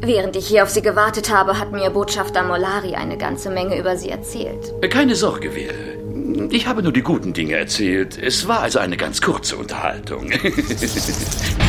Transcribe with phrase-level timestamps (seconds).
[0.00, 3.96] Während ich hier auf Sie gewartet habe, hat mir Botschafter Molari eine ganze Menge über
[3.96, 4.74] Sie erzählt.
[4.90, 6.48] Keine Sorge, Will.
[6.50, 8.18] Ich habe nur die guten Dinge erzählt.
[8.18, 10.30] Es war also eine ganz kurze Unterhaltung.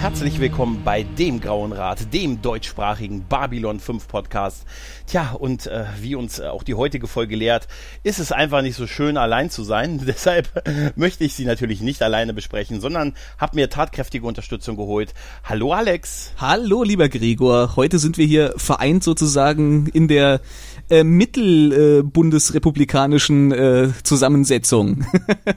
[0.00, 4.64] herzlich willkommen bei dem Grauen Rat, dem deutschsprachigen Babylon 5 Podcast.
[5.06, 7.68] Tja, und äh, wie uns äh, auch die heutige Folge lehrt,
[8.02, 10.00] ist es einfach nicht so schön, allein zu sein.
[10.06, 10.48] Deshalb
[10.96, 15.12] möchte ich sie natürlich nicht alleine besprechen, sondern habe mir tatkräftige Unterstützung geholt.
[15.44, 16.32] Hallo Alex.
[16.38, 17.76] Hallo lieber Gregor.
[17.76, 20.40] Heute sind wir hier vereint sozusagen in der
[20.90, 25.06] äh, mittelbundesrepublikanischen äh, äh, Zusammensetzung.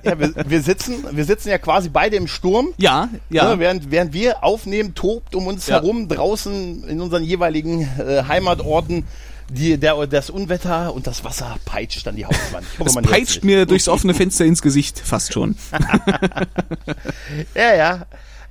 [0.03, 2.70] ja, wir, wir, sitzen, wir sitzen ja quasi beide im Sturm.
[2.78, 3.52] Ja, ja.
[3.52, 5.81] ja während, während wir aufnehmen, tobt um uns ja.
[5.81, 9.04] herum draußen in unseren jeweiligen äh, Heimatorten
[9.50, 12.66] die, der, das Unwetter und das Wasser peitscht an die Hauswand.
[12.80, 15.56] Hoffe, es peitscht mir durchs offene Fenster ins Gesicht, fast schon.
[17.56, 18.06] ja, ja.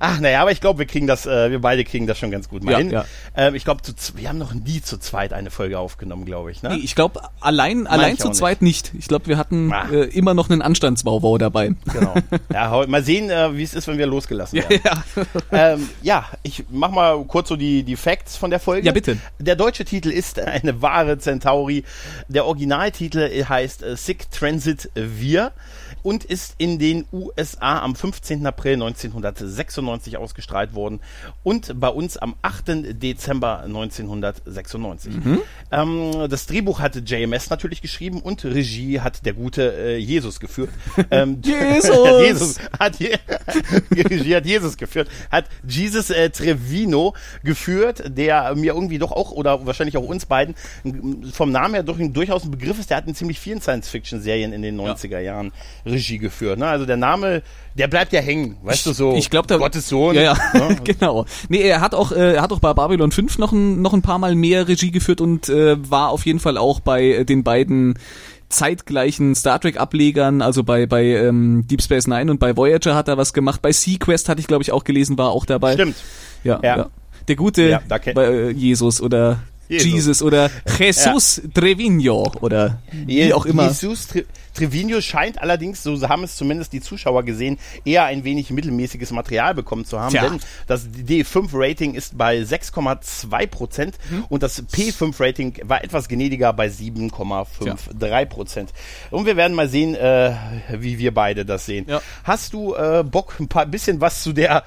[0.05, 2.49] Ach, naja, aber ich glaube, wir kriegen das, äh, wir beide kriegen das schon ganz
[2.49, 2.89] gut mal ja, hin.
[2.91, 3.05] Ja.
[3.37, 3.81] Ähm, ich glaube,
[4.15, 6.61] wir haben noch nie zu zweit eine Folge aufgenommen, glaube ich.
[6.61, 6.71] Ne?
[6.75, 8.93] Nee, ich glaube, allein, allein zu zweit nicht.
[8.93, 8.99] nicht.
[8.99, 11.75] Ich glaube, wir hatten äh, immer noch einen Anstandsbauwau dabei.
[11.91, 12.15] Genau.
[12.51, 14.81] Ja, mal sehen, äh, wie es ist, wenn wir losgelassen werden.
[14.83, 18.85] Ja, ähm, ja, ich mach mal kurz so die, die Facts von der Folge.
[18.85, 19.17] Ja, bitte.
[19.39, 21.83] Der deutsche Titel ist eine wahre Centauri.
[22.27, 25.53] Der Originaltitel heißt äh, Sick Transit Wir
[26.03, 28.45] und ist in den USA am 15.
[28.45, 30.99] April 1996 ausgestrahlt worden
[31.41, 33.01] und bei uns am 8.
[33.01, 35.13] Dezember 1996.
[35.15, 35.41] Mhm.
[35.71, 40.69] Ähm, das Drehbuch hatte JMS natürlich geschrieben und Regie hat der gute äh, Jesus geführt.
[41.11, 41.91] Ähm, Jesus!
[42.23, 47.13] Jesus hat Regie hat Jesus geführt, hat Jesus äh, Trevino
[47.43, 50.55] geführt, der mir irgendwie doch auch oder wahrscheinlich auch uns beiden
[51.31, 52.89] vom Namen her durch, durchaus ein Begriff ist.
[52.89, 55.43] Der hat in ziemlich vielen Science-Fiction-Serien in den 90er ja.
[55.93, 56.59] Regie geführt.
[56.59, 56.67] Ne?
[56.67, 57.41] Also der Name,
[57.75, 59.15] der bleibt ja hängen, weißt ich, du so.
[59.15, 60.15] Ich glaube, Gottes Sohn.
[60.15, 60.37] Ja, ja.
[60.53, 60.77] Ne?
[60.83, 61.25] genau.
[61.49, 64.01] Nee, er hat auch, äh, er hat auch bei Babylon 5 noch ein, noch ein
[64.01, 67.43] paar Mal mehr Regie geführt und äh, war auf jeden Fall auch bei äh, den
[67.43, 67.97] beiden
[68.49, 73.07] zeitgleichen Star Trek Ablegern, also bei bei ähm, Deep Space Nine und bei Voyager hat
[73.07, 73.61] er was gemacht.
[73.61, 75.73] Bei Sequest hatte ich glaube ich auch gelesen, war auch dabei.
[75.73, 75.95] Stimmt.
[76.43, 76.59] Ja.
[76.61, 76.77] ja.
[76.77, 76.89] ja.
[77.27, 81.49] Der gute ja, bei, äh, Jesus oder Jesus, Jesus oder Jesus ja.
[81.53, 83.67] Trevino oder wie auch immer.
[83.67, 88.51] Jesus Tre Trevino scheint allerdings, so haben es zumindest die Zuschauer gesehen, eher ein wenig
[88.51, 90.29] mittelmäßiges Material bekommen zu haben, Tja.
[90.29, 94.25] denn das D5-Rating ist bei 6,2 Prozent mhm.
[94.29, 98.73] und das P5-Rating war etwas gnädiger bei 7,53 Prozent.
[99.09, 100.33] Und wir werden mal sehen, äh,
[100.71, 101.85] wie wir beide das sehen.
[101.87, 102.01] Ja.
[102.23, 104.63] Hast du äh, Bock, ein paar bisschen was zu der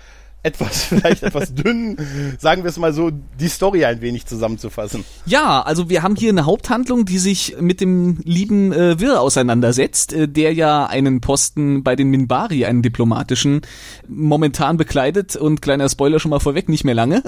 [0.46, 1.96] etwas, vielleicht etwas dünn,
[2.38, 5.04] sagen wir es mal so, die Story ein wenig zusammenzufassen.
[5.26, 10.12] Ja, also wir haben hier eine Haupthandlung, die sich mit dem lieben äh, Wirr auseinandersetzt,
[10.12, 13.62] äh, der ja einen Posten bei den Minbari, einen diplomatischen,
[14.06, 17.22] momentan bekleidet und kleiner Spoiler schon mal vorweg, nicht mehr lange.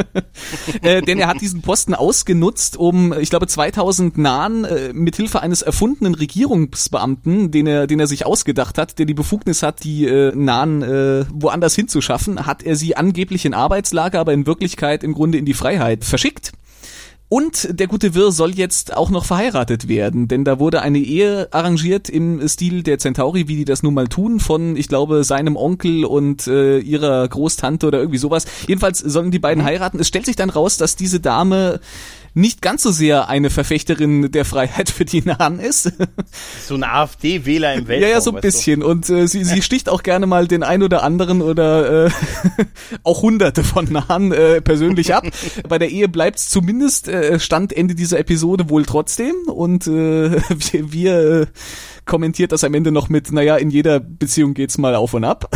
[0.82, 5.62] äh, denn er hat diesen Posten ausgenutzt, um, ich glaube, 2000 Nahen äh, mithilfe eines
[5.62, 10.34] erfundenen Regierungsbeamten, den er, den er sich ausgedacht hat, der die Befugnis hat, die äh,
[10.34, 15.14] Nahen äh, woanders hinzuschaffen, Wochen hat er sie angeblich in Arbeitslager, aber in Wirklichkeit im
[15.14, 16.52] Grunde in die Freiheit verschickt.
[17.28, 21.48] Und der gute Wirr soll jetzt auch noch verheiratet werden, denn da wurde eine Ehe
[21.50, 25.56] arrangiert im Stil der Centauri, wie die das nun mal tun, von, ich glaube, seinem
[25.56, 28.44] Onkel und äh, ihrer Großtante oder irgendwie sowas.
[28.68, 29.66] Jedenfalls sollen die beiden mhm.
[29.66, 29.98] heiraten.
[29.98, 31.80] Es stellt sich dann raus, dass diese Dame
[32.34, 35.92] nicht ganz so sehr eine Verfechterin der Freiheit für die Nahen ist.
[36.66, 38.08] So ein AfD-Wähler im Weltraum.
[38.08, 38.80] Ja, ja, so ein bisschen.
[38.80, 38.86] Du?
[38.86, 42.10] Und äh, sie, sie sticht auch gerne mal den ein oder anderen oder äh,
[43.02, 45.24] auch hunderte von Nahen äh, persönlich ab.
[45.68, 49.34] Bei der Ehe bleibt's zumindest äh, Stand Ende dieser Episode wohl trotzdem.
[49.46, 51.46] Und äh, wir, wir äh,
[52.04, 55.50] kommentiert das am Ende noch mit, naja, in jeder Beziehung geht's mal auf und ab.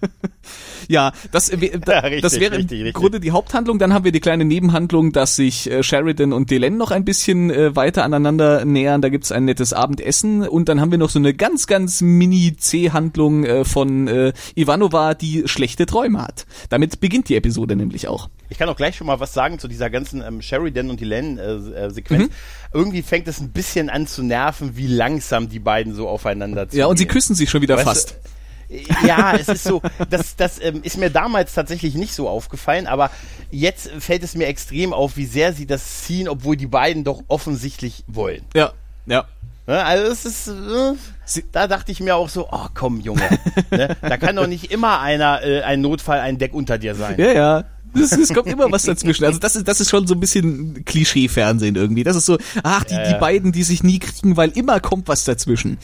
[0.88, 1.56] ja, das, äh,
[1.86, 2.94] ja, richtig, das wäre richtig, im richtig.
[2.94, 3.78] Grunde die Haupthandlung.
[3.78, 7.50] Dann haben wir die kleine Nebenhandlung, dass sich äh, Sheridan und Delenn noch ein bisschen
[7.50, 9.00] äh, weiter aneinander nähern.
[9.00, 10.46] Da gibt's ein nettes Abendessen.
[10.46, 15.44] Und dann haben wir noch so eine ganz, ganz Mini-C-Handlung äh, von äh, Ivanova, die
[15.46, 16.46] schlechte Träume hat.
[16.68, 18.28] Damit beginnt die Episode nämlich auch.
[18.50, 22.24] Ich kann auch gleich schon mal was sagen zu dieser ganzen ähm, Sheridan und Delenn-Sequenz.
[22.24, 22.30] Äh, mhm.
[22.72, 26.76] Irgendwie fängt es ein bisschen an zu nerven, wie langsam die beiden so aufeinander zu
[26.76, 28.10] Ja, und sie küssen sich schon wieder weißt fast.
[28.10, 28.76] Du,
[29.06, 29.80] Ja, es ist so,
[30.10, 33.10] das, das ähm, ist mir damals tatsächlich nicht so aufgefallen, aber
[33.50, 37.22] jetzt fällt es mir extrem auf, wie sehr sie das ziehen, obwohl die beiden doch
[37.28, 38.42] offensichtlich wollen.
[38.54, 38.72] Ja,
[39.06, 39.26] ja.
[39.66, 43.38] Also es ist, äh, da dachte ich mir auch so, oh komm Junge,
[43.70, 43.96] ne?
[44.00, 47.14] da kann doch nicht immer einer äh, ein Notfall ein Deck unter dir sein.
[47.20, 47.64] Ja, ja.
[47.94, 49.24] Es, es kommt immer was dazwischen.
[49.24, 52.04] Also das ist, das ist schon so ein bisschen Klischee-Fernsehen irgendwie.
[52.04, 55.24] Das ist so, ach, die, die beiden, die sich nie kriegen, weil immer kommt was
[55.24, 55.78] dazwischen.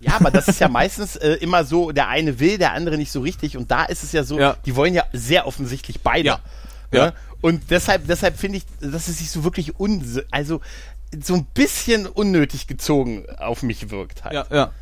[0.00, 3.10] Ja, aber das ist ja meistens äh, immer so, der eine will, der andere nicht
[3.10, 4.56] so richtig und da ist es ja so, Ja.
[4.66, 6.26] die wollen ja sehr offensichtlich beide.
[6.28, 6.40] Ja.
[6.92, 6.98] Ne?
[6.98, 7.12] Ja.
[7.40, 10.60] Und deshalb, deshalb finde ich, dass es sich so wirklich un also
[11.22, 14.34] so ein bisschen unnötig gezogen auf mich wirkt halt.
[14.34, 14.72] Ja, ja.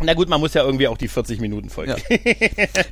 [0.00, 1.96] Na gut, man muss ja irgendwie auch die 40 Minuten Folge.
[2.08, 2.18] Ja.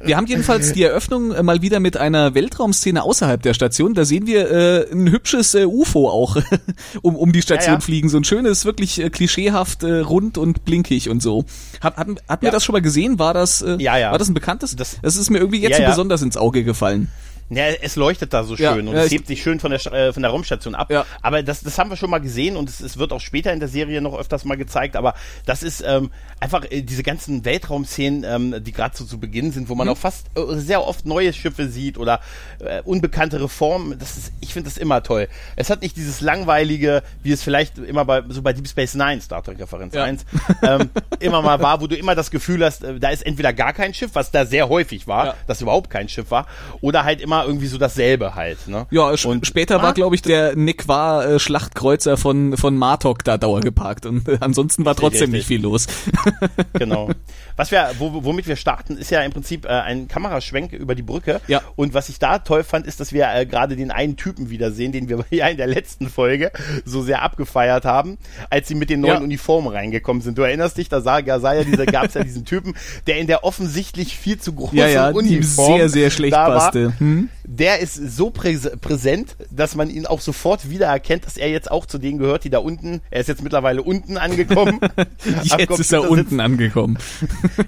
[0.02, 3.94] Wir haben jedenfalls die Eröffnung äh, mal wieder mit einer Weltraumszene außerhalb der Station.
[3.94, 6.36] Da sehen wir äh, ein hübsches äh, UFO auch
[7.02, 7.80] um, um die Station Ja, ja.
[7.80, 8.08] fliegen.
[8.08, 11.44] So ein schönes, wirklich äh, klischeehaft äh, rund und blinkig und so.
[11.80, 13.18] Hat, hat, hat mir das schon mal gesehen?
[13.20, 14.10] War das, äh, Ja, ja.
[14.10, 14.74] war das ein bekanntes?
[14.74, 17.08] Das- das ist mir irgendwie jetzt so besonders ins Auge gefallen.
[17.48, 19.84] Ja, es leuchtet da so Ja, schön und ja, es hebt sich schön von der,
[19.92, 20.90] äh, von der Raumstation ab.
[20.90, 21.06] Ja.
[21.22, 23.60] Aber das, das haben wir schon mal gesehen und es, es wird auch später in
[23.60, 24.96] der Serie noch öfters mal gezeigt.
[24.96, 25.14] Aber
[25.44, 26.10] das ist ähm,
[26.40, 29.78] einfach äh, diese ganzen Weltraumszenen, ähm, die gerade so zu Beginn sind, wo Mhm.
[29.78, 32.20] man auch fast äh, sehr oft neue Schiffe sieht oder
[32.58, 33.96] äh, unbekanntere Formen.
[33.98, 35.28] Das ist, ich finde das immer toll.
[35.54, 39.20] Es hat nicht dieses langweilige, wie es vielleicht immer bei so bei Deep Space Nine,
[39.20, 40.02] Star Trek Referenz Ja.
[40.04, 40.24] 1,
[40.62, 40.90] ähm,
[41.20, 43.94] immer mal war, wo du immer das Gefühl hast, äh, da ist entweder gar kein
[43.94, 45.34] Schiff, was da sehr häufig war, Ja.
[45.46, 46.46] dass überhaupt kein Schiff war,
[46.80, 48.66] oder halt immer irgendwie so dasselbe halt.
[48.68, 48.86] Ne?
[48.90, 54.06] Ja, Und- später war, glaube ich, der Nequar äh, Schlachtkreuzer von, von Martok da dauergeparkt
[54.06, 55.32] und äh, ansonsten war trotzdem richtig.
[55.32, 55.86] nicht viel los.
[56.74, 57.10] genau.
[57.56, 61.02] Was wir, wo, womit wir starten, ist ja im Prinzip äh, ein Kameraschwenk über die
[61.02, 61.40] Brücke.
[61.46, 61.62] Ja.
[61.74, 64.92] Und was ich da toll fand, ist, dass wir äh, gerade den einen Typen wiedersehen,
[64.92, 66.50] den wir ja in der letzten Folge
[66.84, 68.18] so sehr abgefeiert haben,
[68.50, 69.20] als sie mit den neuen Ja.
[69.20, 70.36] Uniformen reingekommen sind.
[70.38, 72.74] Du erinnerst dich, da sah, da sah ja dieser, gab's ja diesen Typen,
[73.06, 76.50] der in der offensichtlich viel zu großen ja, ja, Uniform sehr, sehr schlecht war.
[76.50, 76.92] passte.
[76.98, 77.25] Hm?
[77.44, 81.86] Der ist so präs präsent, dass man ihn auch sofort wiedererkennt, dass er jetzt auch
[81.86, 84.80] zu denen gehört, die da unten, er ist jetzt mittlerweile unten angekommen.
[85.42, 86.98] Jetzt ist er unten angekommen.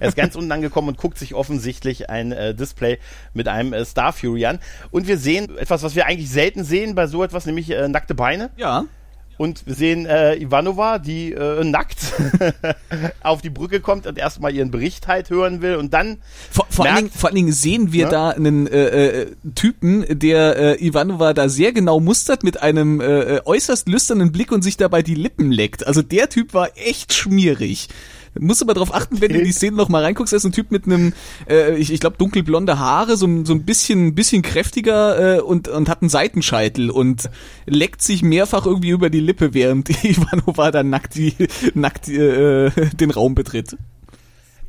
[0.01, 2.99] er ist ganz unten angekommen und guckt sich offensichtlich ein äh, Display
[3.35, 4.59] mit einem äh, Star Fury an.
[4.91, 8.15] Und wir sehen etwas, was wir eigentlich selten sehen bei so etwas, nämlich äh, nackte
[8.15, 8.51] Beine.
[8.57, 8.85] Ja.
[9.39, 11.97] Und wir sehen äh, Ivanova, die äh, nackt
[13.23, 16.19] auf die Brücke kommt und erstmal ihren Bericht halt hören will und dann
[16.51, 18.11] Vor, vor, allen, merkt- Dingen, vor allen Dingen sehen wir Ne?
[18.11, 18.87] da einen äh,
[19.23, 23.05] äh, Typen, der äh, Ivanova da sehr genau mustert mit einem äh,
[23.37, 25.87] äh, äußerst lüsternen Blick und sich dabei die Lippen leckt.
[25.87, 27.89] Also der Typ war echt schmierig.
[28.39, 30.53] Musst aber darauf achten, wenn du in die Szene noch mal reinguckst, da ist ein
[30.53, 31.13] Typ mit einem,
[31.49, 35.69] äh, ich, ich glaube, dunkelblonde Haare, so, ein- so ein bisschen, bisschen kräftiger äh, und,
[35.69, 37.31] und hat einen Seitenscheitel und
[37.67, 41.35] leckt sich mehrfach irgendwie über die Lippe, während Ivanova dann nackt, die,
[41.75, 43.77] nackt äh, den Raum betritt.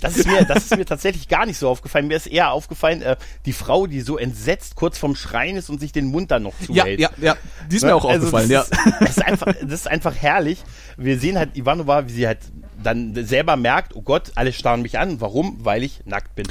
[0.02, 2.08] Das ist mir, das ist mir tatsächlich gar nicht so aufgefallen.
[2.08, 5.82] Mir ist eher aufgefallen, äh, die Frau, die so entsetzt kurz vorm Schreien ist und
[5.82, 7.00] sich den Mund dann noch Ja, zuhält.
[7.02, 7.36] ja, ja.
[7.70, 7.96] Die ist mir Ne?
[7.96, 8.64] auch Also aufgefallen, ja.
[8.70, 10.64] das Ist, das, ist einfach, das ist einfach herrlich.
[10.96, 12.40] Wir sehen halt Ivanova, wie sie halt
[12.84, 15.22] dann selber merkt, oh Gott, alle starren mich an.
[15.22, 15.58] Warum?
[15.64, 16.48] Weil ich nackt bin.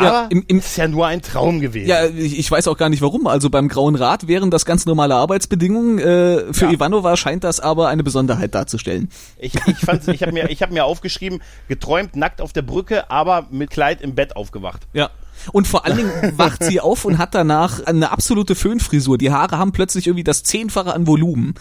[0.00, 1.88] Ja, Aber im- im- es ist ja nur ein Traum gewesen.
[1.88, 3.26] Ja, ich, ich weiß auch gar nicht warum.
[3.26, 5.98] Also beim Grauen Rat wären das ganz normale Arbeitsbedingungen.
[5.98, 6.70] Äh, für Ja.
[6.70, 9.08] Ivanova scheint das aber eine Besonderheit darzustellen.
[9.38, 13.10] Ich, ich, fand's- ich habe mir, ich hab mir aufgeschrieben, geträumt nackt auf der Brücke,
[13.10, 14.86] aber mit Kleid im Bett aufgewacht.
[14.92, 15.10] Ja.
[15.52, 19.18] Und vor allen Dingen wacht sie auf und hat danach eine absolute Föhnfrisur.
[19.18, 21.54] Die Haare haben plötzlich irgendwie das Zehnfache an Volumen,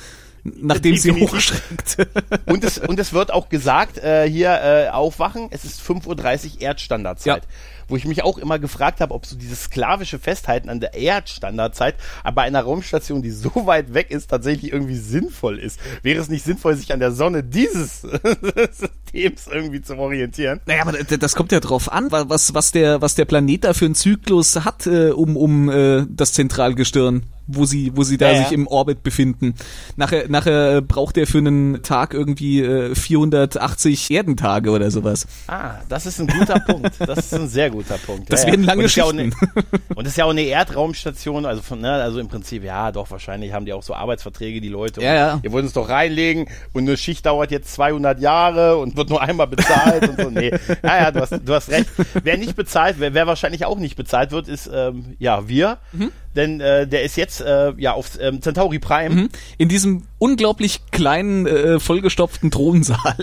[0.61, 1.97] nachdem sie hochschreckt.
[2.45, 6.61] Und es, und es wird auch gesagt, äh, hier äh, aufwachen, es ist 5.30 Uhr
[6.61, 7.43] Erdstandardzeit.
[7.43, 7.49] Ja.
[7.89, 11.95] Wo ich mich auch immer gefragt habe, ob so dieses sklavische Festhalten an der Erdstandardzeit
[12.35, 15.79] bei einer Raumstation, die so weit weg ist, tatsächlich irgendwie sinnvoll ist.
[16.03, 18.01] Wäre es nicht sinnvoll, sich an der Sonne dieses
[18.71, 20.59] Systems irgendwie zu orientieren?
[20.65, 23.73] Naja, aber das kommt ja drauf an, wa- was, was, der, was der Planet da
[23.73, 28.27] für einen Zyklus hat äh, um, um äh, das Zentralgestirn, wo sie, wo sie da
[28.31, 28.43] Ja, ja.
[28.43, 29.55] sich im Orbit befinden.
[29.95, 35.27] Nachher, nachher braucht er für einen Tag irgendwie äh, 480 Erdentage oder sowas.
[35.47, 36.91] Ah, das ist ein guter Punkt.
[36.99, 38.31] Das ist ein sehr guter Punkt.
[38.31, 38.67] Das ja, werden ja.
[38.67, 39.33] lange und das ist ja auch Schichten.
[39.33, 42.91] eine- Und das ist ja auch eine Erdraumstation, also von, ne, also im Prinzip, ja,
[42.91, 45.01] doch, wahrscheinlich haben die auch so Arbeitsverträge, die Leute.
[45.01, 45.39] Ja, ja.
[45.43, 49.21] Ihr wollt es doch reinlegen und eine Schicht dauert jetzt 200 Jahre und wird nur
[49.21, 50.29] einmal bezahlt und so.
[50.29, 50.51] Nee,
[50.83, 51.89] ja, ja, du hast, du hast recht.
[52.23, 55.77] Wer nicht bezahlt, wer, wer wahrscheinlich auch nicht bezahlt wird, ist, ähm, ja, wir.
[55.93, 56.11] Mhm.
[56.37, 59.27] Denn äh, der ist jetzt, äh, ja, auf ähm, Centauri Prime.
[59.57, 63.17] In diesem unglaublich kleinen, äh, vollgestopften Thronsaal,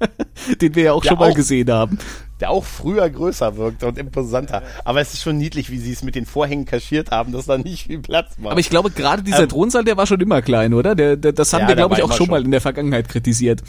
[0.60, 1.34] den wir ja auch Ja, schon mal auch.
[1.34, 1.98] gesehen haben.
[2.40, 4.62] der auch früher größer wirkt und imposanter.
[4.84, 7.56] Aber es ist schon niedlich, wie sie es mit den Vorhängen kaschiert haben, dass da
[7.56, 8.50] nicht viel Platz war.
[8.50, 10.94] Aber ich glaube, gerade dieser Ähm, Thronsaal, der war schon immer klein, oder?
[10.94, 12.28] Der, der, das haben Ja, wir, der glaube ich, auch schon.
[12.28, 13.62] mal in der Vergangenheit kritisiert.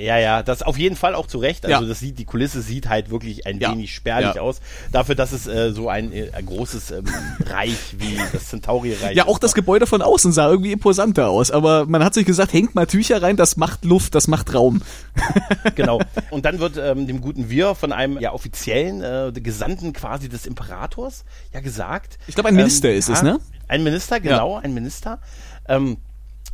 [0.00, 1.66] Ja, ja, das auf jeden Fall auch zu Recht.
[1.66, 1.88] Also Ja.
[1.88, 3.72] das sieht, die Kulisse sieht halt wirklich ein Ja.
[3.72, 4.40] wenig spärlich Ja.
[4.40, 4.60] aus.
[4.92, 7.04] Dafür, dass es äh, so ein, äh, großes ähm,
[7.46, 11.84] Reich wie das Centauri-Reich Ja, auch das Gebäude von außen sah irgendwie imposanter aus, aber
[11.86, 14.82] man hat sich gesagt, hängt mal Tücher rein, das macht Luft, das macht Raum.
[15.74, 16.00] Genau.
[16.30, 20.46] Und dann wird ähm, dem guten Wir von einem ja offiziellen äh, Gesandten quasi des
[20.46, 22.18] Imperators ja gesagt.
[22.26, 23.38] Ich glaube, ein Minister ist es, ne?
[23.68, 25.20] Ein Minister, genau, ein Minister.
[25.68, 25.98] Ähm,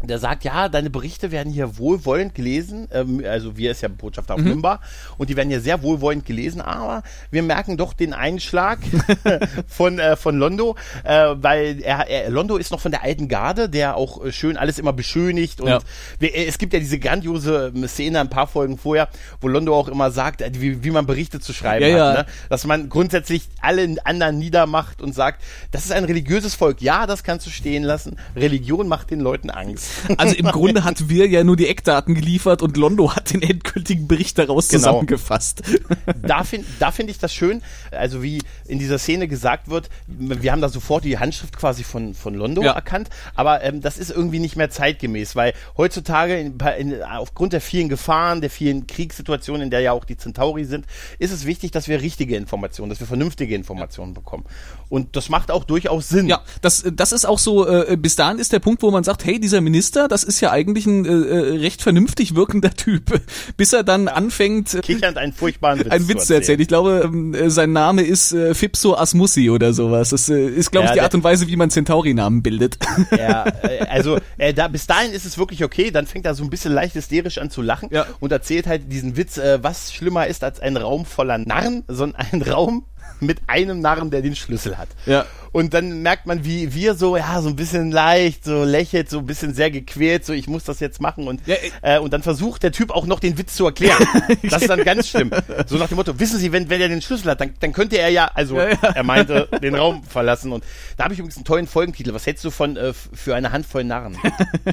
[0.03, 2.87] der sagt, ja, deine Berichte werden hier wohlwollend gelesen.
[2.93, 4.81] Ähm, also wir ist ja Botschafter auf Mimba
[5.17, 8.79] und die werden hier sehr wohlwollend gelesen, aber wir merken doch den Einschlag
[9.67, 13.71] von, äh, von Londo, äh, weil er, er, Londo ist noch von der alten Garde,
[13.71, 15.79] der auch äh, schön alles immer beschönigt und Ja.
[16.19, 19.09] wir, äh, es gibt ja diese grandiose ähm, Szene ein paar Folgen vorher,
[19.41, 22.09] wo Londo auch immer sagt, äh, wie, wie man Berichte zu schreiben Ja, ja.
[22.19, 22.33] hat, ne?
[22.51, 27.25] dass man grundsätzlich alle anderen niedermacht und sagt, das ist ein religiöses Volk, ja, das
[27.25, 29.86] kannst du stehen lassen, Religion macht den Leuten Angst.
[30.17, 34.09] Also im Grunde hat wir ja nur die Eckdaten geliefert und Londo hat den endgültigen
[34.09, 34.81] Bericht daraus Genau.
[34.83, 35.63] zusammengefasst.
[36.23, 40.53] da finde da find ich das schön, also wie in dieser Szene gesagt wird, wir
[40.53, 42.73] haben da sofort die Handschrift quasi von, von Londo Ja.
[42.73, 47.61] erkannt, aber ähm, das ist irgendwie nicht mehr zeitgemäß, weil heutzutage in, in, aufgrund der
[47.61, 50.87] vielen Gefahren, der vielen Kriegssituationen, in der ja auch die Centauri sind,
[51.19, 54.45] ist es wichtig, dass wir richtige Informationen, dass wir vernünftige Informationen bekommen.
[54.89, 56.29] Und das macht auch durchaus Sinn.
[56.29, 59.25] Ja, das, das ist auch so, äh, bis dahin ist der Punkt, wo man sagt,
[59.25, 59.76] hey, dieser Minister,
[60.09, 63.21] das ist ja eigentlich ein äh, äh, recht vernünftig wirkender Typ,
[63.57, 66.61] bis er dann anfängt, äh, Kichernd einen furchtbaren Witz, einen Witz zu erzählen.
[66.61, 70.11] Ich glaube, ähm, äh, sein Name ist äh, Fipso Asmussi oder sowas.
[70.11, 72.79] Das äh, ist, glaube ich, Ja, die der- Art und Weise, wie man Centauri-Namen bildet.
[73.11, 76.43] Ja, äh, also äh, da, bis dahin ist es wirklich okay, dann fängt er so
[76.45, 78.07] ein bisschen leicht hysterisch an zu lachen Ja.
[78.21, 82.21] und erzählt halt diesen Witz, äh, was schlimmer ist als ein Raum voller Narren, sondern
[82.33, 82.85] ein Raum
[83.21, 84.89] mit einem Narren, der den Schlüssel hat.
[85.07, 85.25] Ja.
[85.53, 89.21] Und dann merkt man, wie wir so, ja, so ein bisschen leicht, so lächelt, so
[89.21, 92.23] ein bisschen sehr gequält, so ich muss das jetzt machen und, Ja, äh, und dann
[92.23, 94.07] versucht der Typ auch noch den Witz zu erklären.
[94.51, 95.31] Das ist dann ganz schlimm.
[95.67, 97.97] So nach dem Motto, wissen Sie, wenn, wenn er den Schlüssel hat, dann, dann könnte
[97.97, 98.77] er ja, also Ja, ja.
[98.83, 100.53] er meinte, den Raum verlassen.
[100.53, 100.63] Und
[100.97, 102.13] da habe ich übrigens einen tollen Folgentitel.
[102.13, 104.19] Was hältst du von äh, für eine Handvoll Narren?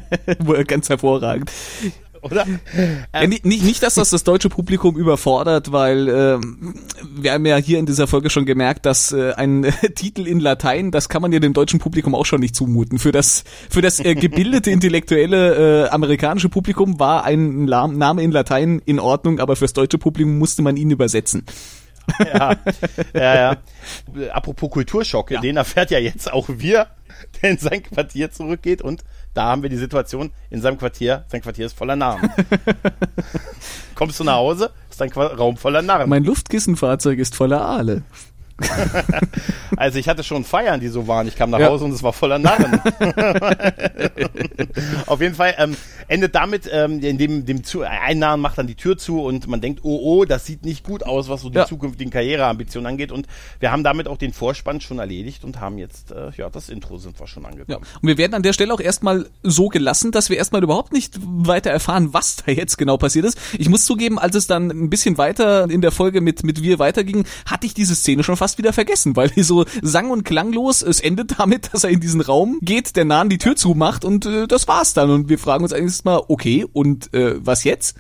[0.68, 1.50] Ganz hervorragend.
[2.24, 2.46] Oder?
[3.13, 6.75] Ja, nicht, nicht, nicht, dass das das deutsche Publikum überfordert, weil ähm,
[7.15, 10.39] wir haben ja hier in dieser Folge schon gemerkt, dass äh, ein äh, Titel in
[10.39, 12.98] Latein, das kann man ja dem deutschen Publikum auch schon nicht zumuten.
[12.98, 18.82] Für das für das äh, gebildete intellektuelle äh, amerikanische Publikum war ein Name in Latein
[18.86, 21.44] in Ordnung, aber fürs deutsche Publikum musste man ihn übersetzen.
[22.33, 22.55] ja,
[23.13, 23.57] ja, ja.
[24.31, 26.88] Apropos Kulturschock, den erfährt ja jetzt auch wir,
[27.41, 31.41] der in sein Quartier zurückgeht und da haben wir die Situation in seinem Quartier, sein
[31.41, 32.29] Quartier ist voller Narren.
[33.95, 36.10] Kommst du nach Hause, ist dein Raum voller Narren.
[36.10, 38.03] Mein Luftkissenfahrzeug ist voller Aale.
[39.75, 41.27] Also ich hatte schon Feiern, die so waren.
[41.27, 41.69] Ich kam nach Ja.
[41.69, 42.79] Hause und es war voller Narren.
[45.07, 45.75] Auf jeden Fall ähm,
[46.07, 49.62] endet damit, ähm, indem dem zu, ein Narren macht dann die Tür zu und man
[49.62, 51.65] denkt, oh oh, das sieht nicht gut aus, was so die Ja.
[51.65, 53.12] zukünftigen Karriereambitionen angeht.
[53.12, 53.27] Und
[53.60, 56.98] wir haben damit auch den Vorspann schon erledigt und haben jetzt, äh, ja, das Intro
[56.98, 57.50] sind wir schon Ja.
[57.50, 57.86] angekommen.
[58.01, 61.15] Und wir werden an der Stelle auch erstmal so gelassen, dass wir erstmal überhaupt nicht
[61.24, 63.38] weiter erfahren, was da jetzt genau passiert ist.
[63.57, 66.79] Ich muss zugeben, als es dann ein bisschen weiter in der Folge mit, mit wir
[66.79, 70.82] weiterging, hatte ich diese Szene schon fast wieder vergessen, weil die so sang- und klanglos,
[70.82, 74.26] es endet damit, dass er in diesen Raum geht, der Nahen die Tür zumacht und
[74.26, 75.10] äh, das war's dann.
[75.12, 77.96] Und wir fragen uns eigentlich mal, okay, und äh, was jetzt?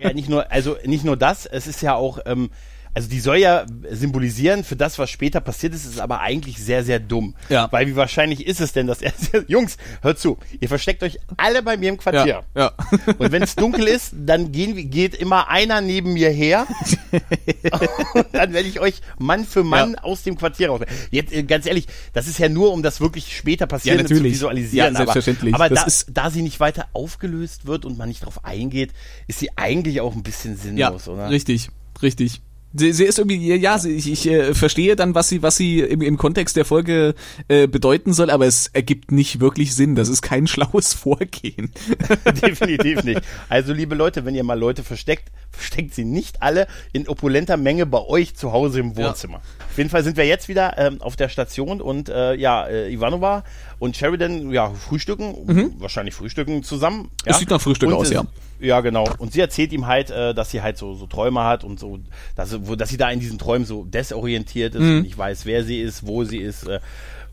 [0.00, 2.50] Ja, nicht nur, also nicht nur das, es ist ja auch, ähm,
[2.94, 6.84] also die soll ja symbolisieren für das, was später passiert ist, ist aber eigentlich sehr,
[6.84, 7.34] sehr dumm.
[7.48, 7.70] Ja.
[7.72, 9.12] Weil wie wahrscheinlich ist es denn, dass er,
[9.48, 12.44] Jungs, hört zu, ihr versteckt euch alle bei mir im Quartier.
[12.54, 12.72] ja.
[13.18, 16.66] Und wenn es dunkel ist, dann gehen, geht immer einer neben mir her.
[18.14, 20.80] und dann werde ich euch Mann für Mann aus dem Quartier raus.
[21.10, 24.34] Jetzt äh, ganz ehrlich, das ist ja nur, um das wirklich später Passierende zu natürlich.
[24.34, 24.92] visualisieren.
[24.92, 25.54] Ja, selbstverständlich.
[25.54, 28.92] Aber, aber da, da sie nicht weiter aufgelöst wird und man nicht drauf eingeht,
[29.26, 30.58] ist sie eigentlich auch ein bisschen Ja,
[30.88, 31.30] sinnlos, oder?
[31.30, 31.70] richtig,
[32.02, 32.40] richtig.
[32.74, 35.80] Sie, sie ist irgendwie, ja, sie, ich, ich äh, verstehe dann, was sie, was sie
[35.80, 37.14] im, im Kontext der Folge
[37.48, 39.94] äh, bedeuten soll, aber es ergibt nicht wirklich Sinn.
[39.94, 41.70] Das ist kein schlaues Vorgehen.
[42.42, 43.20] Definitiv nicht.
[43.48, 47.86] Also, liebe Leute, wenn ihr mal Leute versteckt, versteckt sie nicht alle in opulenter Menge
[47.86, 49.40] bei euch zu Hause im Wohnzimmer.
[49.70, 52.92] Auf jeden Fall sind wir jetzt wieder ähm, auf der Station und äh, ja, äh,
[52.92, 53.44] Ivanova
[53.78, 57.10] und Sheridan ja frühstücken, wahrscheinlich frühstücken zusammen.
[57.24, 57.32] Ja?
[57.32, 58.24] Es sieht nach Frühstück und aus, es- ja.
[58.60, 59.08] Ja, genau.
[59.18, 61.98] Und sie erzählt ihm halt, äh, dass sie halt so, so Träume hat und so,
[62.36, 64.96] dass sie, wo, dass sie da in diesen Träumen so desorientiert ist Mhm.
[64.98, 66.68] und nicht weiß, wer sie ist, wo sie ist.
[66.68, 66.78] Äh,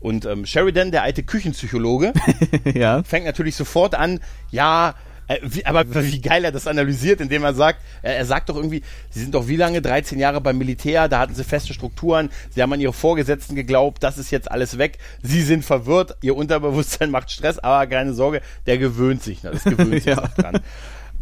[0.00, 2.14] und ähm, Sheridan, der alte Küchenpsychologe,
[2.74, 3.02] ja.
[3.04, 4.18] fängt natürlich sofort an,
[4.50, 4.94] ja,
[5.42, 8.82] wie, aber wie geil er das analysiert, indem er sagt, äh, er sagt doch irgendwie,
[9.10, 12.62] sie sind doch wie lange, 13 Jahre beim Militär, da hatten sie feste Strukturen, sie
[12.62, 17.10] haben an ihre Vorgesetzten geglaubt, das ist jetzt alles weg, sie sind verwirrt, ihr Unterbewusstsein
[17.12, 20.16] macht Stress, aber keine Sorge, der gewöhnt sich, ne, das gewöhnt sich Ja.
[20.36, 20.60] dran.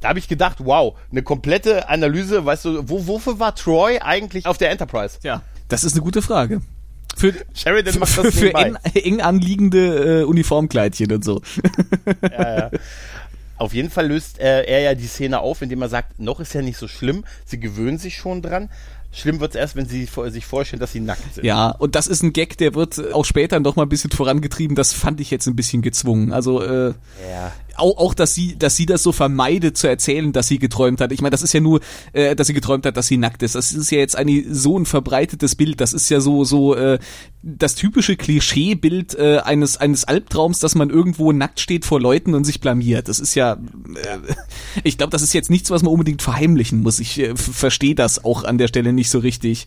[0.00, 4.46] da habe ich gedacht, wow, eine komplette Analyse, weißt du, wo, wofür war Troy eigentlich
[4.46, 5.18] auf der Enterprise?
[5.22, 6.62] Ja, das ist eine gute Frage.
[7.16, 8.78] Für, Sheridan macht für, das für nebenbei.
[8.94, 11.42] eng, eng anliegende äh, Uniformkleidchen und so.
[12.22, 12.70] ja, ja.
[13.58, 16.54] Auf jeden Fall löst äh, er ja die Szene auf, indem er sagt, noch ist
[16.54, 18.70] ja nicht so schlimm, sie gewöhnen sich schon dran.
[19.10, 21.44] Schlimm wird's erst, wenn sie sich vorstellen, dass sie nackt sind.
[21.44, 24.76] Ja, und das ist ein Gag, der wird auch später noch mal ein bisschen vorangetrieben.
[24.76, 26.32] Das fand ich jetzt ein bisschen gezwungen.
[26.32, 26.88] Also äh,
[27.30, 27.52] Ja.
[27.78, 31.12] Auch, auch dass sie, dass sie das so vermeidet zu erzählen, dass sie geträumt hat.
[31.12, 31.80] Ich meine, das ist ja nur,
[32.12, 33.54] äh, dass sie geträumt hat, dass sie nackt ist.
[33.54, 35.80] Das ist ja jetzt eine, so ein verbreitetes Bild.
[35.80, 36.98] Das ist ja so so äh,
[37.42, 42.44] das typische Klischeebild äh, eines eines Albtraums, dass man irgendwo nackt steht vor Leuten und
[42.44, 43.08] sich blamiert.
[43.08, 44.18] Das ist ja, äh,
[44.84, 47.00] ich glaube, das ist jetzt nichts, was man unbedingt verheimlichen muss.
[47.00, 49.66] Ich äh, verstehe das auch an der Stelle nicht so richtig.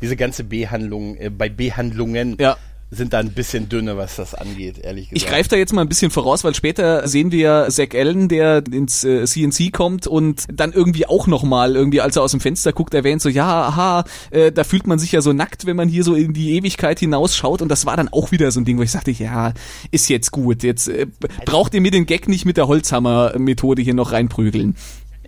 [0.00, 2.56] Diese ganze Behandlung, äh, bei Behandlungen Ja.
[2.94, 5.16] Sind da ein bisschen dünne, was das angeht, ehrlich gesagt.
[5.16, 8.28] Ich greife da jetzt mal ein bisschen voraus, weil später sehen wir ja Zack Allen,
[8.28, 12.40] der ins äh, CNC kommt und dann irgendwie auch nochmal, irgendwie als er aus dem
[12.40, 15.76] Fenster guckt, erwähnt so, ja, aha, äh, da fühlt man sich ja so nackt, wenn
[15.76, 18.64] man hier so in die Ewigkeit hinausschaut und das war dann auch wieder so ein
[18.64, 19.52] Ding, wo ich sagte, ja,
[19.90, 21.06] ist jetzt gut, jetzt äh,
[21.44, 24.76] braucht ihr mir den Gag nicht mit der Holzhammer-Methode hier noch reinprügeln.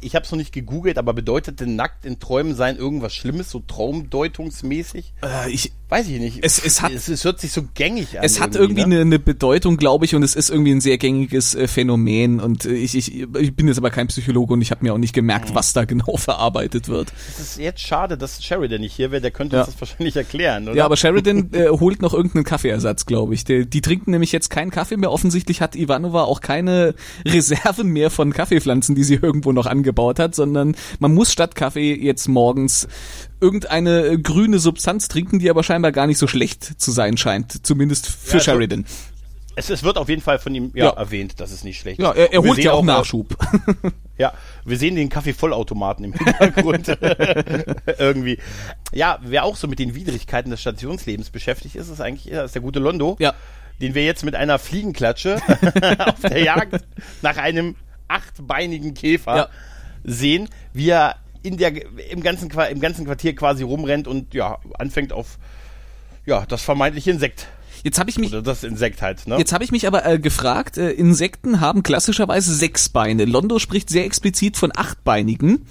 [0.00, 3.50] Ich habe es noch nicht gegoogelt, aber bedeutet denn nackt in Träumen sein irgendwas Schlimmes,
[3.50, 5.14] so traumdeutungsmäßig?
[5.22, 6.40] Äh, ich, Weiß ich nicht.
[6.42, 8.24] Es- es hat- es, es hört sich so gängig an.
[8.24, 8.96] Es hat irgendwie ne?
[8.96, 12.40] eine, eine Bedeutung, glaube ich, und es ist irgendwie ein sehr gängiges äh, Phänomen.
[12.40, 14.98] Und äh, ich, ich, ich bin jetzt aber kein Psychologe und ich habe mir auch
[14.98, 17.12] nicht gemerkt, was da genau verarbeitet wird.
[17.28, 19.62] Es ist jetzt schade, dass Sheridan nicht hier wäre, der könnte Ja.
[19.62, 20.76] uns das wahrscheinlich erklären, oder?
[20.76, 23.44] Ja, aber Sheridan äh, holt noch irgendeinen Kaffeeersatz, glaube ich.
[23.44, 25.12] Die, die trinken nämlich jetzt keinen Kaffee mehr.
[25.12, 30.34] Offensichtlich hat Ivanova auch keine Reserven mehr von Kaffeepflanzen, die sie irgendwo noch angebaut hat,
[30.34, 32.88] sondern man muss statt Kaffee jetzt morgens
[33.40, 37.64] irgendeine grüne Substanz trinken, die aber scheinbar gar nicht so schlecht zu sein scheint.
[37.66, 38.84] Zumindest für Ja, also- Sheridan.
[39.58, 40.90] Es, es wird auf jeden Fall von ihm ja, Ja.
[40.90, 42.18] erwähnt, dass es nicht schlecht Ja, ist.
[42.18, 43.34] er, er holt ja auch äh, Nachschub.
[44.18, 44.32] Ja,
[44.64, 46.88] wir sehen den Kaffeevollautomaten im Hintergrund.
[47.98, 48.38] Irgendwie.
[48.94, 52.62] Ja, wer auch so mit den Widrigkeiten des Stationslebens beschäftigt ist, ist eigentlich ist der
[52.62, 53.16] gute Londo.
[53.18, 53.34] Ja.
[53.80, 55.36] Den wir jetzt mit einer Fliegenklatsche
[55.98, 56.82] auf der Jagd
[57.20, 57.76] nach einem
[58.08, 59.48] achtbeinigen Käfer Ja.
[60.06, 61.72] Sehen, wie er in der,
[62.10, 65.38] im, ganzen, im ganzen Quartier quasi rumrennt und ja, anfängt auf
[66.24, 67.46] ja, das vermeintliche Insekt.
[67.84, 69.36] Jetzt habe ich mich Oder das Insekt halt, ne?
[69.38, 73.26] Jetzt habe ich mich aber äh, gefragt, äh, Insekten haben klassischerweise sechs Beine.
[73.26, 75.66] Londo spricht sehr explizit von achtbeinigen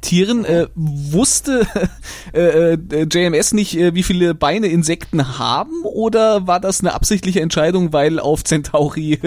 [0.00, 0.44] Tieren.
[0.44, 1.66] Äh, wusste
[2.34, 7.40] äh, äh, JMS nicht, äh, wie viele Beine Insekten haben oder war das eine absichtliche
[7.40, 9.18] Entscheidung, weil auf Centauri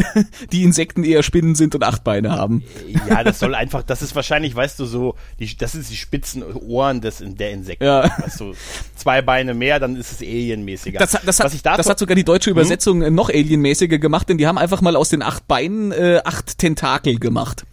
[0.52, 2.62] die Insekten eher Spinnen sind und acht Beine haben?
[3.08, 6.42] Ja, das soll einfach, das ist wahrscheinlich, weißt du, so, die, das ist die spitzen
[6.42, 7.84] Ohren des, der Insekten.
[7.84, 8.10] Ja.
[8.18, 8.54] Weißt du,
[8.96, 10.98] zwei Beine mehr, dann ist es alienmäßiger.
[10.98, 14.28] Das, hat- das, hat, dazu, das hat sogar die deutsche Übersetzung äh, noch alienmäßiger gemacht,
[14.28, 17.65] denn die haben einfach mal aus den acht Beinen äh, acht Tentakel gemacht.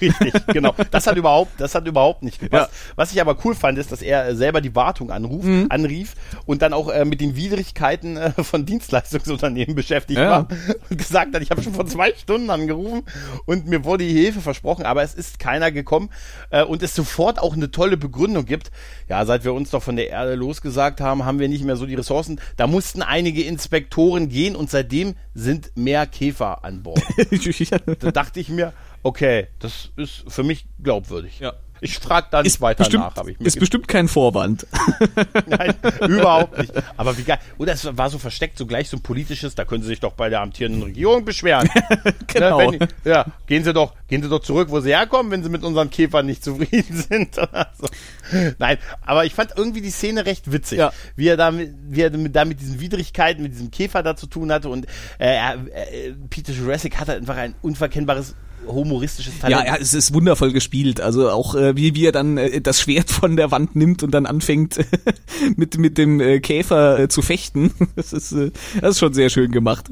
[0.00, 0.74] Richtig, genau.
[0.90, 2.70] Das hat überhaupt, das hat überhaupt nicht gepasst.
[2.72, 2.92] Ja.
[2.96, 5.66] Was ich aber cool fand, ist, dass er äh, selber die Wartung anruf, Mhm.
[5.70, 6.14] anrief
[6.46, 10.30] und dann auch äh, mit den Widrigkeiten äh, von Dienstleistungsunternehmen beschäftigt Ja.
[10.30, 10.48] war
[10.90, 13.02] und gesagt hat, ich habe schon vor zwei Stunden angerufen
[13.44, 16.10] und mir wurde die Hilfe versprochen, aber es ist keiner gekommen
[16.50, 18.70] äh, und es sofort auch eine tolle Begründung gibt.
[19.08, 21.86] Ja, seit wir uns doch von der Erde losgesagt haben, haben wir nicht mehr so
[21.86, 22.40] die Ressourcen.
[22.56, 27.02] Da mussten einige Inspektoren gehen und seitdem sind mehr Käfer an Bord.
[28.00, 28.72] Da dachte ich mir,
[29.06, 31.38] okay, das ist für mich glaubwürdig.
[31.40, 31.52] Ja.
[31.82, 34.66] Ich frage da nicht ist weiter bestimmt, nach, habe ich mir ist bestimmt kein Vorwand.
[35.46, 35.74] Nein,
[36.08, 36.72] überhaupt nicht.
[36.96, 37.38] Aber wie geil.
[37.58, 40.14] Oder es war so versteckt, so gleich so ein politisches, da können Sie sich doch
[40.14, 41.68] bei der amtierenden Regierung beschweren.
[42.28, 42.70] Genau.
[42.70, 45.50] Ne, wenn, ja, gehen Sie doch, gehen Sie doch zurück, wo Sie herkommen, wenn Sie
[45.50, 47.36] mit unseren Käfern nicht zufrieden sind.
[47.36, 47.86] oder so.
[48.58, 50.92] Nein, aber ich fand irgendwie die Szene recht witzig, Ja.
[51.14, 54.16] wie er da, mit- wie er mit, da mit diesen Widrigkeiten, mit diesem Käfer da
[54.16, 54.86] zu tun hatte und
[55.18, 58.34] äh, er- äh, Peter Jurassic hatte einfach ein unverkennbares
[58.66, 59.66] humoristisches Talent.
[59.66, 61.00] Ja, ja, es ist wundervoll gespielt.
[61.00, 64.10] Also auch äh, wie, wie er dann äh, das Schwert von der Wand nimmt und
[64.12, 64.78] dann anfängt
[65.56, 67.72] mit, mit dem äh, Käfer äh, zu fechten.
[67.96, 69.86] Das ist, äh, das ist schon sehr schön gemacht.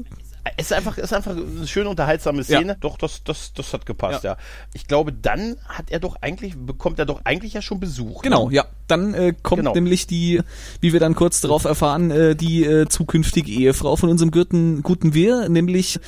[0.57, 2.77] Es ist einfach, es ist einfach eine schöne unterhaltsame Szene.
[2.79, 4.33] Doch, das, das, das hat gepasst, ja.
[4.33, 4.37] Ja.
[4.73, 8.21] Ich glaube, dann hat er doch eigentlich, bekommt er doch eigentlich ja schon Besuch.
[8.21, 8.55] Genau, Ne?
[8.57, 8.65] ja.
[8.87, 9.73] Dann äh, kommt Genau.
[9.73, 10.41] nämlich die,
[10.81, 15.15] wie wir dann kurz darauf erfahren, äh, die äh, zukünftige Ehefrau von unserem guten, guten
[15.15, 15.99] Wir, nämlich,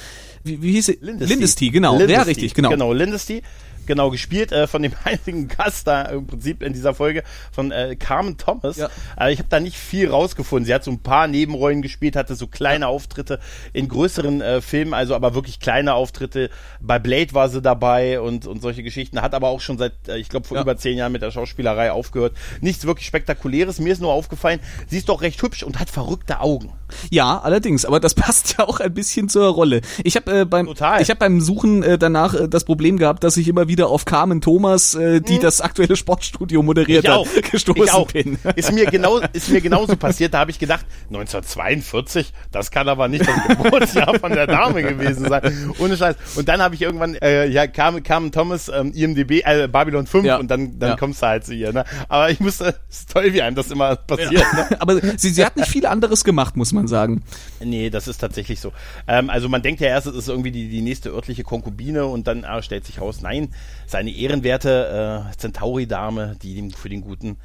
[0.44, 0.98] wie, wie hieß sie?
[1.02, 1.34] Lindesty.
[1.34, 1.94] Lindesty, genau.
[1.94, 2.30] Ja, Lindesty.
[2.30, 2.70] richtig, genau.
[2.70, 3.42] Genau, Lindesty.
[3.88, 7.96] Genau, gespielt äh, von dem einzigen Gast da im Prinzip in dieser Folge von äh,
[7.96, 8.78] Carmen Thomas.
[8.78, 8.90] Ja.
[9.20, 10.66] Äh, ich habe da nicht viel rausgefunden.
[10.66, 12.88] Sie hat so ein paar Nebenrollen gespielt, hatte so kleine ja.
[12.90, 13.40] Auftritte
[13.74, 16.50] in größeren äh, Filmen, also aber wirklich kleine Auftritte.
[16.82, 19.22] Bei Blade war sie dabei und, und solche Geschichten.
[19.22, 20.64] Hat aber auch schon seit, äh, ich glaube, vor ja.
[20.64, 22.36] über zehn Jahren mit der Schauspielerei aufgehört.
[22.62, 23.80] Nichts wirklich Spektakuläres.
[23.80, 26.74] Mir ist nur aufgefallen, sie ist doch recht hübsch und hat verrückte Augen.
[27.10, 29.82] Ja, allerdings, aber das passt ja auch ein bisschen zur Rolle.
[30.04, 31.02] Ich habe äh, beim Total.
[31.02, 34.06] ich habe beim Suchen äh, danach äh, das Problem gehabt, dass ich immer wieder auf
[34.06, 35.42] Carmen Thomas, äh, die hm.
[35.42, 37.28] das aktuelle Sportstudio moderiert ich hat, auch.
[37.52, 38.12] gestoßen ich auch.
[38.12, 38.40] bin.
[38.56, 43.08] Ist mir genau ist mir genauso passiert, da habe ich gedacht, 1942, das kann aber
[43.08, 45.74] nicht das Geburtsjahr von der Dame gewesen sein.
[45.80, 46.16] Ohne Scheiß.
[46.36, 50.26] Und dann habe ich irgendwann äh, ja Carmen, Carmen Thomas ähm, IMDb äh, Babylon 5
[50.26, 50.38] ja.
[50.38, 50.96] und dann dann ja.
[50.96, 51.86] kommst du halt zu ihr, ne?
[52.10, 54.54] Aber ich musste es ist toll, wie einem das immer passiert, ja.
[54.54, 54.68] ne?
[54.82, 57.24] Aber sie sie hat nicht viel anderes gemacht, muss man sagen.
[57.60, 58.72] Nee, das ist tatsächlich so.
[59.08, 62.28] Ähm, also man denkt ja erst, es ist irgendwie die, die nächste örtliche Konkubine und
[62.28, 63.50] dann ah, stellt sich raus, nein,
[63.86, 67.38] seine ehrenwerte äh, Centauri-Dame, die für den guten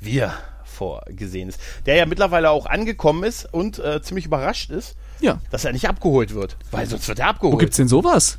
[0.00, 0.32] Wir
[0.64, 1.60] vorgesehen ist.
[1.86, 5.40] Der ja mittlerweile auch angekommen ist und äh, ziemlich überrascht ist, ja.
[5.50, 6.56] dass er nicht abgeholt wird.
[6.70, 7.54] Weil sonst wird er abgeholt.
[7.54, 8.38] Wo gibt's denn sowas?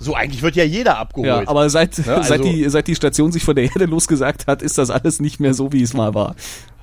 [0.00, 1.44] So, eigentlich wird ja jeder abgeholt.
[1.44, 2.16] Ja, aber seit, ne?
[2.16, 5.20] also, seit, die, seit die Station sich von der Erde losgesagt hat, ist das alles
[5.20, 6.34] nicht mehr so, wie es mal war.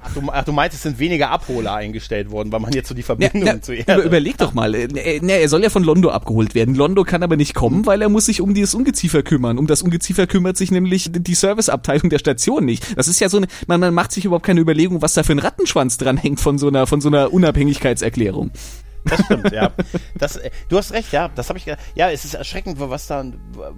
[0.04, 2.96] Ach du, ach, du meinst, es sind weniger Abholer eingestellt worden, weil man jetzt so
[2.96, 3.94] die Verbindung ja, zu Erde...
[3.94, 6.74] Über, überleg doch mal, äh, ne, er soll ja von Londo abgeholt werden.
[6.74, 9.58] Londo kann aber nicht kommen, weil er muss sich um dieses Ungeziefer kümmern.
[9.60, 12.98] Um das Ungeziefer kümmert sich nämlich die Serviceabteilung der Station nicht.
[12.98, 15.34] Das ist ja so eine, man, man macht sich überhaupt keine Überlegung, was da für
[15.34, 18.52] ein Rattenschwanz dran hängt von so einer, von so einer Unabhängigkeitserklärung.
[19.06, 19.72] Das stimmt, ja.
[20.16, 21.30] Das, äh, du hast recht, ja.
[21.36, 21.66] Das habe ich.
[21.66, 23.26] Ja, es ist erschreckend, was da,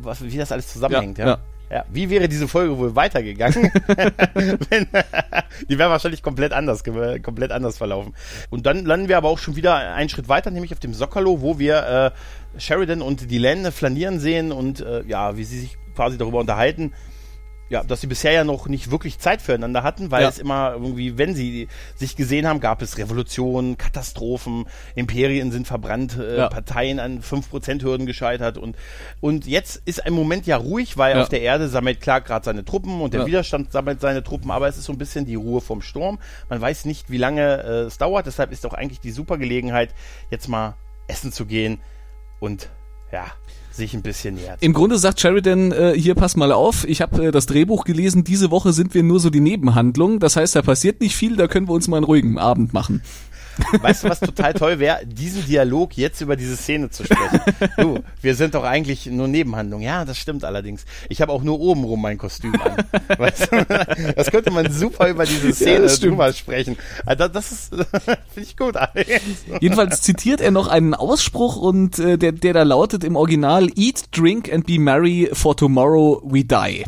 [0.01, 1.25] was, wie das alles zusammenhängt, ja.
[1.25, 1.31] ja.
[1.31, 1.39] Ja,
[1.89, 3.71] wie wäre diese Folge wohl weitergegangen?
[4.69, 4.87] Wenn,
[5.69, 8.13] die wäre wahrscheinlich komplett anders, komplett anders verlaufen.
[8.49, 11.41] Und dann landen wir aber auch schon wieder einen Schritt weiter, nämlich auf dem Sockerlo,
[11.41, 12.13] wo wir
[12.55, 16.93] äh, Sheridan und Dylan flanieren sehen und äh, ja, wie sie sich quasi darüber unterhalten,
[17.69, 20.29] ja, dass sie bisher ja noch nicht wirklich Zeit füreinander hatten, weil ja.
[20.29, 26.17] es immer irgendwie, wenn sie sich gesehen haben, gab es Revolutionen, Katastrophen, Imperien sind verbrannt,
[26.17, 26.49] äh, ja.
[26.49, 28.75] Parteien an 5%-Hürden gescheitert und,
[29.21, 31.21] und jetzt ist ein Moment ja ruhig, weil ja.
[31.21, 34.67] auf der Erde sammelt Clark gerade seine Truppen und der Widerstand sammelt seine Truppen, aber
[34.67, 36.19] es ist so ein bisschen die Ruhe vom Sturm.
[36.49, 39.93] Man weiß nicht, wie lange äh, es dauert, deshalb ist auch eigentlich die super Gelegenheit,
[40.29, 40.75] jetzt mal
[41.07, 41.79] essen zu gehen
[42.39, 42.69] und
[43.11, 43.25] ja,
[43.75, 44.61] sich ein bisschen nähert.
[44.61, 48.23] Im Grunde sagt Sheridan, äh, hier pass mal auf, ich habe äh, das Drehbuch gelesen,
[48.23, 51.47] diese Woche sind wir nur so die Nebenhandlung, das heißt, da passiert nicht viel, da
[51.47, 53.01] können wir uns mal einen ruhigen Abend machen.
[53.81, 57.41] Weißt du, was total toll wäre, diesen Dialog jetzt über diese Szene zu sprechen.
[57.77, 59.81] Du, wir sind doch eigentlich nur Nebenhandlung.
[59.81, 60.85] Ja, das stimmt allerdings.
[61.09, 62.83] Ich habe auch nur obenrum mein Kostüm an.
[63.17, 63.65] Weißt du?
[64.15, 66.77] Das könnte man super über diese Szene ja, drüber sprechen.
[67.05, 67.69] Also das ist,
[68.33, 68.75] finde ich gut.
[69.59, 74.03] Jedenfalls zitiert er noch einen Ausspruch und äh, der, der da lautet im Original Eat,
[74.11, 76.85] drink and be merry for tomorrow we die.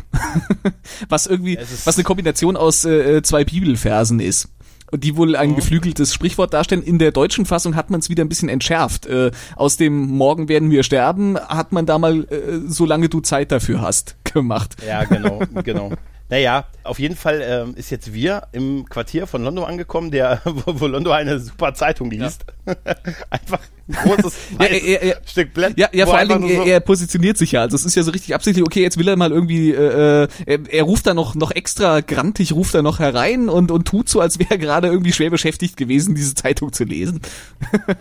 [1.08, 4.48] was irgendwie, was eine Kombination aus äh, zwei Bibelversen ist
[4.92, 6.82] die wohl ein geflügeltes Sprichwort darstellen.
[6.82, 9.06] In der deutschen Fassung hat man es wieder ein bisschen entschärft.
[9.06, 13.52] Äh, aus dem Morgen werden wir sterben hat man da mal, äh, solange du Zeit
[13.52, 14.76] dafür hast, gemacht.
[14.86, 15.92] Ja, genau, genau.
[16.28, 20.80] Naja, auf jeden Fall ähm, ist jetzt wir im Quartier von Londo angekommen, der, wo,
[20.80, 22.44] wo Londo eine super Zeitung liest.
[22.66, 22.74] Ja.
[23.30, 25.74] Einfach ein großes ja, er, er, Stück Blatt.
[25.76, 27.60] Ja, ja vor allen Dingen, so er, er, positioniert sich ja.
[27.60, 30.28] Also es ist ja so richtig absichtlich, okay, jetzt will er mal irgendwie, äh, äh
[30.46, 34.08] er, er ruft da noch, noch extra grantig, ruft da noch herein und, und tut
[34.08, 37.20] so, als wäre er gerade irgendwie schwer beschäftigt gewesen, diese Zeitung zu lesen.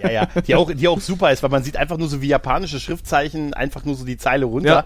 [0.01, 2.27] Ja, ja, die auch, die auch super ist, weil man sieht einfach nur so wie
[2.27, 4.67] japanische Schriftzeichen, einfach nur so die Zeile runter.
[4.67, 4.85] Ja.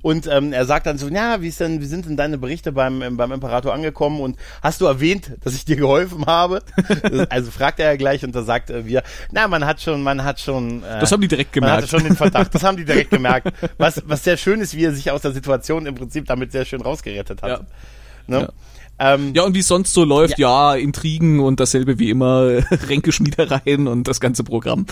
[0.00, 2.70] Und ähm, er sagt dann so, ja, wie ist denn, wie sind denn deine Berichte
[2.72, 4.20] beim, ähm, beim Imperator angekommen?
[4.20, 6.62] Und hast du erwähnt, dass ich dir geholfen habe?
[7.30, 10.22] also fragt er ja gleich und da sagt er wieder, na, man hat schon, man
[10.22, 10.84] hat schon.
[10.84, 11.72] Äh, das haben die direkt gemerkt.
[11.72, 13.52] Man hatte schon den Verdacht, das haben die direkt gemerkt.
[13.76, 16.64] Was, was sehr schön ist, wie er sich aus der Situation im Prinzip damit sehr
[16.64, 17.50] schön rausgerettet hat.
[17.50, 17.60] Ja.
[18.28, 18.40] Ne?
[18.40, 19.14] Ja.
[19.14, 20.74] Ähm, ja, und wie es sonst so läuft, ja.
[20.74, 24.86] ja, Intrigen und dasselbe wie immer, Ränkeschmiedereien und das ganze Programm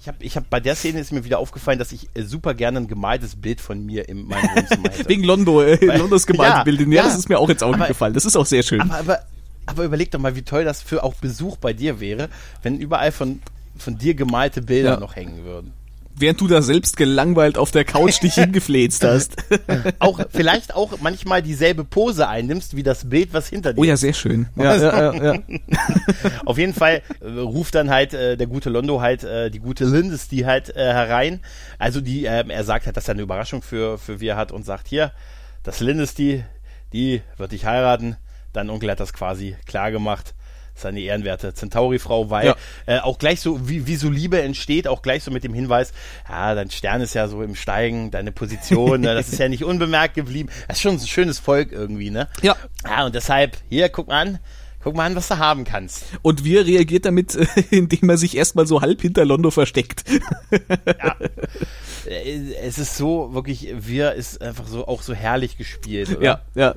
[0.00, 2.54] ich habe ich hab, bei der Szene ist mir wieder aufgefallen, dass ich äh, super
[2.54, 5.08] gerne ein gemaltes Bild von mir in meinem Wohnzimmer hätte.
[5.08, 6.80] Wegen Londo, äh, Weil, Londos gemalte ja, Bild.
[6.80, 8.14] Ja, ja, das ist mir auch ins Auge aber, gefallen.
[8.14, 8.80] Das ist auch sehr schön.
[8.80, 9.22] Aber, aber,
[9.66, 12.28] aber überleg doch mal, wie toll das für auch Besuch bei dir wäre,
[12.62, 13.42] wenn überall von,
[13.76, 15.00] von dir gemalte Bilder ja.
[15.00, 15.72] noch hängen würden
[16.20, 19.36] während du da selbst gelangweilt auf der Couch dich hingefläzt hast.
[19.98, 23.96] auch, vielleicht auch manchmal dieselbe Pose einnimmst, wie das Bild, was hinter dir Oh ja,
[23.96, 24.48] sehr schön.
[24.56, 25.42] Ja, ja, ja, ja.
[26.44, 29.84] auf jeden Fall äh, ruft dann halt äh, der gute Londo halt äh, die gute
[29.84, 31.40] Lindes die halt äh, herein.
[31.78, 34.64] Also die, äh, er sagt halt, dass er eine Überraschung für, für wir hat und
[34.64, 35.12] sagt, hier,
[35.62, 36.44] das Lindes die,
[36.92, 38.16] die wird dich heiraten.
[38.52, 40.34] Dein Onkel hat das quasi klar gemacht.
[40.80, 42.56] Seine ehrenwerte Centauri-Frau, weil ja.
[42.86, 45.92] äh, auch gleich so, wie, wie so Liebe entsteht, auch gleich so mit dem Hinweis,
[46.28, 49.64] ja, dein Stern ist ja so im Steigen, deine Position, ne, das ist ja nicht
[49.64, 50.48] unbemerkt geblieben.
[50.66, 52.28] Das ist schon ein schönes Volk irgendwie, ne?
[52.42, 52.56] Ja.
[52.84, 54.38] Ja, und deshalb, hier, guck mal an,
[54.82, 56.04] guck mal an, was du haben kannst.
[56.22, 57.34] Und wie reagiert damit,
[57.70, 60.04] indem er sich erstmal so halb hinter Londo versteckt?
[60.50, 61.16] ja.
[62.06, 66.24] Äh, es ist so, wirklich, wir ist einfach so, auch so herrlich gespielt, oder?
[66.24, 66.74] Ja, ja.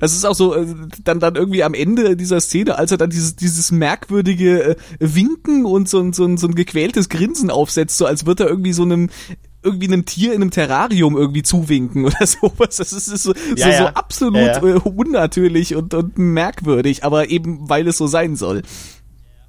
[0.00, 0.66] Es ist auch so, äh,
[1.04, 5.64] dann, dann irgendwie am Ende dieser Szene, als er dann dieses, dieses merkwürdige äh, Winken
[5.64, 9.08] und so, so, so ein gequältes Grinsen aufsetzt, so als würde er irgendwie so einem
[9.62, 12.76] irgendwie einem Tier in einem Terrarium irgendwie zuwinken oder sowas.
[12.76, 13.78] Das ist, ist so, ja, so, ja.
[13.78, 18.62] so absolut ja, äh, unnatürlich und, und merkwürdig, aber eben weil es so sein soll.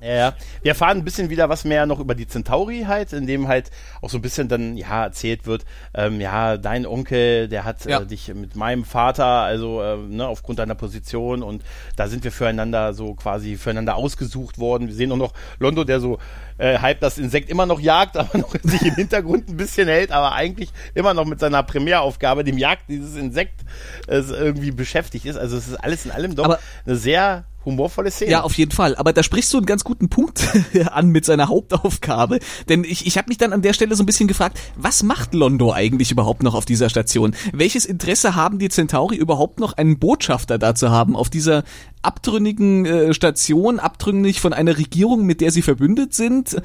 [0.02, 0.34] Ja, ja.
[0.62, 3.70] Wir erfahren ein bisschen wieder was mehr noch über die Centauri halt, in dem halt
[4.02, 8.00] auch so ein bisschen dann, ja, erzählt wird, ähm, ja, dein Onkel, der hat ja.
[8.00, 11.64] äh, dich mit meinem Vater, also, äh, ne, aufgrund deiner Position und
[11.98, 14.88] da sind wir füreinander so quasi füreinander ausgesucht worden.
[14.88, 16.18] Wir sehen auch noch Londo, der so
[16.58, 20.12] äh, halb das Insekt immer noch jagt, aber noch sich im Hintergrund ein bisschen hält,
[20.12, 23.62] aber eigentlich immer noch mit seiner Primäraufgabe, dem Jagd dieses Insekt,
[24.08, 25.38] äh, irgendwie beschäftigt ist.
[25.38, 28.32] Also es ist alles in allem doch aber eine sehr humorvolle Szene.
[28.32, 28.96] Ja, auf jeden Fall.
[28.96, 30.48] Aber da sprichst du einen ganz guten Punkt
[30.92, 32.40] an mit seiner Hauptaufgabe.
[32.68, 35.34] Denn ich, ich habe mich dann an der Stelle so ein bisschen gefragt, was macht
[35.34, 37.36] Londo eigentlich überhaupt noch auf dieser Station?
[37.52, 41.64] Welches Interesse haben die Centauri überhaupt noch, einen Botschafter da zu haben auf dieser
[42.02, 46.62] abtrünnigen äh, Station, abtrünnig von einer Regierung, mit der sie verbündet sind?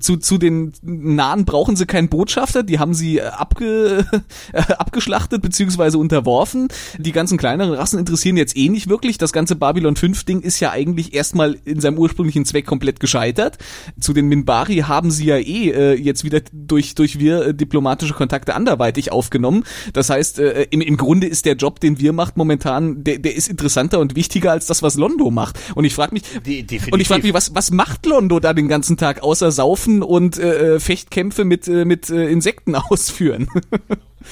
[0.00, 4.04] Zu, zu den Nahen brauchen sie keinen Botschafter, die haben sie äh, abge,
[4.52, 6.68] äh, abgeschlachtet beziehungsweise unterworfen.
[6.98, 9.18] Die ganzen kleineren Rassen interessieren jetzt eh nicht wirklich.
[9.18, 13.58] Das ganze Babylon 5 Ding ist ja eigentlich erstmal in seinem ursprünglichen Zweck komplett gescheitert.
[14.00, 18.14] Zu den Minbari haben sie ja eh äh, jetzt wieder durch, durch wir äh, diplomatische
[18.14, 19.62] Kontakte anderweitig aufgenommen.
[19.92, 23.36] Das heißt, äh, im, im Grunde ist der Job, den wir macht momentan, der, der
[23.36, 25.56] ist interessanter und wichtiger als das, was Londo macht.
[25.76, 28.66] Und ich frage mich, De und ich frage mich, was, was macht Londo da den
[28.66, 29.19] ganzen Tag?
[29.22, 33.48] Außer Saufen und äh, äh, Fechtkämpfe mit, äh, mit äh, Insekten ausführen.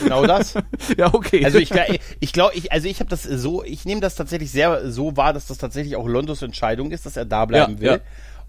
[0.02, 0.54] Genau das.
[0.96, 1.44] ja, okay.
[1.44, 1.70] Also ich,
[2.20, 5.32] ich glaube, ich, also ich habe das so, ich nehme das tatsächlich sehr so wahr,
[5.32, 7.98] dass das tatsächlich auch Londos Entscheidung ist, dass er da bleiben ja, will ja.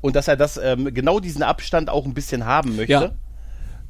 [0.02, 3.14] und dass er das ähm, genau diesen Abstand auch ein bisschen haben möchte.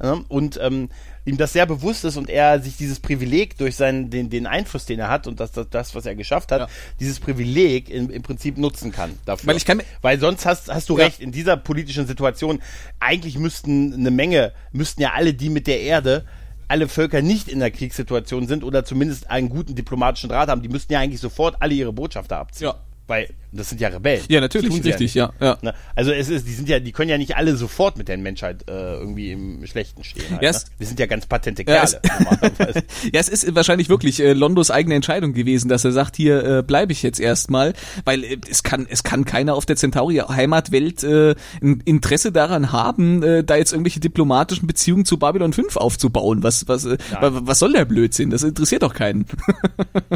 [0.02, 0.18] Ja.
[0.28, 0.88] Und ähm,
[1.24, 4.86] ihm das sehr bewusst ist und er sich dieses Privileg durch seinen, den, den Einfluss,
[4.86, 6.68] den er hat und das, das, das was er geschafft hat, ja.
[6.98, 9.48] dieses Privileg in, im Prinzip nutzen kann dafür.
[9.48, 11.04] Weil, ich kann, Weil sonst hast, hast du ja.
[11.04, 12.60] recht, in dieser politischen Situation,
[12.98, 16.24] eigentlich müssten eine Menge, müssten ja alle die mit der Erde
[16.68, 20.68] alle Völker nicht in der Kriegssituation sind oder zumindest einen guten diplomatischen Draht haben, die
[20.68, 22.68] müssten ja eigentlich sofort alle ihre Botschafter abziehen.
[22.68, 22.76] Ja.
[23.10, 24.22] Weil das sind ja Rebellen.
[24.28, 25.58] Ja, natürlich, richtig, ja, ja.
[25.62, 25.74] Ne?
[25.96, 28.68] Also es ist, die sind ja, die können ja nicht alle sofort mit der Menschheit
[28.70, 30.30] äh, irgendwie im Schlechten stehen.
[30.30, 30.58] Halt, ja, ne?
[30.78, 32.00] Wir sind ja ganz patente Kerle.
[32.04, 32.74] Ja, es,
[33.12, 36.62] ja, es ist wahrscheinlich wirklich äh, Londos eigene Entscheidung gewesen, dass er sagt, hier äh,
[36.62, 37.72] bleibe ich jetzt erstmal,
[38.04, 42.70] weil äh, es kann, es kann keiner auf der Centauri Heimatwelt äh, ein Interesse daran
[42.70, 46.44] haben, äh, da jetzt irgendwelche diplomatischen Beziehungen zu Babylon 5 aufzubauen.
[46.44, 48.30] Was, was, äh, was soll der Blödsinn?
[48.30, 49.26] Das interessiert doch keinen.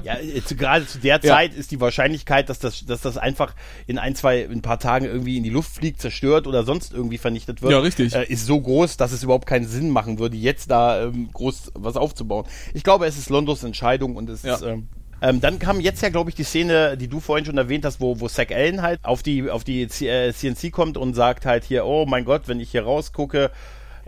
[0.04, 1.58] ja, äh, gerade zu der Zeit ja.
[1.58, 3.54] ist die Wahrscheinlichkeit, dass das, dass das einfach
[3.86, 6.92] in ein, zwei, in ein paar Tagen irgendwie in die Luft fliegt, zerstört oder sonst
[6.92, 8.14] irgendwie vernichtet wird, ja, richtig.
[8.14, 11.72] Äh, ist so groß, dass es überhaupt keinen Sinn machen würde, jetzt da ähm, groß
[11.74, 12.46] was aufzubauen.
[12.72, 14.54] Ich glaube, es ist Londos Entscheidung und es ja.
[14.54, 14.62] ist.
[14.62, 14.88] Ähm,
[15.20, 18.00] ähm, dann kam jetzt ja, glaube ich, die Szene, die du vorhin schon erwähnt hast,
[18.00, 21.64] wo, wo Zack Allen halt auf die, auf die CNC äh, kommt und sagt halt
[21.64, 23.50] hier, oh mein Gott, wenn ich hier rausgucke,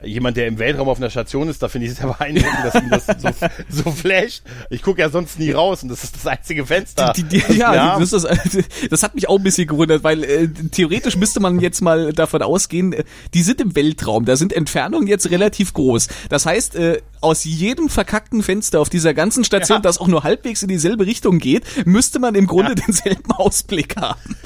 [0.03, 2.75] jemand, der im Weltraum auf einer Station ist, da finde ich es sehr beeindruckend, dass
[2.75, 4.43] ihm das so, so flasht.
[4.71, 7.13] Ich gucke ja sonst nie raus und das ist das einzige Fenster.
[7.17, 8.27] Die, die, die, ja, das, das,
[8.91, 12.43] das, hat mich auch ein bisschen gewundert, weil äh, theoretisch müsste man jetzt mal davon
[12.43, 13.05] ausgehen, äh,
[13.35, 16.09] die sind im Weltraum, da sind Entfernungen jetzt relativ groß.
[16.29, 19.83] Das heißt, äh, aus jedem verkackten Fenster auf dieser ganzen Station, ja.
[19.83, 22.87] das auch nur halbwegs in dieselbe Richtung geht, müsste man im Grunde ja.
[22.87, 24.37] denselben Ausblick haben.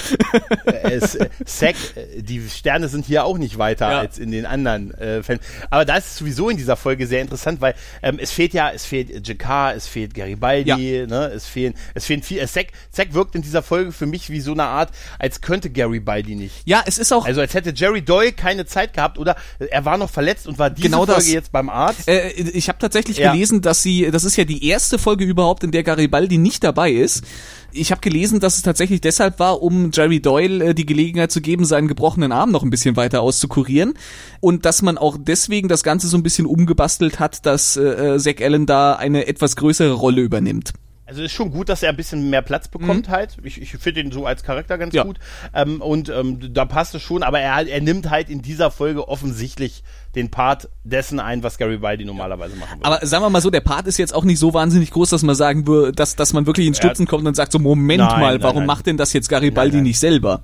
[0.67, 3.99] Äh, es, äh, Sack, äh, die Sterne sind hier auch nicht weiter ja.
[4.01, 5.40] als in den anderen äh, Fenstern.
[5.71, 8.85] Aber das ist sowieso in dieser Folge sehr interessant, weil ähm, es fehlt ja, es
[8.85, 11.07] fehlt Jakar, es fehlt Garibaldi, ja.
[11.07, 12.39] ne, es fehlen, es fehlen viel.
[12.39, 15.71] Äh, Zack, Zack wirkt in dieser Folge für mich wie so eine Art, als könnte
[15.71, 16.63] Garibaldi nicht.
[16.65, 17.25] Ja, es ist auch.
[17.25, 20.71] Also als hätte Jerry Doyle keine Zeit gehabt oder er war noch verletzt und war
[20.71, 21.33] diese genau Folge das.
[21.33, 22.09] jetzt beim Arzt.
[22.09, 23.33] Äh, ich habe tatsächlich ja.
[23.33, 26.91] gelesen, dass sie, das ist ja die erste Folge überhaupt, in der Garibaldi nicht dabei
[26.91, 27.25] ist.
[27.73, 31.41] Ich habe gelesen, dass es tatsächlich deshalb war, um Jerry Doyle äh, die Gelegenheit zu
[31.41, 33.95] geben, seinen gebrochenen Arm noch ein bisschen weiter auszukurieren.
[34.41, 38.19] Und dass man auch deswegen das Ganze so ein bisschen umgebastelt hat, dass äh, äh
[38.19, 40.73] Zack Allen da eine etwas größere Rolle übernimmt.
[41.11, 43.13] Also ist schon gut, dass er ein bisschen mehr Platz bekommt mhm.
[43.13, 43.37] halt.
[43.43, 45.03] Ich, ich finde ihn so als Charakter ganz ja.
[45.03, 45.19] gut.
[45.53, 49.09] Ähm, und ähm, da passt es schon, aber er, er nimmt halt in dieser Folge
[49.09, 49.83] offensichtlich
[50.15, 52.85] den Part dessen ein, was Garibaldi normalerweise machen würde.
[52.85, 55.25] Aber sagen wir mal so, der Part ist jetzt auch nicht so wahnsinnig groß, dass
[55.25, 58.21] man sagen würde, dass, dass man wirklich ins Stutzen kommt und sagt so, Moment nein,
[58.21, 60.43] mal, warum nein, macht denn das jetzt Garibaldi nicht selber?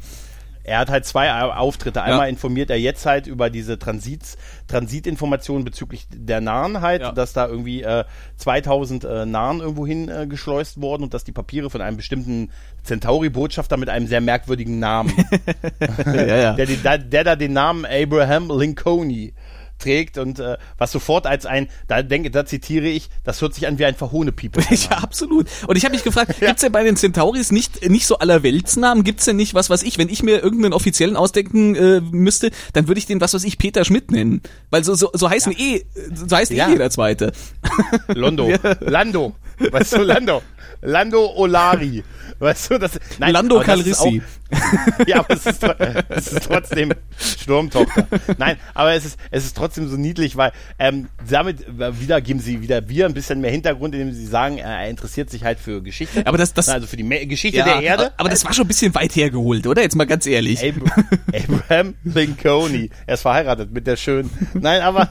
[0.66, 2.02] Er hat halt zwei Auftritte.
[2.02, 2.30] Einmal ja.
[2.30, 7.12] informiert er jetzt halt über diese Transits, Transitinformationen bezüglich der Nahen halt, ja.
[7.12, 8.04] dass da irgendwie äh,
[8.38, 12.50] 2000 äh, Nahen irgendwo hin äh, geschleust wurden und dass die Papiere von einem bestimmten
[12.82, 15.12] Centauri-Botschafter mit einem sehr merkwürdigen Namen,
[16.04, 19.32] ja, der, der, der da den Namen Abraham Lincoln
[19.78, 23.66] trägt und äh, was sofort als ein, da denke, da zitiere ich, das hört sich
[23.66, 24.60] an wie ein verhohne Piepe.
[24.70, 25.46] ja, absolut.
[25.66, 26.48] Und ich habe mich gefragt, ja.
[26.48, 29.04] gibt's denn bei den Centauris nicht nicht so aller Weltsnamen?
[29.04, 32.88] Gibt's denn nicht was, was ich, wenn ich mir irgendeinen offiziellen ausdenken äh, müsste, dann
[32.88, 35.58] würde ich den was, was ich Peter Schmidt nennen, weil so so, so heißen ja.
[35.58, 36.68] eh, so heißt ja.
[36.68, 37.32] eh jeder zweite.
[38.08, 40.42] Londo, Lando, weißt du, Lando,
[40.82, 42.02] Lando Olari.
[42.38, 44.22] Weißt du, das, nein, Lando Calrissier.
[45.06, 45.62] ja, aber es ist,
[46.08, 48.06] es ist trotzdem Sturmtochter.
[48.38, 51.64] Nein, aber es ist, es ist trotzdem so niedlich, weil ähm, damit
[52.00, 55.42] wieder geben sie wieder wir ein bisschen mehr Hintergrund, indem sie sagen, er interessiert sich
[55.44, 56.26] halt für Geschichte.
[56.26, 58.12] Aber das, das also für die Me Geschichte ja, der Erde.
[58.16, 59.82] Aber das war schon ein bisschen weit hergeholt, oder?
[59.82, 60.62] Jetzt mal ganz ehrlich.
[60.62, 60.74] Ab
[61.34, 62.90] Abraham Lincoln.
[63.06, 64.30] Er ist verheiratet mit der schönen.
[64.54, 65.10] Nein, aber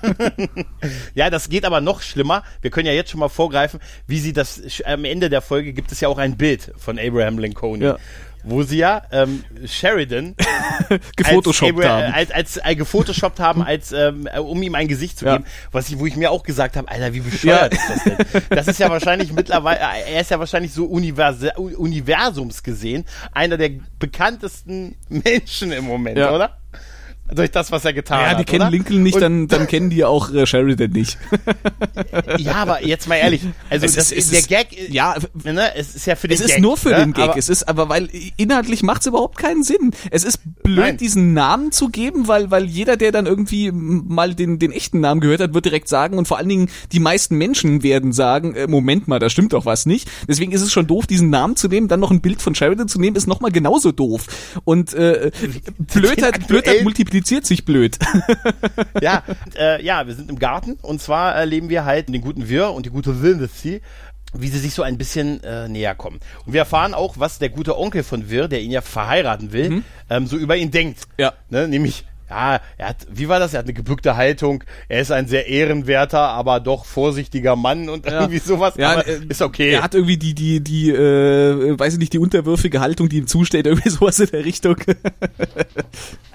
[1.13, 2.43] ja, das geht aber noch schlimmer.
[2.61, 5.91] Wir können ja jetzt schon mal vorgreifen, wie sie das am Ende der Folge gibt
[5.91, 7.81] es ja auch ein Bild von Abraham Lincoln.
[7.81, 7.97] Ja
[8.45, 10.35] wo sie ja ähm, Sheridan
[11.15, 15.19] gefotoshoppt als, haben, als, als, als äh, gefotoshoppt haben, als ähm, um ihm ein Gesicht
[15.19, 15.37] zu ja.
[15.37, 17.79] geben, was ich, wo ich mir auch gesagt habe, Alter, wie bescheuert ja.
[17.79, 18.41] ist das denn?
[18.49, 23.57] Das ist ja wahrscheinlich mittlerweile, äh, er ist ja wahrscheinlich so Univers Universums gesehen einer
[23.57, 26.33] der bekanntesten Menschen im Moment, ja.
[26.33, 26.57] oder?
[27.33, 28.25] Durch das, was er getan hat.
[28.25, 28.71] Ja, die hat, kennen oder?
[28.71, 31.17] Lincoln nicht, dann, dann kennen die auch äh, Sheridan nicht.
[32.37, 35.95] ja, aber jetzt mal ehrlich, also es das, ist, der ist, Gag, ja, ne, es
[35.95, 36.49] ist ja für den es Gag.
[36.49, 36.99] Es ist nur für ne?
[36.99, 39.91] den Gag, aber es ist aber, weil inhaltlich macht es überhaupt keinen Sinn.
[40.11, 40.97] Es ist blöd, Nein.
[40.97, 45.19] diesen Namen zu geben, weil, weil jeder, der dann irgendwie mal den, den echten Namen
[45.19, 48.67] gehört hat, wird direkt sagen und vor allen Dingen die meisten Menschen werden sagen, äh,
[48.67, 50.09] Moment mal, da stimmt doch was nicht.
[50.27, 52.87] Deswegen ist es schon doof, diesen Namen zu nehmen, dann noch ein Bild von Sheridan
[52.87, 54.27] zu nehmen, ist nochmal genauso doof.
[54.63, 55.31] Und äh,
[55.79, 57.97] Blödheit, Blödheit multipliziert multipliziert sich blöd.
[59.01, 59.23] ja,
[59.57, 62.85] äh, ja, wir sind im Garten und zwar erleben wir halt den guten Wir und
[62.85, 63.81] die gute Wilmothy
[64.37, 66.19] wie sie sich so ein bisschen äh, näher kommen.
[66.45, 69.69] Und wir erfahren auch, was der gute Onkel von Wir, der ihn ja verheiraten will,
[69.69, 69.83] mhm.
[70.09, 71.03] ähm, so über ihn denkt.
[71.17, 71.31] Ja.
[71.49, 73.53] Ne, nämlich, ja, er hat, wie war das?
[73.53, 74.63] Er hat eine gebückte Haltung.
[74.87, 78.21] Er ist ein sehr ehrenwerter, aber doch vorsichtiger Mann und ja.
[78.21, 78.73] irgendwie sowas.
[78.77, 79.71] Ja, aber äh, ist okay.
[79.71, 83.27] Er hat irgendwie die, die, die, äh, weiß ich nicht, die unterwürfige Haltung, die ihm
[83.27, 84.75] zusteht, irgendwie sowas in der Richtung.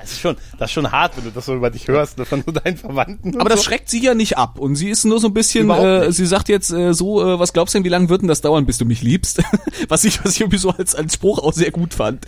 [0.00, 2.24] Das ist schon, das ist schon hart, wenn du das so über dich hörst, ne,
[2.24, 3.40] von deinen Verwandten.
[3.40, 3.66] Aber das so.
[3.66, 4.58] schreckt sie ja nicht ab.
[4.58, 7.52] Und sie ist nur so ein bisschen, äh, sie sagt jetzt äh, so, äh, was
[7.52, 9.42] glaubst du denn, wie lange wird denn das dauern, bis du mich liebst?
[9.88, 12.26] was ich, was ich irgendwie so als, als Spruch auch sehr gut fand.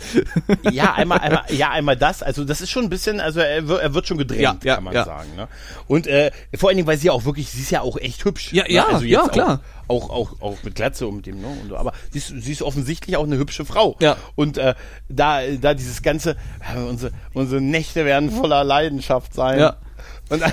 [0.71, 2.21] ja, einmal, einmal, ja, einmal das.
[2.21, 4.75] Also das ist schon ein bisschen, also er, wird, er wird schon gedrängt, ja, ja,
[4.75, 5.05] kann man ja.
[5.05, 5.29] sagen.
[5.35, 5.47] Ne?
[5.87, 8.53] Und äh, vor allen Dingen, weil sie auch wirklich, sie ist ja auch echt hübsch.
[8.53, 8.71] Ja, ne?
[8.71, 9.61] ja, also ja, klar.
[9.87, 11.47] Auch, auch, auch, auch mit Glatze und mit dem, ne?
[11.47, 13.97] Und, aber sie ist, sie ist offensichtlich auch eine hübsche Frau.
[13.99, 14.17] Ja.
[14.35, 14.75] Und äh,
[15.09, 16.37] da, da dieses ganze,
[16.73, 19.59] äh, unsere, unsere Nächte werden voller Leidenschaft sein.
[19.59, 19.77] Ja.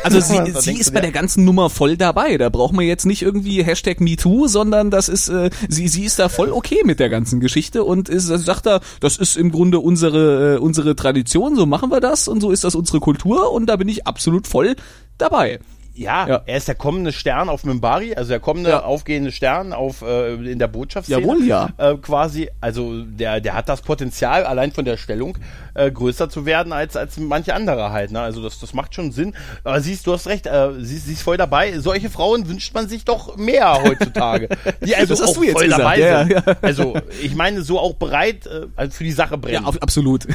[0.03, 2.37] Also sie, sie ist bei der ganzen Nummer voll dabei.
[2.39, 6.19] Da braucht man jetzt nicht irgendwie Hashtag MeToo, sondern das ist, äh, sie, sie ist
[6.19, 9.81] da voll okay mit der ganzen Geschichte und ist, sagt da, das ist im Grunde
[9.81, 13.67] unsere, äh, unsere Tradition, so machen wir das und so ist das unsere Kultur und
[13.67, 14.77] da bin ich absolut voll
[15.19, 15.61] dabei.
[15.95, 18.83] Ja, ja, er ist der kommende Stern auf Mimbari, also der kommende ja.
[18.83, 21.21] aufgehende Stern auf äh, in der Botschaftsszene.
[21.21, 21.71] Jawohl, ja.
[21.79, 25.37] Äh, quasi, also der der hat das Potenzial allein von der Stellung
[25.75, 28.21] äh, größer zu werden als als manche andere halt, ne?
[28.21, 29.35] Also das das macht schon Sinn.
[29.65, 31.79] Aber siehst, du hast recht, äh, sie, sie ist voll dabei.
[31.79, 34.49] Solche Frauen wünscht man sich doch mehr heutzutage.
[34.85, 35.73] Die also auch voll gesagt.
[35.73, 36.33] dabei ja, sind.
[36.33, 36.57] Ja.
[36.63, 39.65] Also, ich meine so auch bereit äh, also für die Sache brennen.
[39.65, 40.27] Ja, absolut.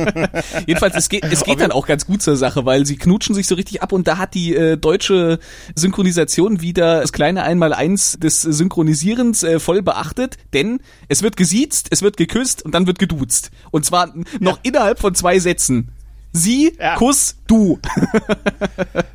[0.66, 3.46] Jedenfalls es geht es geht dann auch ganz gut zur Sache, weil sie knutschen sich
[3.46, 5.38] so richtig ab und da hat die äh, deutsche
[5.74, 12.00] Synchronisation wieder das kleine Einmaleins des Synchronisierens äh, voll beachtet, denn es wird gesiezt, es
[12.00, 13.50] wird geküsst und dann wird geduzt.
[13.70, 14.60] Und zwar noch ja.
[14.62, 15.92] innerhalb von zwei Sätzen.
[16.32, 16.96] Sie, ja.
[16.96, 17.78] Kuss, du.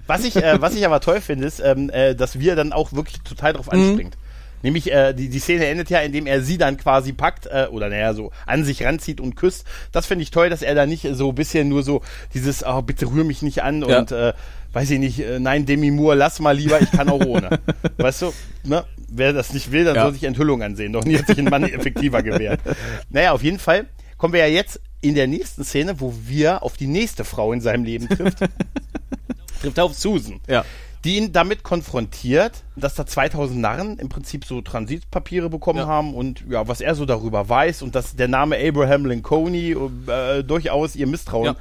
[0.07, 2.93] was ich, äh, was ich aber toll finde, ist, ähm, äh, dass wir dann auch
[2.93, 3.79] wirklich total drauf mhm.
[3.79, 4.17] anspringt.
[4.61, 7.89] Nämlich, äh, die, die Szene endet ja, indem er sie dann quasi packt, äh, oder
[7.89, 9.65] naja, so an sich ranzieht und küsst.
[9.91, 12.01] Das finde ich toll, dass er da nicht so ein bisschen nur so
[12.33, 13.99] dieses, oh, bitte rühr mich nicht an ja.
[13.99, 14.33] und äh,
[14.73, 17.59] weiß ich nicht, äh, nein, Demi Moore, lass mal lieber, ich kann auch ohne.
[17.97, 18.85] weißt du, ne?
[19.13, 20.03] Wer das nicht will, dann ja.
[20.03, 20.93] soll sich Enthüllung ansehen.
[20.93, 22.61] Doch nie hat sich ein Mann effektiver gewährt.
[23.09, 26.77] Naja, auf jeden Fall kommen wir ja jetzt in der nächsten Szene, wo wir auf
[26.77, 28.37] die nächste Frau in seinem Leben trifft.
[29.61, 30.39] trifft auf Susan.
[30.47, 30.63] Ja
[31.03, 35.87] die ihn damit konfrontiert, dass da 2000 Narren im Prinzip so Transitpapiere bekommen ja.
[35.87, 40.43] haben und ja, was er so darüber weiß und dass der Name Abraham Lincoln äh,
[40.43, 41.55] durchaus ihr Misstrauen ja.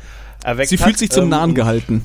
[0.44, 2.04] erweckt Sie fühlt sich zum ähm, Nahen gehalten.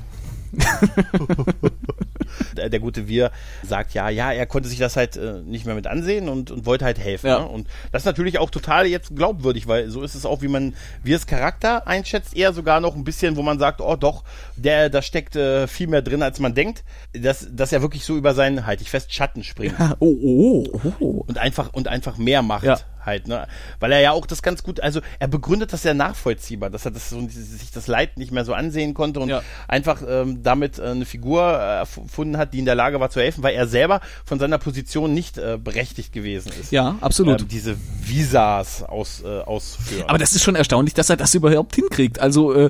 [2.58, 3.32] der, der, gute Wir
[3.64, 6.66] sagt ja, ja, er konnte sich das halt äh, nicht mehr mit ansehen und, und
[6.66, 7.28] wollte halt helfen.
[7.28, 7.40] Ja.
[7.40, 7.48] Ne?
[7.48, 10.74] Und das ist natürlich auch total jetzt glaubwürdig, weil so ist es auch, wie man
[11.04, 14.24] Wirs Charakter einschätzt, eher sogar noch ein bisschen, wo man sagt, oh doch,
[14.56, 16.84] der, da steckt äh, viel mehr drin, als man denkt,
[17.14, 19.76] dass, dass er wirklich so über seinen, halt ich fest, Schatten springt.
[19.80, 19.96] Ja.
[20.00, 21.24] Oh, oh, oh.
[21.28, 22.64] Und einfach, und einfach mehr macht.
[22.64, 23.48] Ja halt, ne?
[23.80, 26.92] Weil er ja auch das ganz gut, also er begründet das sehr nachvollziehbar, dass er
[26.92, 29.42] das so, sich das Leid nicht mehr so ansehen konnte und ja.
[29.68, 33.20] einfach ähm, damit äh, eine Figur äh, erfunden hat, die in der Lage war zu
[33.20, 36.72] helfen, weil er selber von seiner Position nicht äh, berechtigt gewesen ist.
[36.72, 37.42] Ja, absolut.
[37.42, 40.06] Ähm, diese Visas aus, äh, ausführen.
[40.08, 42.20] Aber das ist schon erstaunlich, dass er das überhaupt hinkriegt.
[42.20, 42.70] Also äh,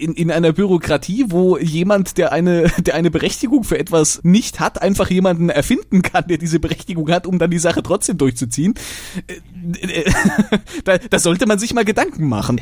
[0.00, 4.82] in, in einer Bürokratie, wo jemand, der eine, der eine Berechtigung für etwas nicht hat,
[4.82, 8.74] einfach jemanden erfinden kann, der diese Berechtigung hat, um dann die Sache trotzdem durchzuziehen
[10.84, 12.60] da, da sollte man sich mal Gedanken machen.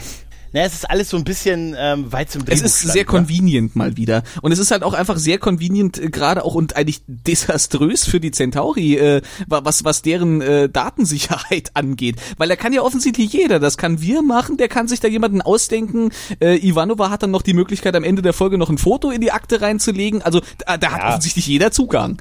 [0.53, 2.65] Na, es ist alles so ein bisschen ähm, weit zum Drehbuch.
[2.65, 4.23] Es ist sehr convenient mal wieder.
[4.43, 8.21] Und es ist halt auch einfach sehr convenient, äh, gerade auch und eigentlich desaströs für
[8.21, 12.17] die Centauri, äh, was, was deren äh, Datensicherheit angeht.
[12.39, 15.43] Weil da kann ja offensichtlich jeder, das kann wir machen, der kann sich da jemanden
[15.43, 16.11] ausdenken.
[16.41, 19.21] Äh, Ivanova hat dann noch die Möglichkeit, am Ende der Folge noch ein Foto in
[19.21, 20.23] die Akte reinzulegen.
[20.23, 21.09] Also da, da hat ja.
[21.09, 22.19] offensichtlich jeder Zugang.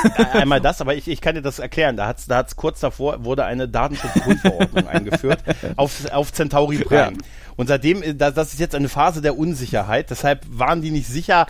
[0.32, 1.96] Einmal das, aber ich, ich kann dir das erklären.
[1.96, 5.40] Da hat's, da hat's kurz davor wurde eine Datenschutzgrundverordnung eingeführt
[5.76, 7.12] auf, auf Centauri Prime.
[7.12, 7.18] Ja.
[7.56, 10.10] Und seitdem, äh, das ist jetzt eine Phase der Unsicherheit.
[10.10, 11.46] Deshalb waren die nicht sicher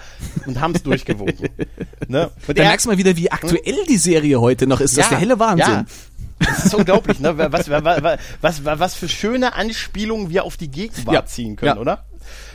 [0.46, 1.48] und haben es durchgewunken.
[2.08, 2.30] ne?
[2.46, 4.96] Und da merkst du mal wieder, wie aktuell die Serie heute noch ist.
[4.96, 5.66] Das ist der helle Wahnsinn.
[5.66, 5.84] Ja.
[6.38, 7.38] Das ist unglaublich, ne?
[7.38, 11.24] Was, was, was, was, für schöne Anspielungen wir auf die Gegenwart ja.
[11.24, 11.80] ziehen können, ja.
[11.80, 12.04] oder?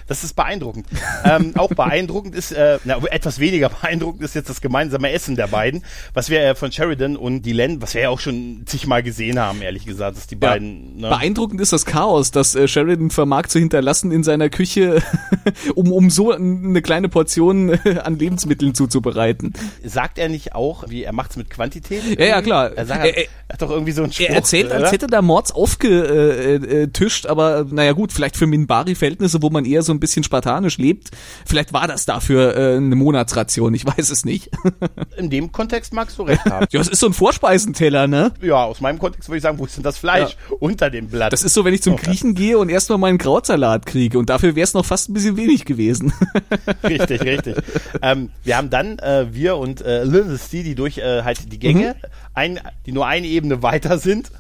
[0.08, 0.88] Das ist beeindruckend.
[1.26, 5.48] ähm, auch beeindruckend ist, äh, na, etwas weniger beeindruckend ist jetzt das gemeinsame Essen der
[5.48, 9.38] beiden, was wir äh, von Sheridan und Dylan, was wir ja auch schon zigmal gesehen
[9.40, 10.50] haben, ehrlich gesagt, dass die ja.
[10.50, 10.98] beiden.
[10.98, 11.10] Ne?
[11.10, 15.02] Beeindruckend ist das Chaos, das äh, Sheridan vermag zu hinterlassen in seiner Küche,
[15.76, 19.54] um, um so eine kleine Portion äh, an Lebensmitteln zuzubereiten.
[19.84, 22.18] Sagt er nicht auch, wie er macht's mit Quantität?
[22.18, 22.72] Ja, ja, klar.
[22.76, 24.76] Er, sagt, er, er hat doch irgendwie so ein Spruch, Er erzählt, oder?
[24.76, 29.84] als hätte da Mords aufgetischt, äh, aber naja gut, vielleicht für Minbari-Verhältnisse, wo man eher
[29.84, 31.12] so ein bisschen spartanisch lebt.
[31.46, 34.52] Vielleicht war das dafür äh, eine Monatsration, ich weiß es nicht.
[35.18, 36.68] In dem Kontext magst du recht haben.
[36.72, 38.34] ja, es ist so ein Vorspeisenteller, ne?
[38.42, 40.56] Ja, aus meinem Kontext würde ich sagen, wo ist denn das Fleisch ja.
[40.60, 41.34] unter dem Blatt?
[41.34, 42.08] Das ist so, wenn ich zum okay.
[42.08, 45.38] Griechen gehe und erstmal meinen Krautsalat kriege und dafür wäre es noch fast ein bisschen
[45.38, 46.14] wenig gewesen.
[46.84, 47.58] richtig, richtig.
[48.02, 51.96] Ähm, wir haben dann, äh, wir und äh, Lindsay, die durch äh, halt die Gänge,
[51.96, 52.10] mhm.
[52.34, 54.32] ein, die nur eine Ebene weiter sind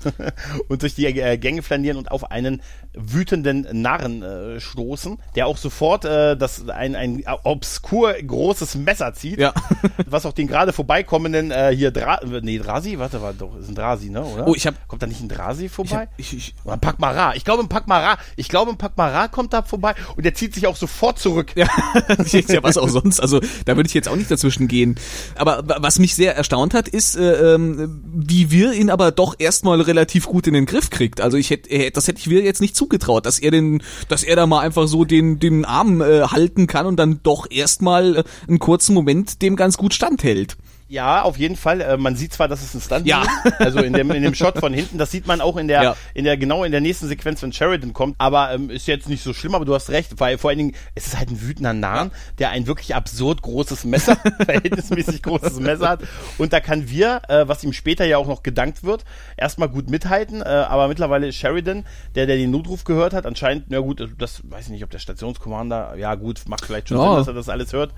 [0.68, 2.61] und durch die äh, Gänge flanieren und auf einen
[2.93, 9.39] wütenden Narren äh, stoßen, der auch sofort äh, das ein, ein obskur großes Messer zieht,
[9.39, 9.53] ja.
[10.05, 13.76] was auch den gerade vorbeikommenden äh, hier Dra nee Drasi, warte, war doch ist ein
[13.76, 14.47] Drasi, ne, oder?
[14.47, 16.08] Oh, ich hab kommt da nicht ein Drasi vorbei?
[16.18, 17.36] Ich, hab, ich, ich, oder ein Pakmara.
[17.36, 18.18] Ich glaube ein Pakmara.
[18.36, 21.51] Ich glaube ein Pakmara kommt da vorbei und der zieht sich auch sofort zurück.
[21.55, 21.68] Ja,
[22.26, 23.20] ja was auch sonst.
[23.20, 24.95] Also da würde ich jetzt auch nicht dazwischen gehen.
[25.36, 29.82] Aber was mich sehr erstaunt hat, ist, äh, ähm, wie wir ihn aber doch erstmal
[29.82, 31.22] relativ gut in den Griff kriegt.
[31.22, 34.36] Also ich hätte, das hätte ich wir jetzt nicht zugetraut, dass er den, dass er
[34.36, 38.24] da mal einfach so den, den Arm äh, halten kann und dann doch erstmal äh,
[38.48, 40.58] einen kurzen Moment dem ganz gut standhält.
[40.90, 41.82] Ja, auf jeden Fall.
[41.82, 43.24] Äh, man sieht zwar, dass es ein Stunt ja.
[43.44, 45.84] ist, also in dem, in dem Shot von hinten, das sieht man auch in der,
[45.84, 45.96] ja.
[46.14, 49.22] in der, genau in der nächsten Sequenz, wenn Sheridan kommt, aber ähm, ist jetzt nicht
[49.22, 51.74] so schlimm, aber du hast recht, weil vor allen Dingen, es ist halt ein wütender
[51.74, 54.16] Narren, der ein wirklich absurd großes Messer,
[54.46, 56.00] verhältnismäßig großes Messer hat
[56.38, 59.04] und da kann wir, äh, was ihm später ja auch noch gedankt wird,
[59.36, 61.86] erstmal gut mithalten, äh, aber mittlerweile ist Sheridan,
[62.16, 65.00] der, der den Notruf gehört hat, anscheinend, na gut, das weiß ich nicht, ob der
[65.00, 67.10] Stationskommander, ja gut, macht vielleicht schon ja.
[67.10, 67.94] Sinn, dass er das alles hört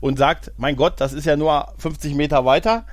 [0.00, 2.84] und sagt, mein Gott, das ist ja nur 50 Meter weiter.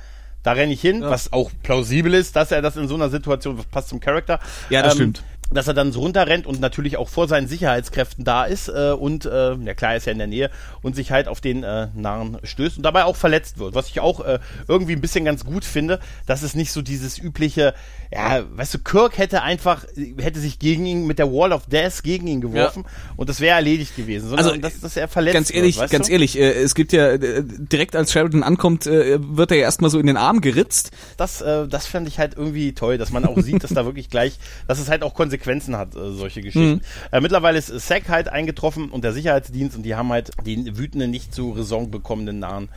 [0.44, 1.10] Da renne ich hin, ja.
[1.10, 4.40] was auch plausibel ist, dass er das in so einer Situation, was passt zum Charakter.
[4.70, 5.24] Ja, das ähm, stimmt
[5.54, 9.26] dass er dann so runterrennt und natürlich auch vor seinen Sicherheitskräften da ist äh, und,
[9.26, 10.50] äh, ja klar, ist ja in der Nähe
[10.82, 13.76] und sich halt auf den äh, Narren stößt und dabei auch verletzt wird.
[13.76, 17.18] Was ich auch äh, irgendwie ein bisschen ganz gut finde, dass es nicht so dieses
[17.18, 17.74] übliche,
[18.14, 19.86] ja, weißt du, Kirk hätte einfach,
[20.18, 23.14] hätte sich gegen ihn mit der Wall of Death gegen ihn geworfen ja.
[23.18, 25.92] und das wäre erledigt gewesen, sondern also, dass, dass er verletzt ganz ehrlich, wird.
[25.92, 26.14] Ganz du?
[26.14, 29.90] ehrlich, äh, es gibt ja, äh, direkt als Sheridan ankommt, äh, wird er ja erstmal
[29.90, 30.92] so in den Arm geritzt.
[31.18, 34.10] Das, äh, das fände ich halt irgendwie toll, dass man auch sieht, dass da wirklich
[34.10, 34.38] gleich,
[34.68, 36.76] dass es halt auch Konsequenzen Konsequenzen hat, äh, solche Geschichten.
[36.76, 36.82] Mhm.
[37.12, 41.12] Äh, mittlerweile ist SAC halt eingetroffen und der Sicherheitsdienst und die haben halt den wütenden,
[41.12, 42.70] nicht zu Raison bekommenden Nahen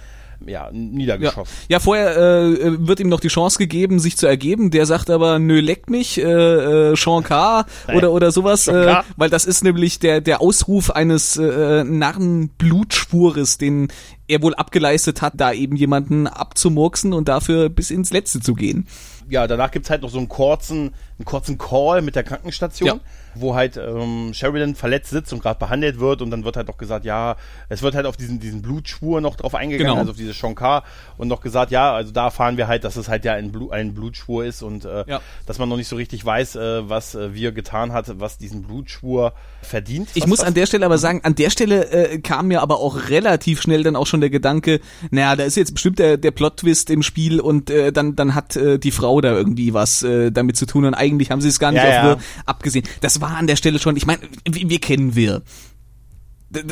[0.47, 1.55] ja, niedergeschossen.
[1.69, 4.71] Ja, ja vorher äh, wird ihm noch die Chance gegeben, sich zu ergeben.
[4.71, 7.65] Der sagt aber, nö, leck mich, äh, äh, Sean K.
[7.95, 13.89] oder, oder sowas, äh, weil das ist nämlich der, der Ausruf eines äh, Narrenblutspures, den
[14.27, 18.87] er wohl abgeleistet hat, da eben jemanden abzumurksen und dafür bis ins Letzte zu gehen.
[19.29, 22.89] Ja, danach gibt's halt noch so einen kurzen, einen kurzen Call mit der Krankenstation.
[22.89, 23.01] Ja
[23.35, 26.77] wo halt ähm, Sheridan verletzt sitzt und gerade behandelt wird und dann wird halt noch
[26.77, 27.37] gesagt, ja,
[27.69, 29.99] es wird halt auf diesen, diesen Blutschwur noch drauf eingegangen, genau.
[29.99, 30.85] also auf diese Shankar
[31.17, 33.71] und noch gesagt, ja, also da erfahren wir halt, dass es halt ja ein, Blu
[33.71, 35.21] ein Blutschwur ist und äh, ja.
[35.47, 38.63] dass man noch nicht so richtig weiß, äh, was äh, wir getan hat, was diesen
[38.63, 39.33] Blutschwur
[39.63, 40.09] verdient.
[40.15, 43.09] Ich muss an der Stelle aber sagen, an der Stelle äh, kam mir aber auch
[43.09, 44.81] relativ schnell dann auch schon der Gedanke,
[45.11, 48.57] naja, da ist jetzt bestimmt der, der Plot-Twist im Spiel und äh, dann, dann hat
[48.57, 51.59] äh, die Frau da irgendwie was äh, damit zu tun und eigentlich haben sie es
[51.59, 52.25] gar nicht ja, auf ja.
[52.47, 52.85] abgesehen.
[53.01, 55.43] Das war an der Stelle schon, ich meine, wir kennen wir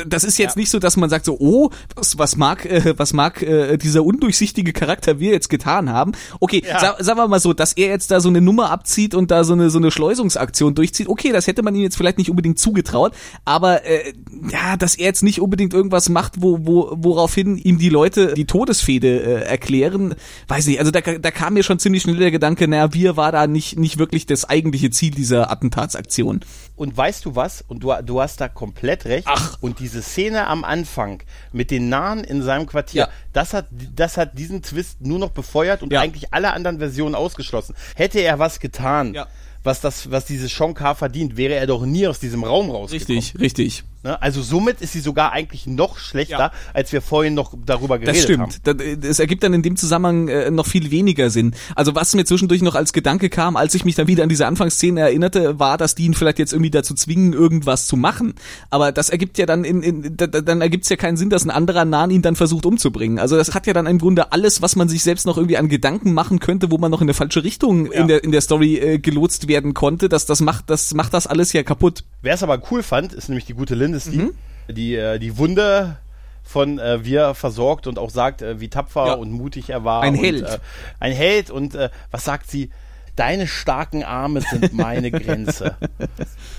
[0.07, 0.59] das ist jetzt ja.
[0.59, 4.03] nicht so, dass man sagt so, oh, was, was mag, äh, was mag äh, dieser
[4.03, 6.13] undurchsichtige Charakter wir jetzt getan haben.
[6.39, 6.79] Okay, ja.
[6.79, 9.43] sa sagen wir mal so, dass er jetzt da so eine Nummer abzieht und da
[9.43, 11.07] so eine so eine Schleusungsaktion durchzieht.
[11.07, 13.13] Okay, das hätte man ihm jetzt vielleicht nicht unbedingt zugetraut,
[13.45, 14.13] aber äh,
[14.51, 18.45] ja, dass er jetzt nicht unbedingt irgendwas macht, wo, wo woraufhin ihm die Leute die
[18.45, 20.15] Todesfehde äh, erklären,
[20.47, 20.79] weiß nicht.
[20.79, 23.77] Also da, da kam mir schon ziemlich schnell der Gedanke, naja, wir war da nicht
[23.77, 26.41] nicht wirklich das eigentliche Ziel dieser Attentatsaktion.
[26.75, 27.63] Und weißt du was?
[27.67, 29.27] Und du du hast da komplett recht.
[29.29, 29.57] Ach.
[29.61, 33.09] Und und diese Szene am Anfang mit den Nahen in seinem Quartier, ja.
[33.33, 35.99] das hat, das hat diesen Twist nur noch befeuert und ja.
[35.99, 37.73] eigentlich alle anderen Versionen ausgeschlossen.
[37.95, 39.25] Hätte er was getan, ja.
[39.63, 43.17] was das, was dieses Shankar verdient, wäre er doch nie aus diesem Raum rausgekommen.
[43.17, 43.83] Richtig, richtig.
[44.03, 44.21] Ne?
[44.21, 46.51] Also somit ist sie sogar eigentlich noch schlechter, ja.
[46.73, 48.47] als wir vorhin noch darüber geredet haben.
[48.47, 48.81] Das stimmt.
[48.81, 49.01] haben.
[49.01, 51.55] Das ergibt dann in dem Zusammenhang äh, noch viel weniger Sinn.
[51.75, 54.45] Also was mir zwischendurch noch als Gedanke kam, als ich mich dann wieder an diese
[54.45, 58.33] Anfangsszene erinnerte, war, dass die ihn vielleicht jetzt irgendwie dazu zwingen, irgendwas zu machen.
[58.69, 61.49] Aber das ergibt ja dann in, in dann ergibt es ja keinen Sinn, dass ein
[61.49, 63.19] anderer Nan ihn dann versucht umzubringen.
[63.19, 65.69] Also das hat ja dann im Grunde alles, was man sich selbst noch irgendwie an
[65.69, 68.01] Gedanken machen könnte, wo man noch in eine falsche Richtung ja.
[68.01, 70.09] in der in der Story äh, gelotst werden konnte.
[70.09, 72.03] Das das macht das macht das alles ja kaputt.
[72.21, 74.33] Wer es aber cool fand, ist nämlich die gute Lindes, die, mhm.
[74.69, 75.97] die, äh, die Wunde
[76.43, 79.13] von äh, wir versorgt und auch sagt, äh, wie tapfer ja.
[79.13, 80.01] und mutig er war.
[80.01, 80.43] Ein Held.
[80.43, 80.59] Und, äh,
[80.99, 82.69] ein Held und äh, was sagt sie?
[83.15, 85.75] Deine starken Arme sind meine Grenze.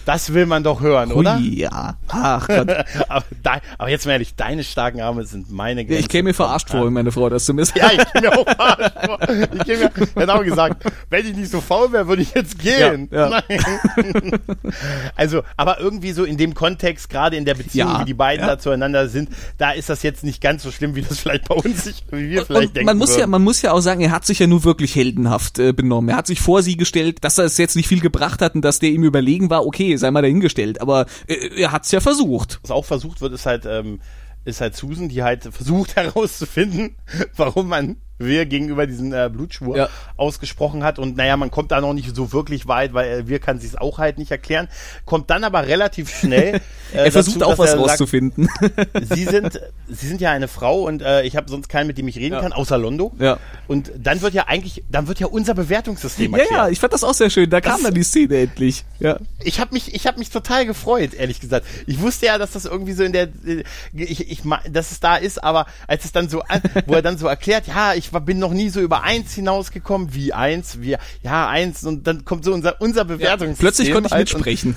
[0.04, 1.38] Das will man doch hören, Hui, oder?
[1.38, 1.96] Ja.
[2.08, 2.68] Ach Gott.
[3.08, 6.00] aber, de, aber, jetzt mal ehrlich, deine starken Arme sind meine Grenze.
[6.00, 7.78] Ich käme mir verarscht vor, wenn meine Frau das zu mir sagt.
[7.78, 9.18] Ja, ich käme mir auch verarscht vor.
[9.54, 13.08] Ich käme mir, genau gesagt, wenn ich nicht so faul wäre, würde ich jetzt gehen.
[13.10, 13.42] Ja, ja.
[13.48, 14.32] Nein.
[15.16, 18.46] also, aber irgendwie so in dem Kontext, gerade in der Beziehung, ja, wie die beiden
[18.46, 21.54] da zueinander sind, da ist das jetzt nicht ganz so schlimm, wie das vielleicht bei
[21.54, 22.86] uns, wie wir vielleicht und denken.
[22.86, 23.20] Man muss würden.
[23.20, 26.10] ja, man muss ja auch sagen, er hat sich ja nur wirklich heldenhaft äh, benommen.
[26.10, 28.62] Er hat sich vor sie gestellt, dass er es jetzt nicht viel gebracht hat und
[28.62, 32.60] dass der ihm überlegen war, okay, sei mal dahingestellt, aber äh, er hat's ja versucht.
[32.62, 34.00] Was auch versucht wird, ist halt, ähm,
[34.44, 36.96] ist halt Susan, die halt versucht herauszufinden,
[37.36, 39.88] warum man wir gegenüber diesen äh, Blutschwur ja.
[40.16, 40.98] ausgesprochen hat.
[40.98, 43.78] Und naja, man kommt da noch nicht so wirklich weit, weil äh, wir kann sich
[43.80, 44.68] auch halt nicht erklären.
[45.04, 46.60] Kommt dann aber relativ schnell.
[46.92, 48.48] Äh, er versucht dazu, auch was rauszufinden.
[49.14, 52.06] sie sind, sie sind ja eine Frau und äh, ich habe sonst keinen, mit dem
[52.06, 52.40] ich reden ja.
[52.40, 53.12] kann, außer Londo.
[53.18, 53.38] Ja.
[53.66, 56.52] Und dann wird ja eigentlich, dann wird ja unser Bewertungssystem erklärt.
[56.52, 57.50] Ja, ja, ich fand das auch sehr schön.
[57.50, 58.84] Da das, kam dann die Szene endlich.
[59.00, 59.18] Ja.
[59.42, 61.66] Ich habe mich, ich habe mich total gefreut, ehrlich gesagt.
[61.86, 63.28] Ich wusste ja, dass das irgendwie so in der,
[63.92, 66.42] ich, ich, dass es da ist, aber als es dann so,
[66.86, 70.14] wo er dann so erklärt, ja, ich war, bin noch nie so über eins hinausgekommen,
[70.14, 73.54] wie eins, wie, ja, eins, und dann kommt so unser, unser Bewertungssystem.
[73.54, 74.76] Ja, plötzlich konnte ich halt mitsprechen.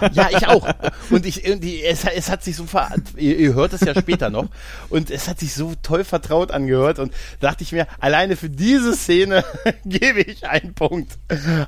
[0.00, 0.68] Und, ja, ich auch.
[1.10, 4.30] Und ich, irgendwie, es, es hat sich so ver, ihr, ihr hört es ja später
[4.30, 4.48] noch,
[4.88, 8.94] und es hat sich so toll vertraut angehört, und dachte ich mir, alleine für diese
[8.94, 9.44] Szene
[9.84, 11.18] gebe ich einen Punkt.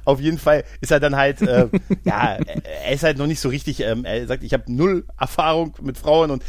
[0.05, 1.69] Auf jeden Fall ist er dann halt, äh,
[2.05, 2.39] ja,
[2.85, 5.99] er ist halt noch nicht so richtig, ähm, er sagt, ich habe null Erfahrung mit
[5.99, 6.43] Frauen und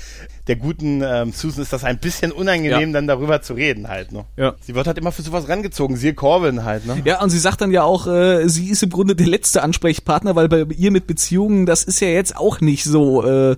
[0.47, 2.93] der guten ähm, Susan ist das ein bisschen unangenehm, ja.
[2.93, 4.25] dann darüber zu reden halt, ne?
[4.37, 4.55] Ja.
[4.61, 7.01] Sie wird halt immer für sowas rangezogen, siehe Corbin halt, ne?
[7.05, 10.35] Ja, und sie sagt dann ja auch, äh, sie ist im Grunde der letzte Ansprechpartner,
[10.35, 13.57] weil bei ihr mit Beziehungen, das ist ja jetzt auch nicht so, äh,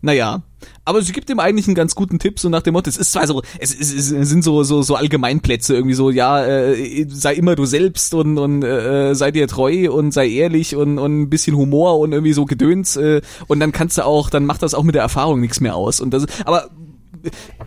[0.00, 0.42] naja.
[0.86, 3.12] Aber sie gibt ihm eigentlich einen ganz guten Tipp, so nach dem Motto, es ist
[3.12, 7.34] zwar so, es, es, es sind so, so, so Allgemeinplätze, irgendwie so, ja, äh, sei
[7.34, 11.30] immer du selbst und, und äh, sei dir treu und sei ehrlich und, und ein
[11.30, 14.74] bisschen Humor und irgendwie so Gedöns äh, und dann kannst du auch, dann macht das
[14.74, 16.00] auch mit der Erfahrung nichts mehr aus.
[16.00, 16.70] Und das, aber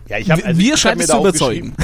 [0.07, 1.75] ja, ich hab, also wir scheinen es zu überzeugen.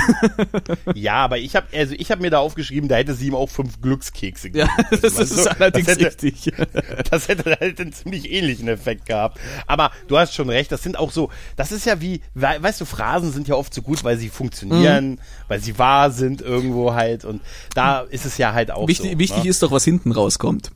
[0.96, 3.50] ja, aber ich habe also ich habe mir da aufgeschrieben, da hätte sie ihm auch
[3.50, 4.70] fünf Glückskekse gegeben.
[4.78, 6.52] Ja, das, das ist allerdings das hätte, richtig.
[7.10, 9.40] Das hätte halt einen ziemlich ähnlichen Effekt gehabt.
[9.68, 12.86] Aber du hast schon recht, das sind auch so, das ist ja wie, weißt du,
[12.86, 15.20] Phrasen sind ja oft so gut, weil sie funktionieren, mhm.
[15.48, 17.42] weil sie wahr sind irgendwo halt und
[17.76, 19.20] da ist es ja halt auch wichtig, so.
[19.20, 19.50] Wichtig ne?
[19.50, 20.72] ist doch, was hinten rauskommt.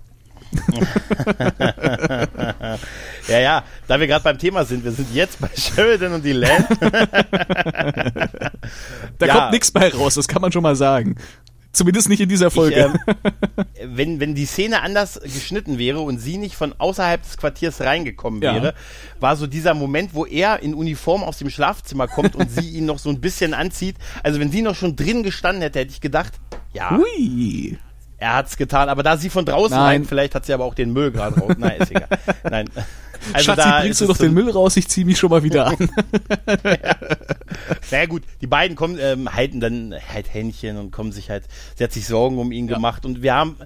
[3.27, 6.33] Ja, ja, da wir gerade beim Thema sind, wir sind jetzt bei Sheridan und die
[6.33, 6.67] Land.
[9.19, 9.33] da ja.
[9.33, 11.15] kommt nichts bei raus, das kann man schon mal sagen.
[11.77, 12.91] Zumindest nicht in dieser Folge.
[13.05, 17.37] Ich, ähm, wenn, wenn die Szene anders geschnitten wäre und sie nicht von außerhalb des
[17.37, 18.73] Quartiers reingekommen wäre, ja.
[19.19, 22.85] war so dieser Moment, wo er in Uniform aus dem Schlafzimmer kommt und sie ihn
[22.85, 23.95] noch so ein bisschen anzieht.
[24.23, 26.33] Also wenn sie noch schon drin gestanden hätte, hätte ich gedacht,
[26.73, 26.97] ja.
[26.97, 27.77] Ui.
[28.19, 30.91] Er hat's getan, aber da sie von draußen rein, vielleicht hat sie aber auch den
[30.91, 31.53] Müll gerade raus.
[31.57, 32.07] Nein, ist egal.
[32.49, 32.67] Nein.
[33.33, 35.77] Also Schatzi, bringst du doch den Müll raus, ich zieh mich schon mal wieder an.
[36.63, 36.95] ja.
[37.91, 41.43] Naja gut, die beiden kommen, ähm, halten dann halt Händchen und kommen sich halt,
[41.75, 42.75] sie hat sich Sorgen um ihn ja.
[42.75, 43.57] gemacht und wir haben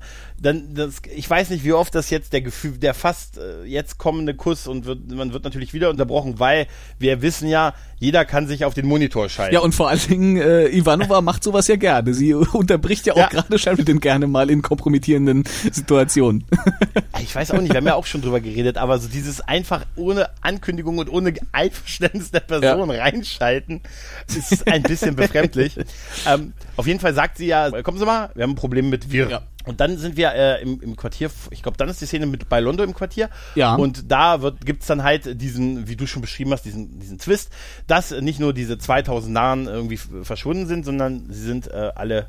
[0.42, 4.00] dann, das, ich weiß nicht, wie oft das jetzt der Gefühl, der fast äh, jetzt
[4.00, 6.68] kommende Kuss und wird, man wird natürlich wieder unterbrochen, weil
[6.98, 9.54] wir wissen ja, jeder kann sich auf den Monitor schalten.
[9.54, 12.16] Ja, und vor allen Dingen, äh, Ivanova macht sowas ja gerne.
[12.16, 13.28] Sie unterbricht ja auch ja.
[13.28, 16.46] gerade Sheridan gerne mal in kompromittierenden Situationen.
[17.22, 19.86] ich weiß auch nicht, wir haben ja auch schon drüber geredet, aber so dieses einfach
[19.96, 23.04] ohne Ankündigung und ohne Einverständnis der Person ja.
[23.04, 23.82] reinschalten,
[24.28, 25.78] ist ein bisschen befremdlich.
[26.28, 29.12] ähm, auf jeden Fall sagt sie ja, kommen Sie mal, wir haben ein Problem mit
[29.12, 29.30] Wir.
[29.30, 29.42] Ja.
[29.66, 32.50] Und dann sind wir äh, im, im Quartier, ich glaube, dann ist die Szene mit
[32.50, 33.30] bei Londo im Quartier.
[33.56, 33.76] Ja.
[33.76, 37.52] Und da wird, gibt's dann halt diesen, wie du schon beschrieben hast, diesen, diesen Twist,
[37.88, 42.28] dass nicht nur diese 2000 Nahen irgendwie verschwunden sind, sondern sie sind äh, alle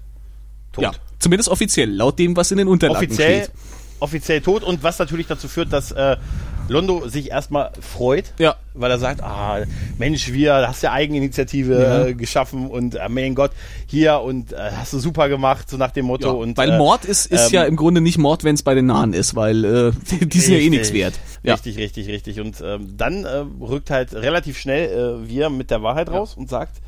[0.72, 0.84] tot.
[0.84, 3.54] Ja, zumindest offiziell, laut dem, was in den Unterlagen offiziell, steht.
[4.00, 6.16] Offiziell tot und was natürlich dazu führt, dass äh,
[6.68, 8.56] Londo sich erstmal freut, ja.
[8.74, 9.62] weil er sagt, ah,
[9.98, 12.06] Mensch, wir hast ja Eigeninitiative ja.
[12.06, 13.50] Äh, geschaffen und äh, mein Gott,
[13.86, 16.28] hier und äh, hast du super gemacht, so nach dem Motto.
[16.28, 18.62] Ja, und, weil äh, Mord ist, ist ähm, ja im Grunde nicht Mord, wenn es
[18.62, 19.92] bei den Nahen ist, weil äh,
[20.24, 21.14] die sind ja eh nichts wert.
[21.42, 21.54] Ja.
[21.54, 22.40] Richtig, richtig, richtig.
[22.40, 26.48] Und ähm, dann äh, rückt halt relativ schnell äh, wir mit der Wahrheit raus und
[26.48, 26.80] sagt,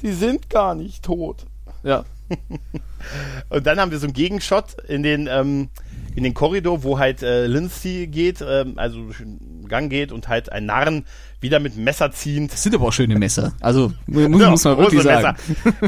[0.00, 1.46] sie sind gar nicht tot.
[1.82, 2.04] Ja.
[3.48, 5.68] und dann haben wir so einen Gegenshot in den ähm,
[6.14, 9.10] in den Korridor, wo halt äh, Lindsay geht, ähm, also
[9.68, 11.06] Gang geht und halt ein Narren
[11.42, 12.52] wieder mit Messer ziehend.
[12.52, 13.52] Das sind aber auch schöne Messer.
[13.60, 15.36] Also muss, ja, muss man wirklich sagen.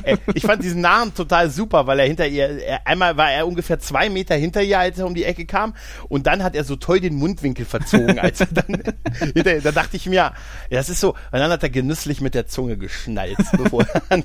[0.02, 3.46] Äh, ich fand diesen Narren total super, weil er hinter ihr, er, einmal war er
[3.46, 5.74] ungefähr zwei Meter hinter ihr, als er um die Ecke kam
[6.08, 8.82] und dann hat er so toll den Mundwinkel verzogen, als er dann
[9.34, 10.34] hinter, da dachte ich mir, ja,
[10.70, 14.22] das ist so, und dann hat er genüsslich mit der Zunge geschnallt, bevor er,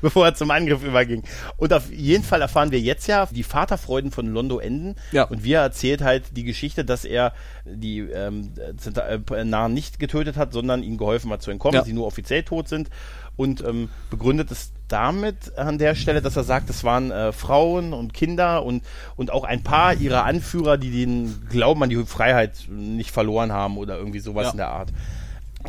[0.00, 1.22] bevor er zum Angriff überging.
[1.56, 5.24] Und auf jeden Fall erfahren wir jetzt ja, die Vaterfreuden von Londo enden ja.
[5.24, 7.32] und wir erzählt halt die Geschichte, dass er
[7.64, 11.84] die ähm, äh, Narren nicht getötet hat, sondern ihnen geholfen hat zu entkommen, ja.
[11.84, 12.90] sie nur offiziell tot sind
[13.36, 17.94] und ähm, begründet es damit an der Stelle, dass er sagt, es waren äh, Frauen
[17.94, 18.84] und Kinder und,
[19.16, 23.78] und auch ein paar ihrer Anführer, die den Glauben an die Freiheit nicht verloren haben
[23.78, 24.50] oder irgendwie sowas ja.
[24.50, 24.92] in der Art.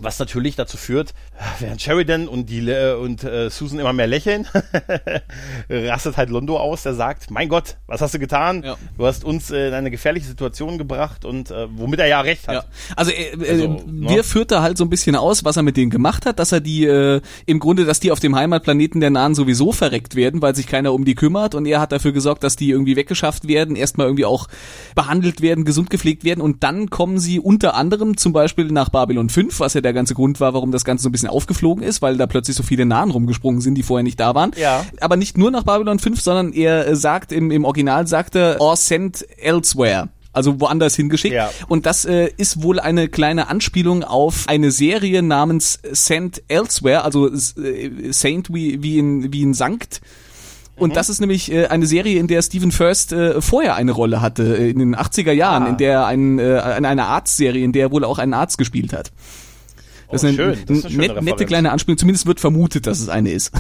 [0.02, 1.14] Was natürlich dazu führt,
[1.60, 4.48] während Sheridan und, die, äh, und äh, Susan immer mehr lächeln,
[5.70, 8.64] rastet halt Londo aus, der sagt, mein Gott, was hast du getan?
[8.64, 8.76] Ja.
[8.98, 12.48] Du hast uns äh, in eine gefährliche Situation gebracht und äh, womit er ja recht
[12.48, 12.56] hat.
[12.56, 12.64] Ja.
[12.96, 14.24] Also, äh, äh also wir ne?
[14.24, 16.60] führt da halt so ein bisschen aus, was er mit denen gemacht hat, dass er
[16.60, 20.56] die äh, im Grunde, dass die auf dem Heimatplaneten der Nahen sowieso verreckt werden, weil
[20.56, 23.76] sich keiner um die kümmert und er hat dafür gesorgt, dass die irgendwie weggeschafft werden,
[23.76, 24.48] erstmal irgendwie auch
[24.96, 29.30] behandelt werden, gesund gepflegt werden und dann kommen sie unter anderem zum Beispiel nach Babylon
[29.30, 32.02] 5, was ja der ganze Grund war, warum das Ganze so ein bisschen aufgeflogen ist,
[32.02, 34.52] weil da plötzlich so viele Nahen rumgesprungen sind, die vorher nicht da waren.
[34.58, 34.86] Ja.
[35.00, 39.26] Aber nicht nur nach Babylon 5, sondern er sagt im, im Original sagte, or sent
[39.38, 41.36] elsewhere also woanders hingeschickt.
[41.36, 41.52] Ja.
[41.68, 47.32] Und das äh, ist wohl eine kleine Anspielung auf eine Serie namens Sent Elsewhere, also
[47.32, 50.02] äh, Saint wie, wie, in, wie in Sankt.
[50.76, 50.94] Und mhm.
[50.96, 54.58] das ist nämlich äh, eine Serie, in der Stephen First äh, vorher eine Rolle hatte,
[54.58, 55.70] äh, in den 80er Jahren, ah.
[55.70, 59.12] in der ein, äh, eine Arztserie, in der er wohl auch einen Arzt gespielt hat.
[60.14, 61.98] Das, oh, ist, eine, das ist eine net, nette kleine Anspielung.
[61.98, 63.52] Zumindest wird vermutet, dass es eine ist.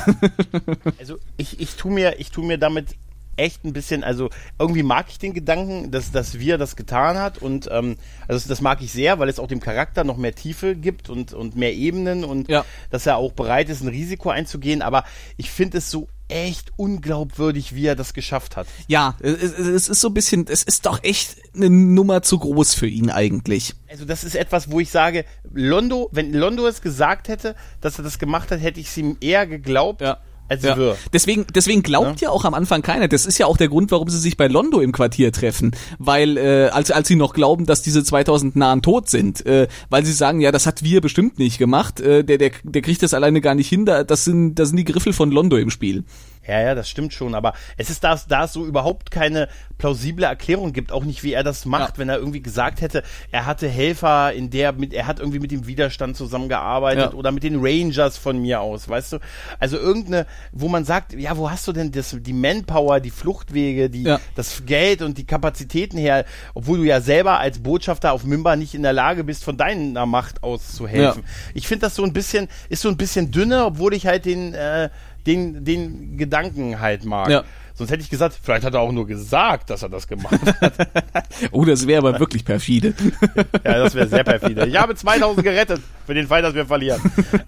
[0.99, 2.95] also ich, ich tu mir, ich tu mir damit
[3.35, 4.29] echt ein bisschen, also
[4.59, 7.95] irgendwie mag ich den Gedanken, dass, dass wir das getan hat und ähm,
[8.27, 11.33] also das mag ich sehr, weil es auch dem Charakter noch mehr Tiefe gibt und,
[11.33, 12.63] und mehr Ebenen und ja.
[12.91, 15.03] dass er auch bereit ist, ein Risiko einzugehen, aber
[15.37, 18.67] ich finde es so echt unglaubwürdig, wie er das geschafft hat.
[18.87, 22.73] Ja, es, es ist so ein bisschen, es ist doch echt eine Nummer zu groß
[22.73, 23.75] für ihn eigentlich.
[23.89, 28.03] Also das ist etwas, wo ich sage, Londo, wenn Londo es gesagt hätte, dass er
[28.03, 30.01] das gemacht hat, hätte ich es ihm eher geglaubt.
[30.01, 30.77] Ja als ja.
[30.77, 30.97] wir.
[31.11, 32.27] Deswegen, deswegen glaubt ja.
[32.27, 33.07] ja auch am Anfang keiner.
[33.07, 36.37] Das ist ja auch der Grund, warum sie sich bei Londo im Quartier treffen, weil
[36.37, 40.13] äh, als als sie noch glauben, dass diese 2000 Nahen tot sind, äh, weil sie
[40.13, 41.99] sagen, ja, das hat wir bestimmt nicht gemacht.
[41.99, 43.85] Äh, der der der kriegt das alleine gar nicht hin.
[43.85, 46.03] Da, das sind das sind die Griffel von Londo im Spiel.
[46.47, 50.25] Ja, ja, das stimmt schon, aber es ist da, da es so überhaupt keine plausible
[50.25, 51.97] Erklärung gibt, auch nicht wie er das macht, ja.
[51.99, 55.51] wenn er irgendwie gesagt hätte, er hatte Helfer, in der mit, er hat irgendwie mit
[55.51, 57.17] dem Widerstand zusammengearbeitet ja.
[57.17, 59.19] oder mit den Rangers von mir aus, weißt du?
[59.59, 63.89] Also irgendeine, wo man sagt, ja, wo hast du denn das, die Manpower, die Fluchtwege,
[63.89, 64.19] die, ja.
[64.35, 68.75] das Geld und die Kapazitäten her, obwohl du ja selber als Botschafter auf Mimba nicht
[68.75, 71.23] in der Lage bist, von deiner Macht aus zu helfen.
[71.53, 74.53] Ich finde das so ein bisschen, ist so ein bisschen dünner, obwohl ich halt den,
[74.53, 74.89] äh,
[75.25, 77.29] den, den Gedanken halt mag.
[77.29, 77.43] Ja.
[77.75, 80.73] Sonst hätte ich gesagt, vielleicht hat er auch nur gesagt, dass er das gemacht hat.
[81.51, 82.93] oh, das wäre aber wirklich perfide.
[83.65, 84.67] ja, das wäre sehr perfide.
[84.67, 87.01] Ich habe 2000 gerettet für den Fall, dass wir verlieren.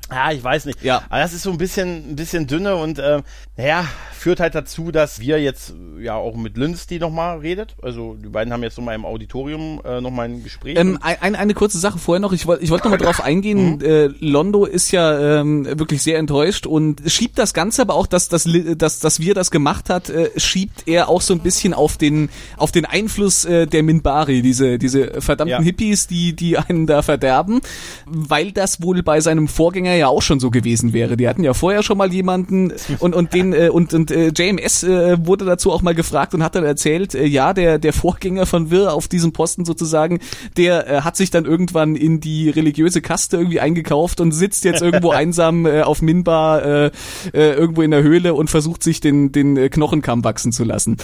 [0.10, 0.82] Ja, ich weiß nicht.
[0.82, 1.04] Ja.
[1.10, 3.22] Aber das ist so ein bisschen, ein bisschen dünne und, äh,
[3.58, 3.86] naja,
[4.26, 7.76] führt halt dazu, dass wir jetzt ja auch mit Linz, die nochmal redet.
[7.84, 10.80] Also die beiden haben jetzt nochmal im Auditorium äh, nochmal ein Gespräch.
[10.80, 12.34] Ähm, ein, eine kurze Sache vorher noch.
[12.34, 13.76] Ich wollte ich wollte nochmal drauf eingehen.
[13.76, 13.86] Mhm.
[13.86, 18.28] Äh, Londo ist ja ähm, wirklich sehr enttäuscht und schiebt das Ganze aber auch, dass,
[18.28, 21.98] dass, dass, dass wir das gemacht hat, äh, schiebt er auch so ein bisschen auf
[21.98, 25.62] den auf den Einfluss äh, der Minbari, diese diese verdammten ja.
[25.62, 27.62] Hippies, die die einen da verderben,
[28.08, 31.16] weil das wohl bei seinem Vorgänger ja auch schon so gewesen wäre.
[31.16, 34.84] Die hatten ja vorher schon mal jemanden und und den äh, und und äh, JMS
[34.84, 38.46] äh, wurde dazu auch mal gefragt und hat dann erzählt, äh, ja, der der Vorgänger
[38.46, 40.20] von Wirr auf diesem Posten sozusagen,
[40.58, 44.82] der äh, hat sich dann irgendwann in die religiöse Kaste irgendwie eingekauft und sitzt jetzt
[44.82, 46.92] irgendwo einsam äh, auf Minbar äh,
[47.34, 50.98] äh, irgendwo in der Höhle und versucht sich den den äh, Knochenkamm wachsen zu lassen.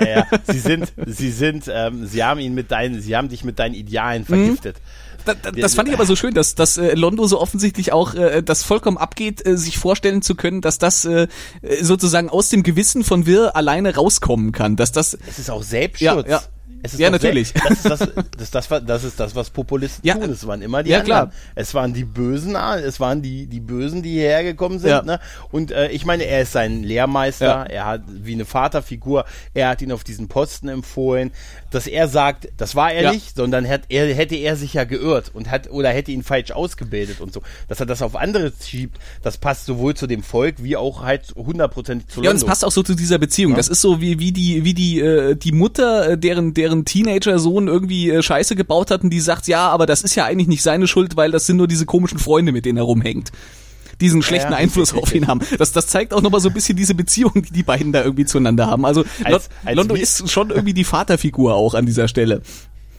[0.00, 0.26] Ja, ja.
[0.46, 3.74] Sie sind, sie sind, ähm, sie haben ihn mit deinen, sie haben dich mit deinen
[3.74, 4.58] Idealen mhm.
[5.24, 8.14] Da, da, das fand ich aber so schön, dass, dass äh, Londo so offensichtlich auch
[8.14, 11.28] äh, das vollkommen abgeht, äh, sich vorstellen zu können, dass das äh,
[11.80, 14.76] sozusagen aus dem Gewissen von Wirr alleine rauskommen kann.
[14.76, 16.26] Dass das es ist auch Selbstschutz.
[16.26, 16.42] Ja, ja
[16.98, 17.52] ja, natürlich.
[17.52, 17.98] Das ist das,
[18.36, 20.14] das, das, das, ist das, was Populisten ja.
[20.14, 20.30] tun.
[20.30, 21.30] Es waren immer die ja, anderen.
[21.30, 21.32] Klar.
[21.54, 24.90] Es waren die Bösen, es waren die, die Bösen, die hierher gekommen sind.
[24.90, 25.02] Ja.
[25.02, 25.20] Ne?
[25.50, 27.62] Und äh, ich meine, er ist sein Lehrmeister, ja.
[27.64, 29.24] er hat wie eine Vaterfigur,
[29.54, 31.30] er hat ihn auf diesen Posten empfohlen.
[31.70, 35.30] Dass er sagt, das war er nicht, sondern hat, er, hätte er sich ja geirrt
[35.34, 37.42] und hat oder hätte ihn falsch ausgebildet und so.
[37.68, 41.34] Dass er das auf andere schiebt, das passt sowohl zu dem Volk wie auch halt
[41.34, 43.54] hundertprozentig zu Ja, und es passt auch so zu dieser Beziehung.
[43.54, 46.84] Das ist so wie, wie die, wie die, äh, die Mutter, äh, deren, deren deren
[46.84, 50.48] Teenager-Sohn irgendwie äh, Scheiße gebaut hat und die sagt, ja, aber das ist ja eigentlich
[50.48, 53.30] nicht seine Schuld, weil das sind nur diese komischen Freunde, mit denen er rumhängt
[54.00, 55.40] diesen schlechten ja, Einfluss auf ihn haben.
[55.56, 58.24] Das, das zeigt auch nochmal so ein bisschen diese Beziehung, die die beiden da irgendwie
[58.24, 58.84] zueinander haben.
[58.84, 62.42] Also als, als Londo ist schon irgendwie die Vaterfigur auch an dieser Stelle.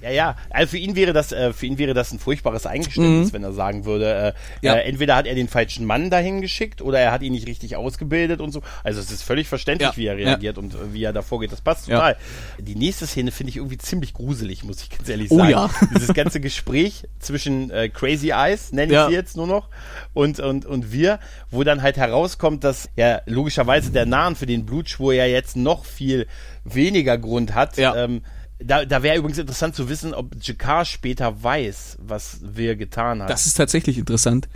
[0.06, 0.36] Ja, ja.
[0.52, 3.34] Also für ihn wäre das, äh, für ihn wäre das ein furchtbares Eingeständnis, mhm.
[3.34, 4.76] wenn er sagen würde, äh, ja.
[4.76, 7.76] äh, entweder hat er den falschen Mann dahin geschickt oder er hat ihn nicht richtig
[7.76, 8.62] ausgebildet und so.
[8.84, 9.98] Also es ist völlig verständlich, ja.
[9.98, 10.64] wie er reagiert ja.
[10.64, 11.52] und äh, wie er da vorgeht.
[11.52, 12.18] Das passt total.
[12.60, 15.50] Die nächste Szene finde ich irgendwie ziemlich gruselig, muss ich ganz ehrlich oh sagen.
[15.50, 15.70] Oh ja.
[15.96, 19.70] Dieses ganze Gespräch zwischen äh, Crazy Eyes, nenne ich sie jetzt nur noch,
[20.14, 24.68] und, und, und wir, wo dann halt herauskommt, dass ja logischerweise der Nahen für den
[24.68, 26.28] Blutschwur ja jetzt noch viel
[26.64, 27.78] weniger Grund hat.
[27.78, 27.96] Ja.
[27.96, 28.22] Ähm,
[28.60, 33.30] da, da wäre übrigens interessant zu wissen, ob Jakar später weiß, was wir getan haben.
[33.30, 34.48] Das ist tatsächlich interessant.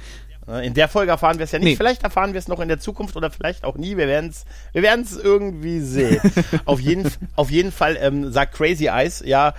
[0.64, 1.68] In der Folge erfahren wir es ja nicht.
[1.68, 1.76] Nee.
[1.76, 3.97] Vielleicht erfahren wir es noch in der Zukunft oder vielleicht auch nie.
[3.97, 6.20] Wir werden es wir werden's irgendwie sehen.
[6.66, 9.54] auf, jeden, auf jeden Fall ähm, sagt Crazy Eyes, ja,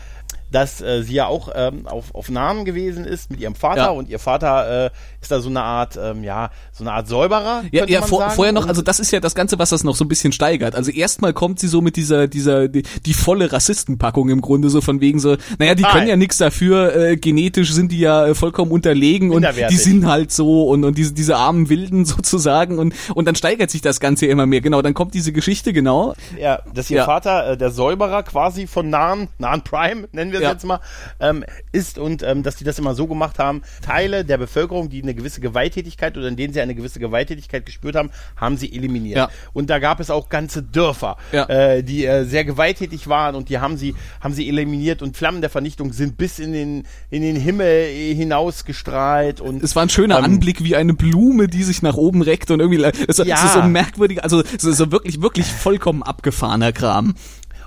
[0.51, 3.88] dass äh, sie ja auch ähm, auf, auf Namen gewesen ist mit ihrem Vater ja.
[3.90, 4.90] und ihr Vater äh,
[5.20, 7.64] ist da so eine Art, ähm, ja, so eine Art Säuberer.
[7.72, 10.05] Ja, ja vor, vorher noch, also das ist ja das Ganze, was das noch so
[10.05, 10.74] ein bisschen steigert.
[10.74, 14.80] Also erstmal kommt sie so mit dieser, dieser, die, die volle Rassistenpackung im Grunde so
[14.80, 15.98] von wegen so, naja, die Total.
[15.98, 20.07] können ja nichts dafür, äh, genetisch sind die ja äh, vollkommen unterlegen und die sind
[20.07, 24.01] halt so und, und diese, diese armen Wilden sozusagen und, und dann steigert sich das
[24.01, 24.61] Ganze immer mehr.
[24.61, 26.14] Genau, dann kommt diese Geschichte, genau.
[26.38, 27.05] Ja, dass ihr ja.
[27.05, 30.53] Vater, äh, der Säuberer quasi von Nahen, Nahen Prime, nennen wir es ja.
[30.53, 30.80] jetzt mal,
[31.20, 35.03] ähm, ist und ähm, dass die das immer so gemacht haben, Teile der Bevölkerung, die
[35.03, 39.16] eine gewisse Gewalttätigkeit oder in denen sie eine gewisse Gewalttätigkeit gespürt haben, haben sie eliminiert.
[39.16, 39.30] Ja.
[39.53, 41.45] Und da gab es auch ganze Dörfer, ja.
[41.47, 45.41] äh, die äh, sehr gewalttätig waren und die haben sie, haben sie eliminiert und Flammen
[45.41, 49.62] der Vernichtung sind bis in den, in den Himmel hinaus gestrahlt und.
[49.62, 52.61] Es war ein schöner ähm, Anblick wie eine Blume, die sich nach oben reckt und
[52.61, 53.36] irgendwie, es, ja.
[53.36, 57.14] es ist so merkwürdig, also so, so wirklich, wirklich vollkommen abgefahrener Kram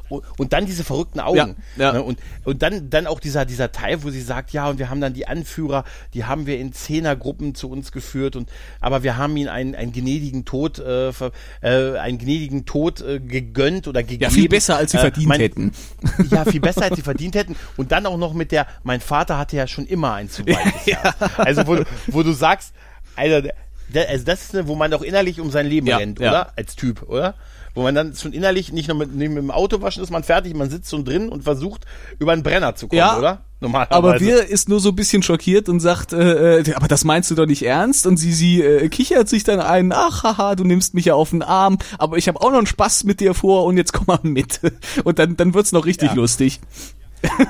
[0.09, 1.55] und dann diese verrückten Augen.
[1.77, 1.93] Ja, ja.
[1.93, 2.03] Ne?
[2.03, 5.01] Und, und dann, dann auch dieser, dieser Teil, wo sie sagt, ja, und wir haben
[5.01, 8.49] dann die Anführer, die haben wir in Zehnergruppen zu uns geführt und
[8.79, 13.87] aber wir haben ihnen einen, einen gnädigen Tod, äh, äh, einen gnädigen Tod äh, gegönnt
[13.87, 14.23] oder gegeben.
[14.23, 15.71] Ja, viel besser, als sie äh, verdient mein, hätten.
[16.29, 17.55] Ja, viel besser, als sie verdient hätten.
[17.77, 20.85] Und dann auch noch mit der, mein Vater hatte ja schon immer ein zu weites
[20.85, 21.15] ja.
[21.37, 22.73] Also wo, wo du sagst,
[23.15, 23.47] also,
[23.95, 26.53] also das ist, wo man auch innerlich um sein Leben ja, rennt, oder?
[26.55, 27.35] Als Typ, oder?
[27.73, 30.23] Wo man dann schon innerlich nicht nur mit, nicht mit dem Auto waschen ist man
[30.23, 31.85] fertig, man sitzt schon drin und versucht
[32.19, 33.41] über einen Brenner zu kommen, ja, oder?
[33.59, 33.97] Normalerweise.
[33.97, 37.31] Aber wir ist nur so ein bisschen schockiert und sagt, äh, äh, aber das meinst
[37.31, 38.05] du doch nicht ernst?
[38.05, 41.29] Und sie, sie äh, kichert sich dann ein, ach haha, du nimmst mich ja auf
[41.29, 44.07] den Arm, aber ich habe auch noch einen Spaß mit dir vor und jetzt komm
[44.07, 44.59] mal mit.
[45.03, 46.15] Und dann, dann wird's noch richtig ja.
[46.15, 46.59] lustig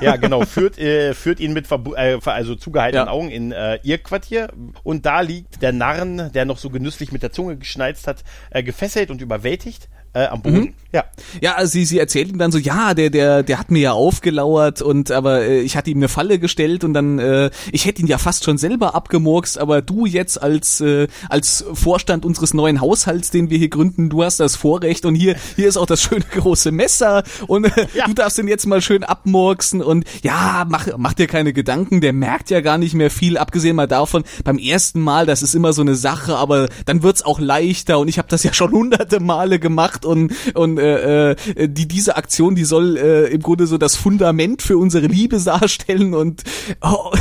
[0.00, 3.12] ja, genau, führt, äh, führt ihn mit verbu äh, also zugehaltenen ja.
[3.12, 4.52] Augen in äh, ihr Quartier
[4.82, 8.62] und da liegt der Narren, der noch so genüsslich mit der Zunge geschnalzt hat, äh,
[8.62, 10.60] gefesselt und überwältigt äh, am Boden.
[10.60, 10.74] Mhm.
[10.92, 11.04] Ja.
[11.40, 13.92] Ja, also sie, sie erzählt ihm dann so, ja, der, der, der hat mir ja
[13.92, 18.00] aufgelauert und aber äh, ich hatte ihm eine Falle gestellt und dann, äh, ich hätte
[18.00, 22.80] ihn ja fast schon selber abgemurkst, aber du jetzt als, äh, als Vorstand unseres neuen
[22.80, 26.00] Haushalts, den wir hier gründen, du hast das Vorrecht und hier, hier ist auch das
[26.00, 28.06] schöne große Messer und äh, ja.
[28.06, 32.12] du darfst ihn jetzt mal schön abmurksen und ja, mach, mach dir keine Gedanken, der
[32.12, 35.72] merkt ja gar nicht mehr viel, abgesehen mal davon, beim ersten Mal, das ist immer
[35.72, 39.18] so eine Sache, aber dann wird's auch leichter und ich habe das ja schon hunderte
[39.18, 41.36] Male gemacht und, und äh, äh,
[41.68, 46.14] die diese Aktion, die soll äh, im Grunde so das Fundament für unsere Liebe darstellen
[46.14, 46.42] und
[46.80, 47.12] oh,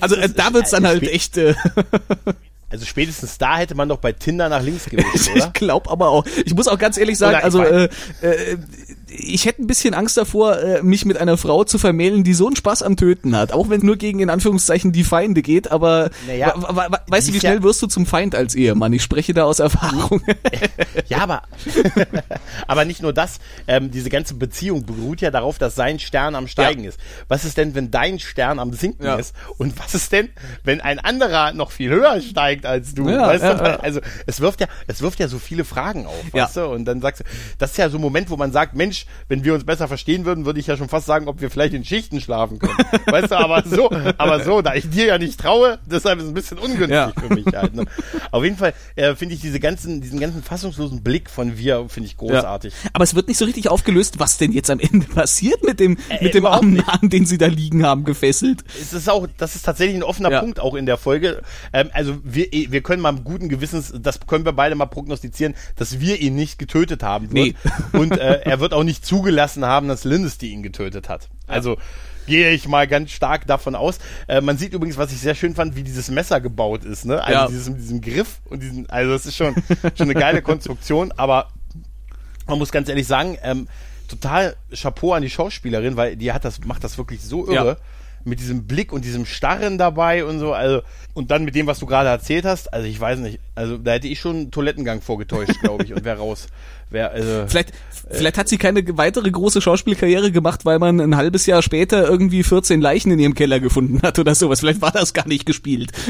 [0.00, 1.54] also äh, da wird's dann halt echt äh,
[2.68, 5.46] also spätestens da hätte man doch bei Tinder nach links gewischt, oder?
[5.46, 6.26] Ich glaube aber auch.
[6.44, 7.88] Ich muss auch ganz ehrlich sagen, also äh,
[8.22, 8.56] äh,
[9.18, 12.46] ich hätte ein bisschen Angst davor, äh, mich mit einer Frau zu vermählen, die so
[12.46, 13.52] einen Spaß am Töten hat.
[13.52, 16.54] Auch wenn es nur gegen in Anführungszeichen die Feinde geht, aber naja,
[17.08, 18.92] weißt du, wie schnell wirst du zum Feind als Ehemann?
[18.92, 20.22] Ich spreche da aus Erfahrung.
[21.08, 21.42] ja, aber
[22.66, 23.38] aber nicht nur das.
[23.66, 26.90] Ähm, diese ganze Beziehung beruht ja darauf, dass sein Stern am Steigen ja.
[26.90, 26.98] ist.
[27.28, 29.16] Was ist denn, wenn dein Stern am Sinken ja.
[29.16, 29.34] ist?
[29.58, 30.28] Und was ist denn,
[30.64, 33.08] wenn ein anderer noch viel höher steigt als du?
[33.08, 33.82] Ja, weißt du?
[33.82, 36.66] Also es wirft ja, es wirft ja so viele Fragen auf, weißt du?
[36.66, 37.24] Und dann sagst du,
[37.58, 40.24] das ist ja so ein Moment, wo man sagt, Mensch, wenn wir uns besser verstehen
[40.24, 42.76] würden, würde ich ja schon fast sagen, ob wir vielleicht in Schichten schlafen können.
[43.06, 46.30] weißt du, aber so, aber so, da ich dir ja nicht traue, deshalb ist es
[46.30, 47.12] ein bisschen ungünstig ja.
[47.16, 47.74] für mich halt.
[47.74, 47.84] Ne?
[48.30, 52.08] Auf jeden Fall äh, finde ich diese ganzen, diesen ganzen fassungslosen Blick von wir finde
[52.08, 52.72] ich großartig.
[52.72, 52.90] Ja.
[52.92, 55.96] Aber es wird nicht so richtig aufgelöst, was denn jetzt am Ende passiert mit dem
[56.08, 58.64] äh, mit dem armen Nahen, den sie da liegen haben, gefesselt.
[58.80, 60.40] Es ist auch, das ist tatsächlich ein offener ja.
[60.40, 61.42] Punkt auch in der Folge.
[61.72, 66.00] Ähm, also wir, wir können mal guten Gewissens, das können wir beide mal prognostizieren, dass
[66.00, 67.32] wir ihn nicht getötet haben.
[67.32, 67.34] Wird.
[67.34, 67.98] Nee.
[67.98, 71.28] Und äh, er wird auch nicht zugelassen haben, dass Lindesty ihn getötet hat.
[71.46, 71.76] Also
[72.26, 73.98] gehe ich mal ganz stark davon aus.
[74.26, 77.22] Äh, man sieht übrigens, was ich sehr schön fand, wie dieses Messer gebaut ist, ne?
[77.22, 77.46] Also ja.
[77.46, 79.54] dieses mit diesem Griff und diesen, also das ist schon,
[79.96, 81.48] schon eine geile Konstruktion, aber
[82.46, 83.68] man muss ganz ehrlich sagen, ähm,
[84.08, 87.68] total Chapeau an die Schauspielerin, weil die hat das, macht das wirklich so irre.
[87.68, 87.76] Ja.
[88.24, 90.82] Mit diesem Blick und diesem Starren dabei und so, also,
[91.14, 93.92] und dann mit dem, was du gerade erzählt hast, also ich weiß nicht, also da
[93.92, 96.46] hätte ich schon einen Toilettengang vorgetäuscht, glaube ich, und wäre raus.
[96.88, 97.72] Wär, also, vielleicht, äh,
[98.10, 102.44] vielleicht hat sie keine weitere große Schauspielkarriere gemacht, weil man ein halbes Jahr später irgendwie
[102.44, 104.60] 14 Leichen in ihrem Keller gefunden hat oder sowas.
[104.60, 105.92] Vielleicht war das gar nicht gespielt.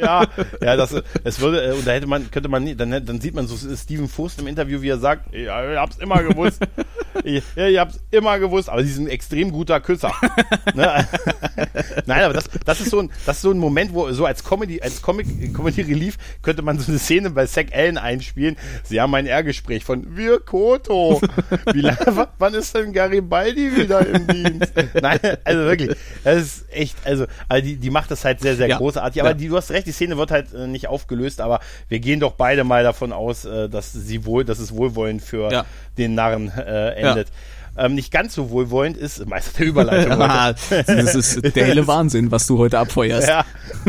[0.00, 0.26] Ja,
[0.62, 0.94] ja, das,
[1.24, 4.08] es würde, äh, und da hätte man, könnte man, dann, dann sieht man so Steven
[4.08, 6.62] Fußt im Interview, wie er sagt, ja, ich hab's immer gewusst.
[7.22, 10.10] ich, ich hab's immer gewusst, aber sie sind ein extrem guter Küsser.
[10.74, 11.06] ne?
[12.06, 14.42] Nein, aber das, das ist so ein, das ist so ein Moment, wo so als
[14.42, 18.56] Comedy, als Comic, Comedy Relief könnte man so eine Szene bei Zack Allen einspielen.
[18.84, 21.20] Sie haben ein R-Gespräch von Wir Koto.
[21.72, 24.72] Wie lange, wann ist denn Garibaldi wieder im Dienst?
[25.00, 28.68] Nein, also wirklich, das ist echt, also, also die, die macht das halt sehr, sehr
[28.68, 28.78] ja.
[28.78, 29.20] großartig.
[29.20, 29.34] Aber ja.
[29.34, 32.32] die, du hast recht, die Szene wird halt äh, nicht aufgelöst, aber wir gehen doch
[32.32, 35.64] beide mal davon aus, äh, dass sie wohl, dass es wohlwollend für ja.
[35.98, 37.28] den Narren äh, endet
[37.76, 40.12] ähm, nicht ganz so wohlwollend ist, Meister der Überleitung.
[40.22, 43.28] ah, das ist der helle Wahnsinn, was du heute abfeuerst.
[43.28, 43.44] Ja.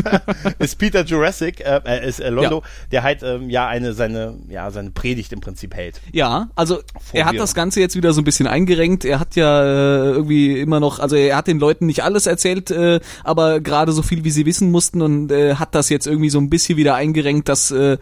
[0.59, 2.69] ist Peter Jurassic, äh, äh ist äh, Londo, ja.
[2.91, 5.99] der halt ähm, ja eine seine ja seine Predigt im Prinzip hält.
[6.11, 9.05] Ja, also Vor er hat das Ganze jetzt wieder so ein bisschen eingerenkt.
[9.05, 12.71] Er hat ja äh, irgendwie immer noch, also er hat den Leuten nicht alles erzählt,
[12.71, 16.29] äh, aber gerade so viel wie sie wissen mussten und äh, hat das jetzt irgendwie
[16.29, 17.97] so ein bisschen wieder eingerenkt, dass äh,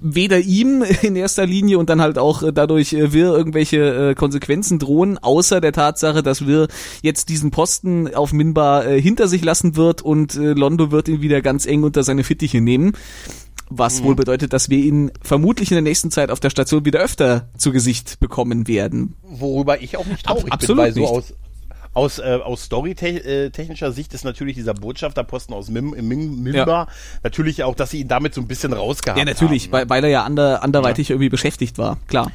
[0.00, 4.14] weder ihm in erster Linie und dann halt auch äh, dadurch äh, wir irgendwelche äh,
[4.14, 6.68] Konsequenzen drohen, außer der Tatsache, dass wir
[7.02, 11.66] jetzt diesen Posten auf Minbar hinter sich lassen wird und Londo wird ihn wieder ganz
[11.66, 12.92] eng unter seine Fittiche nehmen.
[13.70, 14.06] Was mhm.
[14.06, 17.48] wohl bedeutet, dass wir ihn vermutlich in der nächsten Zeit auf der Station wieder öfter
[17.56, 19.14] zu Gesicht bekommen werden.
[19.22, 21.08] Worüber ich auch nicht traurig Ab, absolut bin, weil nicht.
[21.08, 21.34] so aus,
[21.98, 26.88] aus, äh, aus storytechnischer Sicht ist natürlich dieser Botschafterposten aus Mim, Mim, Mimba ja.
[27.22, 29.26] natürlich auch, dass sie ihn damit so ein bisschen rausgehabt haben.
[29.26, 29.76] Ja, natürlich, haben, ne?
[29.78, 31.14] weil, weil er ja ander, anderweitig ja.
[31.14, 32.30] irgendwie beschäftigt war, klar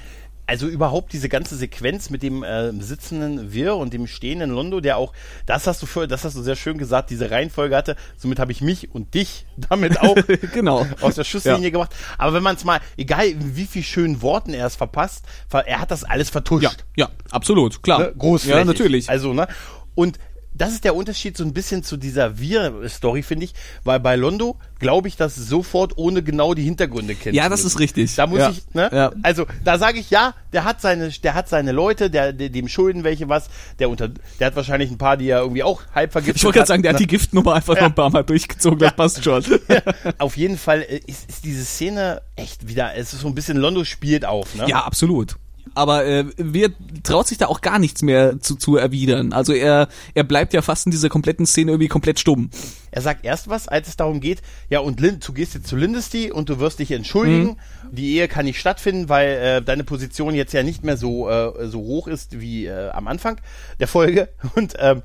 [0.45, 4.97] also überhaupt diese ganze Sequenz mit dem äh, sitzenden Wir und dem stehenden Londo, der
[4.97, 5.13] auch,
[5.45, 7.95] das hast du für, das hast du sehr schön gesagt, diese Reihenfolge hatte.
[8.17, 10.15] Somit habe ich mich und dich damit auch
[10.53, 10.85] genau.
[11.01, 11.69] aus der Schusslinie ja.
[11.69, 11.95] gemacht.
[12.17, 15.91] Aber wenn man es mal, egal wie viel schönen Worten er es verpasst, er hat
[15.91, 16.63] das alles vertuscht.
[16.63, 17.99] Ja, ja absolut, klar.
[17.99, 18.13] Ne?
[18.17, 18.59] Großflächig.
[18.59, 19.09] Ja, natürlich.
[19.09, 19.47] Also, ne?
[19.95, 20.19] Und
[20.53, 24.57] das ist der Unterschied so ein bisschen zu dieser Wir-Story, finde ich, weil bei Londo
[24.79, 27.35] glaube ich das sofort ohne genau die Hintergründe kennen.
[27.35, 28.13] Ja, das ist richtig.
[28.15, 28.49] Da muss ja.
[28.49, 28.89] ich, ne?
[28.91, 29.11] Ja.
[29.23, 32.67] Also da sage ich ja, der hat seine, der hat seine Leute, der, der dem
[32.67, 33.49] schulden welche was,
[33.79, 36.59] der unter, der hat wahrscheinlich ein paar, die er irgendwie auch halb vergiftet Ich wollte
[36.59, 37.83] gerade sagen, der hat die Giftnummer einfach ja.
[37.83, 39.43] noch ein paar Mal durchgezogen, das passt schon.
[40.17, 43.83] Auf jeden Fall ist, ist diese Szene echt wieder, es ist so ein bisschen Londo
[43.83, 44.65] spielt auf, ne?
[44.67, 45.37] Ja, absolut.
[45.75, 46.71] Aber äh, wir
[47.03, 49.33] traut sich da auch gar nichts mehr zu, zu erwidern.
[49.33, 52.49] Also er, er bleibt ja fast in dieser kompletten Szene irgendwie komplett stumm.
[52.91, 55.75] Er sagt erst was, als es darum geht, ja und Lind, du gehst jetzt zu
[55.75, 57.57] Lindesty und du wirst dich entschuldigen.
[57.91, 57.95] Mhm.
[57.95, 61.67] Die Ehe kann nicht stattfinden, weil äh, deine Position jetzt ja nicht mehr so, äh,
[61.67, 63.39] so hoch ist wie äh, am Anfang
[63.79, 64.29] der Folge.
[64.55, 65.01] Und ähm,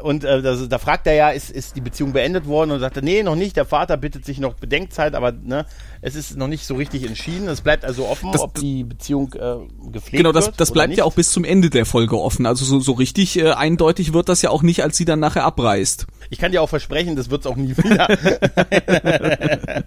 [0.00, 2.72] und äh, da, da fragt er ja, ist, ist die Beziehung beendet worden?
[2.72, 3.56] Und sagt er, nee, noch nicht.
[3.56, 5.66] Der Vater bittet sich noch Bedenkzeit, aber ne,
[6.00, 7.48] es ist noch nicht so richtig entschieden.
[7.48, 9.56] Es bleibt also offen, das, ob die Beziehung äh,
[9.92, 10.98] gepflegt Genau, das, das bleibt nicht.
[10.98, 12.44] ja auch bis zum Ende der Folge offen.
[12.44, 15.44] Also so, so richtig äh, eindeutig wird das ja auch nicht, als sie dann nachher
[15.44, 16.06] abreißt.
[16.30, 18.08] Ich kann dir auch versprechen, das wird es auch nie wieder.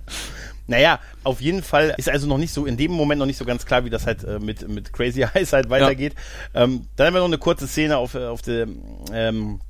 [0.69, 3.45] Naja, auf jeden Fall ist also noch nicht so, in dem Moment noch nicht so
[3.45, 6.13] ganz klar, wie das halt äh, mit, mit Crazy Eyes halt weitergeht.
[6.53, 6.65] Ja.
[6.65, 8.67] Ähm, dann haben wir noch eine kurze Szene auf, äh, auf der
[9.13, 9.61] ähm,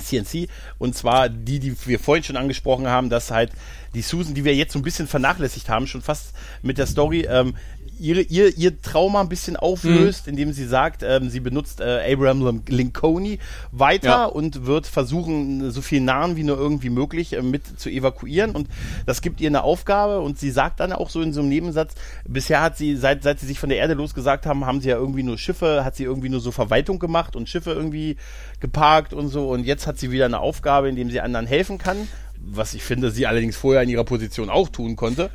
[0.00, 3.52] CNC und zwar die, die wir vorhin schon angesprochen haben, dass halt
[3.94, 6.32] die Susan, die wir jetzt so ein bisschen vernachlässigt haben, schon fast
[6.62, 7.54] mit der Story, ähm,
[7.98, 10.30] ihre, ihr, ihr Trauma ein bisschen auflöst, mhm.
[10.30, 13.38] indem sie sagt, ähm, sie benutzt äh, Abraham Lincoln
[13.70, 14.24] weiter ja.
[14.24, 18.52] und wird versuchen, so viel Nahen wie nur irgendwie möglich äh, mit zu evakuieren.
[18.52, 18.68] Und
[19.06, 21.94] das gibt ihr eine Aufgabe und sie sagt dann auch so in so einem Nebensatz,
[22.26, 24.96] bisher hat sie, seit, seit sie sich von der Erde losgesagt haben, haben sie ja
[24.96, 28.16] irgendwie nur Schiffe, hat sie irgendwie nur so Verwaltung gemacht und Schiffe irgendwie
[28.60, 29.50] geparkt und so.
[29.50, 32.08] Und jetzt hat sie wieder eine Aufgabe, indem sie anderen helfen kann
[32.44, 35.30] was ich finde, sie allerdings vorher in ihrer Position auch tun konnte.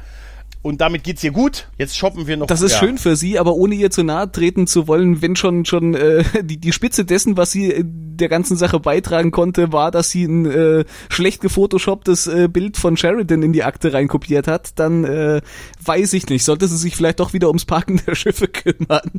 [0.61, 1.69] Und damit geht's ihr gut.
[1.77, 2.47] Jetzt shoppen wir noch.
[2.47, 2.79] Das ist ja.
[2.79, 6.23] schön für sie, aber ohne ihr zu nahe treten zu wollen, wenn schon schon äh,
[6.43, 10.25] die die Spitze dessen, was sie äh, der ganzen Sache beitragen konnte, war, dass sie
[10.25, 15.41] ein äh, schlecht gefotoshopptes äh, Bild von Sheridan in die Akte reinkopiert hat, dann äh,
[15.83, 16.43] weiß ich nicht.
[16.43, 19.11] Sollte sie sich vielleicht doch wieder ums Parken der Schiffe kümmern.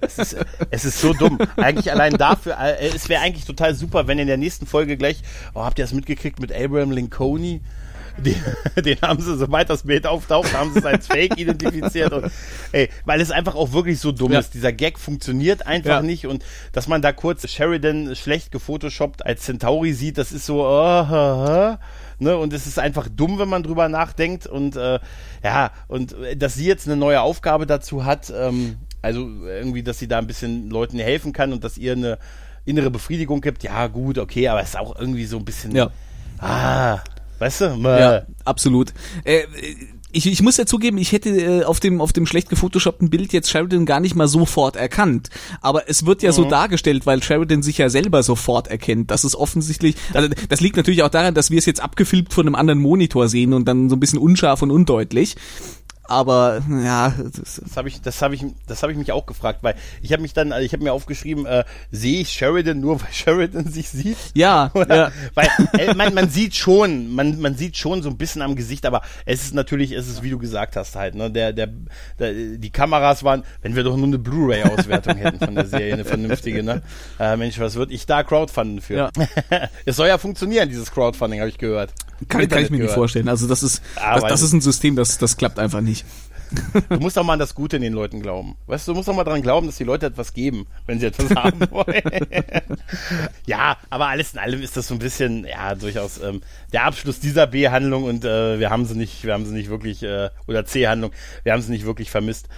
[0.00, 0.36] es, ist,
[0.70, 1.38] es ist so dumm.
[1.56, 5.22] Eigentlich allein dafür, äh, es wäre eigentlich total super, wenn in der nächsten Folge gleich,
[5.54, 7.60] oh, habt ihr das mitgekriegt mit Abraham Lincoln?
[8.18, 12.12] Den, den haben sie, sobald das Bild auftaucht, haben sie es als Fake identifiziert.
[12.12, 12.30] Und,
[12.72, 14.40] ey, weil es einfach auch wirklich so dumm ja.
[14.40, 14.54] ist.
[14.54, 16.02] Dieser Gag funktioniert einfach ja.
[16.02, 16.26] nicht.
[16.26, 21.02] Und dass man da kurz Sheridan schlecht gefotoshoppt als Centauri sieht, das ist so, uh,
[21.02, 21.76] uh, uh,
[22.18, 22.36] ne?
[22.36, 24.46] Und es ist einfach dumm, wenn man drüber nachdenkt.
[24.46, 24.98] Und äh,
[25.42, 29.98] ja, und äh, dass sie jetzt eine neue Aufgabe dazu hat, ähm, also irgendwie, dass
[29.98, 32.18] sie da ein bisschen Leuten helfen kann und dass ihr eine
[32.64, 35.74] innere Befriedigung gibt, ja gut, okay, aber es ist auch irgendwie so ein bisschen.
[35.74, 35.90] Ja.
[36.38, 37.00] Ah,
[37.38, 37.64] Weißt du?
[37.82, 38.92] Ja, absolut.
[39.24, 39.42] Äh,
[40.10, 43.32] ich, ich muss ja zugeben, ich hätte äh, auf dem auf dem schlecht gefotoshoppten Bild
[43.32, 45.28] jetzt Sheridan gar nicht mal sofort erkannt.
[45.60, 46.34] Aber es wird ja mhm.
[46.34, 49.10] so dargestellt, weil Sheridan sich ja selber sofort erkennt.
[49.10, 52.46] Das ist offensichtlich, also das liegt natürlich auch daran, dass wir es jetzt abgefilmt von
[52.46, 55.36] einem anderen Monitor sehen und dann so ein bisschen unscharf und undeutlich
[56.08, 59.58] aber ja, das, das habe ich, das habe ich, das habe ich mich auch gefragt,
[59.60, 63.00] weil ich habe mich dann, also ich habe mir aufgeschrieben, äh, sehe ich Sheridan nur,
[63.02, 64.16] weil Sheridan sich sieht?
[64.34, 65.12] Ja, Oder, ja.
[65.34, 65.48] weil
[65.78, 69.02] äh, man, man sieht schon, man, man sieht schon so ein bisschen am Gesicht, aber
[69.26, 71.68] es ist natürlich, es ist wie du gesagt hast halt, ne, der, der,
[72.18, 76.06] der die Kameras waren, wenn wir doch nur eine Blu-ray-Auswertung hätten von der Serie, eine
[76.06, 76.82] vernünftige, ne?
[77.20, 78.94] Äh, Mensch, was würde ich da crowdfunden für?
[78.94, 79.10] Ja.
[79.84, 81.92] es soll ja funktionieren, dieses Crowdfunding, habe ich gehört.
[82.26, 82.90] Kann, kann ich mir gehört.
[82.90, 83.28] nicht vorstellen.
[83.28, 86.04] Also das ist, das, das ist ein System, das, das klappt einfach nicht.
[86.88, 88.56] Du musst auch mal an das Gute in den Leuten glauben.
[88.66, 91.06] Weißt du, du musst auch mal daran glauben, dass die Leute etwas geben, wenn sie
[91.06, 92.26] etwas haben wollen.
[93.46, 96.40] ja, aber alles in allem ist das so ein bisschen, ja, durchaus ähm,
[96.72, 100.02] der Abschluss dieser B-Handlung und äh, wir haben sie nicht, wir haben sie nicht wirklich,
[100.02, 101.12] äh, oder C-Handlung,
[101.42, 102.48] wir haben sie nicht wirklich vermisst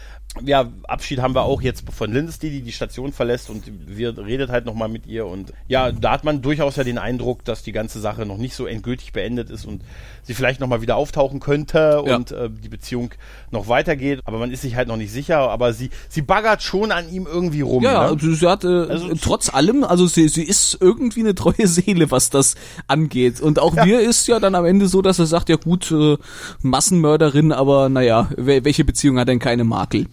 [0.45, 4.49] ja, Abschied haben wir auch jetzt von Lindesty, die die Station verlässt und wir redet
[4.51, 7.73] halt nochmal mit ihr und ja, da hat man durchaus ja den Eindruck, dass die
[7.73, 9.83] ganze Sache noch nicht so endgültig beendet ist und
[10.23, 12.15] sie vielleicht nochmal wieder auftauchen könnte ja.
[12.15, 13.11] und äh, die Beziehung
[13.51, 16.93] noch weitergeht, aber man ist sich halt noch nicht sicher, aber sie, sie baggert schon
[16.93, 17.83] an ihm irgendwie rum.
[17.83, 18.11] Ja, ne?
[18.11, 22.13] also sie hat äh, also, trotz allem, also sie, sie ist irgendwie eine treue Seele,
[22.13, 22.55] was das
[22.87, 23.85] angeht und auch ja.
[23.85, 26.17] wir ist ja dann am Ende so, dass er sagt, ja gut, äh,
[26.63, 30.07] Massenmörderin, aber naja, welche Beziehung hat denn keine Makel?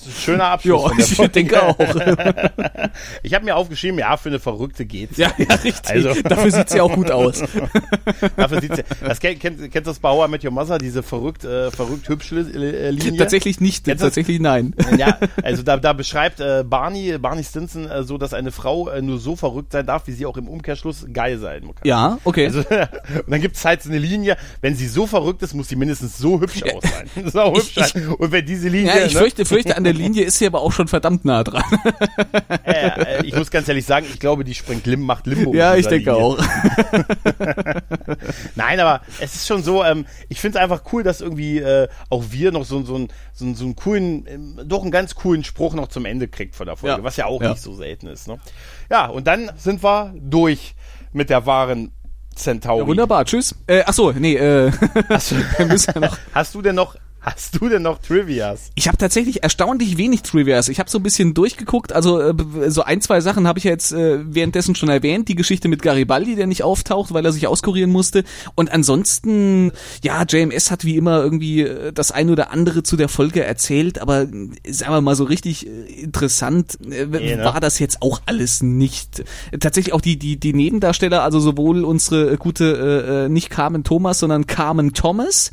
[0.00, 1.16] Das ist ein schöner Abschluss.
[1.18, 1.76] Ja, ich denke auch.
[3.22, 5.18] ich habe mir aufgeschrieben, ja, für eine Verrückte geht's.
[5.18, 5.90] Ja, ja richtig.
[5.90, 6.22] Also.
[6.24, 7.42] Dafür sieht sie auch gut aus.
[8.36, 8.82] Dafür sieht sie.
[9.04, 12.36] Das kennt, kennt, kennst du das Bauer mit Your Mother, diese verrückt, äh, verrückt hübsche
[12.36, 13.18] äh, Linie?
[13.18, 13.84] Tatsächlich nicht.
[13.84, 14.42] Kennst tatsächlich das?
[14.42, 14.74] nein.
[14.96, 19.02] Ja, also da, da beschreibt äh, Barney, Barney Stinson äh, so, dass eine Frau äh,
[19.02, 21.74] nur so verrückt sein darf, wie sie auch im Umkehrschluss geil sein kann.
[21.84, 22.46] Ja, okay.
[22.46, 25.76] Also, und dann gibt's halt so eine Linie, wenn sie so verrückt ist, muss sie
[25.76, 27.30] mindestens so hübsch aus sein.
[27.30, 28.08] so hübsch ich, sein.
[28.08, 28.86] Und wenn diese Linie.
[28.96, 29.20] Ja, ich ne?
[29.20, 31.64] fürchte, fürchte, an der Linie ist sie aber auch schon verdammt nah dran.
[32.64, 35.54] Äh, ich muss ganz ehrlich sagen, ich glaube, die springt Lim, macht Limbo.
[35.54, 36.24] Ja, ich denke Linie.
[36.24, 36.38] auch.
[38.54, 41.88] Nein, aber es ist schon so, ähm, ich finde es einfach cool, dass irgendwie äh,
[42.08, 45.44] auch wir noch so, so, ein, so, so einen coolen, äh, doch einen ganz coolen
[45.44, 47.04] Spruch noch zum Ende kriegt von der Folge, ja.
[47.04, 47.50] was ja auch ja.
[47.50, 48.28] nicht so selten ist.
[48.28, 48.38] Ne?
[48.90, 50.74] Ja, und dann sind wir durch
[51.12, 51.92] mit der wahren
[52.34, 52.80] Centauri.
[52.80, 53.54] Ja, wunderbar, tschüss.
[53.66, 54.72] Äh, achso, nee, äh,
[55.08, 58.70] hast, du, hast du denn noch Hast du denn noch Trivias?
[58.76, 60.68] Ich habe tatsächlich erstaunlich wenig Trivias.
[60.68, 62.34] Ich habe so ein bisschen durchgeguckt, also äh,
[62.68, 65.28] so ein, zwei Sachen habe ich ja jetzt äh, währenddessen schon erwähnt.
[65.28, 68.24] Die Geschichte mit Garibaldi, der nicht auftaucht, weil er sich auskurieren musste.
[68.54, 73.10] Und ansonsten, ja, JMS hat wie immer irgendwie äh, das ein oder andere zu der
[73.10, 77.44] Folge erzählt, aber sagen wir mal so richtig interessant äh, nee, ne?
[77.44, 79.24] war das jetzt auch alles nicht.
[79.58, 84.46] Tatsächlich auch die, die, die Nebendarsteller, also sowohl unsere gute, äh, nicht Carmen Thomas, sondern
[84.46, 85.52] Carmen Thomas,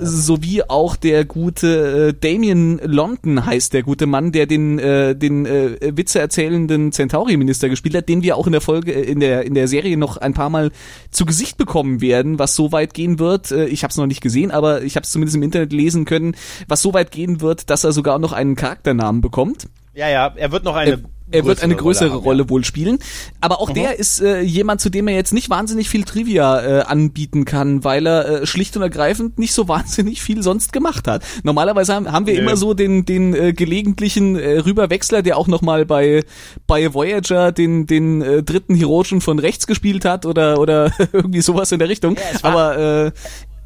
[0.00, 5.46] sowie auch der gute äh, Damien London heißt der gute Mann, der den äh, den
[5.46, 9.44] äh, Witze erzählenden Centauri-Minister gespielt hat, den wir auch in der Folge äh, in der
[9.44, 10.70] in der Serie noch ein paar Mal
[11.10, 13.50] zu Gesicht bekommen werden, was so weit gehen wird.
[13.50, 16.04] Äh, ich habe es noch nicht gesehen, aber ich habe es zumindest im Internet lesen
[16.04, 16.34] können,
[16.68, 19.68] was so weit gehen wird, dass er sogar noch einen Charakternamen bekommt.
[19.94, 20.98] Ja, ja, er wird noch eine äh,
[21.32, 22.98] er wird eine größere Rolle, haben, Rolle wohl spielen.
[23.40, 23.74] Aber auch mhm.
[23.74, 27.84] der ist äh, jemand, zu dem er jetzt nicht wahnsinnig viel Trivia äh, anbieten kann,
[27.84, 31.24] weil er äh, schlicht und ergreifend nicht so wahnsinnig viel sonst gemacht hat.
[31.42, 32.40] Normalerweise haben, haben wir nee.
[32.40, 36.22] immer so den, den äh, gelegentlichen äh, Rüberwechsler, der auch nochmal bei,
[36.66, 41.72] bei Voyager den, den äh, dritten Heroischen von rechts gespielt hat oder, oder irgendwie sowas
[41.72, 42.16] in der Richtung.
[42.16, 43.12] Ja, Aber äh,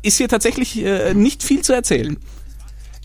[0.02, 2.16] ist hier tatsächlich äh, nicht viel zu erzählen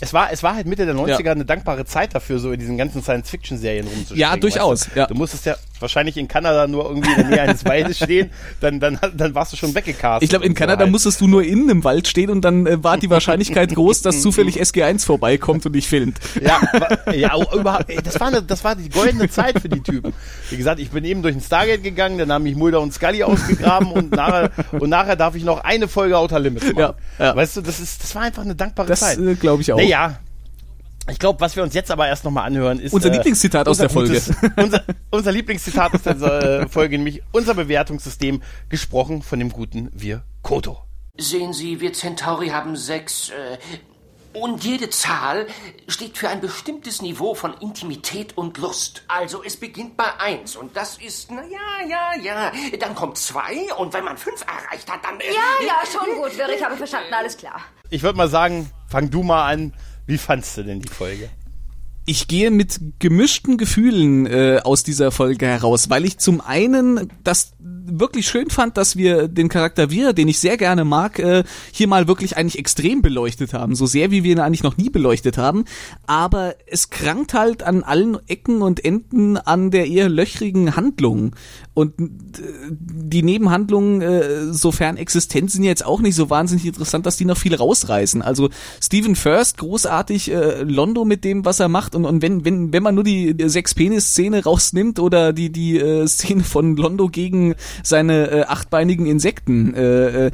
[0.01, 1.31] es war, es war halt Mitte der 90er ja.
[1.31, 4.19] eine dankbare Zeit dafür, so in diesen ganzen Science-Fiction-Serien rumzuspringen.
[4.19, 4.87] Ja, durchaus.
[4.87, 4.99] Weißt du?
[4.99, 5.07] Ja.
[5.07, 8.79] du musstest ja wahrscheinlich in Kanada nur irgendwie in der Nähe eines Waldes stehen, dann,
[8.79, 10.23] dann, dann warst du schon weggecastet.
[10.23, 10.91] Ich glaube, in Kanada halt.
[10.91, 14.21] musstest du nur in einem Wald stehen und dann äh, war die Wahrscheinlichkeit groß, dass
[14.21, 16.19] zufällig SG1 vorbeikommt und dich filmt.
[16.41, 16.61] Ja,
[17.13, 20.13] ja überhaupt, das war, eine, das war die goldene Zeit für die Typen.
[20.49, 23.23] Wie gesagt, ich bin eben durch ein Stargate gegangen, dann haben mich Mulder und Scully
[23.23, 26.77] ausgegraben und nachher, und nachher darf ich noch eine Folge Outer Limits machen.
[26.77, 27.35] Ja, ja.
[27.35, 29.17] Weißt du, das ist, das war einfach eine dankbare das, Zeit.
[29.17, 29.77] Das äh, glaube ich auch.
[29.77, 30.19] Naja,
[31.11, 33.77] ich glaube, was wir uns jetzt aber erst nochmal anhören, ist unser äh, Lieblingszitat aus
[33.77, 34.13] der Folge.
[34.13, 39.89] Gutes, unser, unser Lieblingszitat aus der äh, Folge, nämlich unser Bewertungssystem, gesprochen von dem guten
[39.93, 40.81] Wir Koto.
[41.17, 43.57] Sehen Sie, wir Centauri haben sechs äh,
[44.33, 45.47] und jede Zahl
[45.87, 49.03] steht für ein bestimmtes Niveau von Intimität und Lust.
[49.07, 52.51] Also es beginnt bei eins und das ist, na ja, ja, ja.
[52.79, 55.19] Dann kommt zwei und wenn man fünf erreicht hat, dann...
[55.19, 57.61] Äh, ja, ja, schon gut, Wirr, ich habe verstanden, alles klar.
[57.89, 59.73] Ich würde mal sagen, fang du mal an.
[60.05, 61.29] Wie fandst du denn die Folge?
[62.05, 67.53] Ich gehe mit gemischten Gefühlen äh, aus dieser Folge heraus, weil ich zum einen das
[67.59, 71.87] wirklich schön fand, dass wir den Charakter Wir, den ich sehr gerne mag, äh, hier
[71.87, 73.75] mal wirklich eigentlich extrem beleuchtet haben.
[73.75, 75.65] So sehr, wie wir ihn eigentlich noch nie beleuchtet haben.
[76.07, 81.35] Aber es krankt halt an allen Ecken und Enden an der eher löchrigen Handlung.
[81.73, 87.15] Und äh, die Nebenhandlungen, äh, sofern existent sind, jetzt auch nicht so wahnsinnig interessant, dass
[87.15, 88.21] die noch viel rausreißen.
[88.21, 88.49] Also
[88.81, 91.95] Stephen First, großartig, äh, Londo mit dem, was er macht.
[91.95, 96.43] Und, und wenn, wenn, wenn man nur die Sechs-Penis-Szene rausnimmt oder die, die äh, Szene
[96.43, 100.31] von Londo gegen seine äh, achtbeinigen Insekten, äh, äh,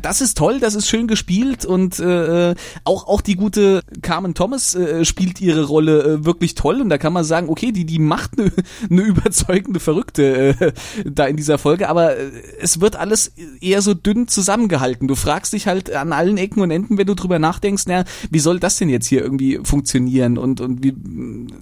[0.00, 4.74] das ist toll, das ist schön gespielt und äh, auch, auch die gute Carmen Thomas
[4.74, 6.80] äh, spielt ihre Rolle äh, wirklich toll.
[6.80, 8.52] Und da kann man sagen, okay, die, die macht eine
[8.88, 10.72] ne überzeugende Verrückte äh,
[11.04, 15.08] da in dieser Folge, aber äh, es wird alles eher so dünn zusammengehalten.
[15.08, 18.38] Du fragst dich halt an allen Ecken und Enden, wenn du drüber nachdenkst, na, wie
[18.38, 20.94] soll das denn jetzt hier irgendwie funktionieren und, und wie,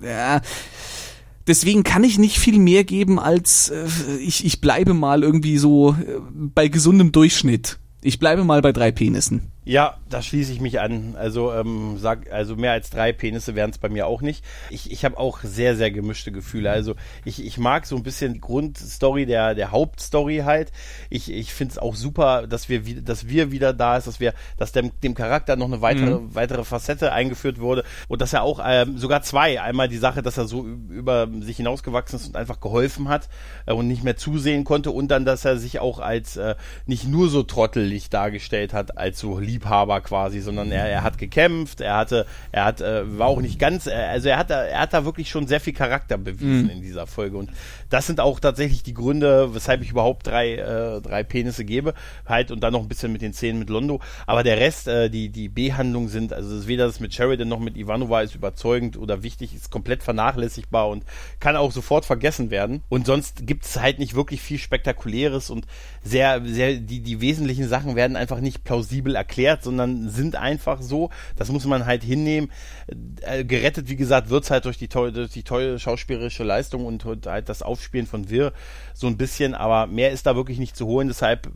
[0.05, 0.41] ja,
[1.47, 3.87] deswegen kann ich nicht viel mehr geben als äh,
[4.21, 7.79] ich, ich bleibe mal irgendwie so äh, bei gesundem Durchschnitt.
[8.03, 9.51] Ich bleibe mal bei drei Penissen.
[9.69, 11.15] Ja, da schließe ich mich an.
[11.15, 14.43] Also, ähm, sag, also mehr als drei Penisse wären es bei mir auch nicht.
[14.71, 16.71] Ich, ich habe auch sehr, sehr gemischte Gefühle.
[16.71, 16.95] Also
[17.27, 20.73] ich, ich mag so ein bisschen die Grundstory der, der Hauptstory halt.
[21.11, 24.33] Ich, ich finde es auch super, dass wir, dass wir wieder da ist, dass wir,
[24.57, 26.35] dass dem, dem Charakter noch eine weitere, mhm.
[26.35, 29.61] weitere Facette eingeführt wurde und dass er auch ähm, sogar zwei.
[29.61, 33.29] Einmal die Sache, dass er so über sich hinausgewachsen ist und einfach geholfen hat
[33.67, 36.55] äh, und nicht mehr zusehen konnte und dann, dass er sich auch als äh,
[36.87, 41.19] nicht nur so trottelig dargestellt hat, als so lieb Liebhaber quasi, sondern er, er hat
[41.19, 44.65] gekämpft, er hatte, er hat, äh, war auch nicht ganz, äh, also er hat da,
[44.65, 46.71] er hat da wirklich schon sehr viel Charakter bewiesen mhm.
[46.71, 47.37] in dieser Folge.
[47.37, 47.51] Und
[47.91, 51.95] das sind auch tatsächlich die Gründe, weshalb ich überhaupt drei, äh, drei Penisse gebe,
[52.27, 55.11] halt und dann noch ein bisschen mit den Szenen mit Londo, aber der Rest, äh,
[55.11, 58.97] die, die B-Handlungen sind, also das, weder das mit Sheridan noch mit Ivanova ist überzeugend
[58.97, 61.05] oder wichtig, ist komplett vernachlässigbar und
[61.41, 62.83] kann auch sofort vergessen werden.
[62.89, 65.67] Und sonst gibt es halt nicht wirklich viel Spektakuläres und
[66.05, 70.83] sehr, sehr, die, die wesentlichen Sachen werden einfach nicht plausibel erklärt erklärt, sondern sind einfach
[70.83, 71.11] so.
[71.37, 72.51] Das muss man halt hinnehmen.
[73.23, 77.05] Äh, gerettet, wie gesagt, wird's halt durch die, tolle, durch die tolle schauspielerische Leistung und
[77.05, 78.53] halt das Aufspielen von Wirr
[78.95, 81.09] so ein bisschen, aber mehr ist da wirklich nicht zu holen.
[81.09, 81.51] Deshalb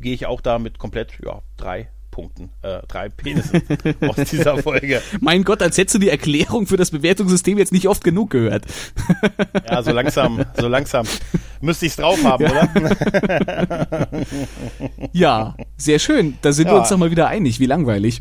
[0.00, 3.62] gehe ich auch da mit komplett, ja, drei Punkten, äh, drei Penisse
[4.08, 5.00] aus dieser Folge.
[5.20, 8.64] Mein Gott, als hättest du die Erklärung für das Bewertungssystem jetzt nicht oft genug gehört.
[9.70, 11.06] ja, so langsam, so langsam.
[11.60, 12.50] Müsste ich es drauf haben, ja.
[12.50, 14.08] oder?
[15.12, 16.36] ja, sehr schön.
[16.42, 16.72] Da sind ja.
[16.72, 17.60] wir uns doch mal wieder einig.
[17.60, 18.20] Wie langweilig.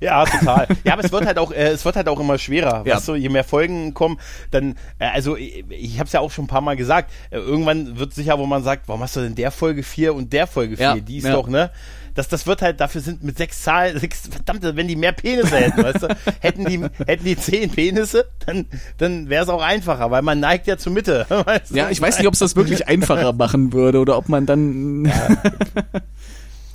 [0.00, 0.68] Ja, total.
[0.84, 2.84] Ja, aber es wird halt auch, äh, es wird halt auch immer schwerer.
[2.86, 2.94] Ja.
[2.94, 4.20] Weißt du, je mehr Folgen kommen,
[4.52, 7.38] dann, äh, also ich, ich habe es ja auch schon ein paar Mal gesagt, äh,
[7.38, 10.46] irgendwann wird sicher, wo man sagt, warum hast du denn der Folge 4 und der
[10.46, 10.86] Folge 4?
[10.86, 11.32] Ja, die ist ja.
[11.32, 11.72] doch, ne?
[12.18, 15.56] Das, das wird halt, dafür sind mit sechs Zahlen, sechs, verdammt, wenn die mehr Penisse
[15.56, 16.08] hätten, weißt du,
[16.40, 18.66] hätten die, hätten die zehn Penisse, dann,
[18.96, 21.26] dann wäre es auch einfacher, weil man neigt ja zur Mitte.
[21.46, 21.76] Weißt du?
[21.76, 25.04] Ja, ich weiß nicht, ob es das wirklich einfacher machen würde oder ob man dann.
[25.04, 25.36] Ja.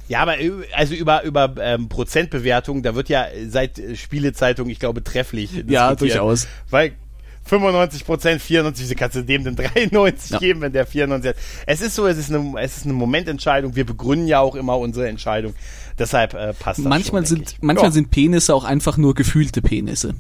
[0.08, 0.36] Ja, aber
[0.76, 5.64] also über über ähm, Prozentbewertung, da wird ja seit Spielezeitung, ich glaube, trefflich.
[5.68, 6.48] Ja, durchaus.
[6.70, 6.94] Weil
[7.46, 10.40] 95 Prozent, 94%, kannst du dem den 93 ja.
[10.40, 11.36] geben, wenn der 94 hat.
[11.66, 13.76] Es ist so, es ist eine, es ist eine Momententscheidung.
[13.76, 15.54] Wir begründen ja auch immer unsere Entscheidung.
[16.00, 17.92] Deshalb äh, passt das Manchmal schon, sind, manchmal ja.
[17.92, 20.16] sind Penisse auch einfach nur gefühlte Penisse.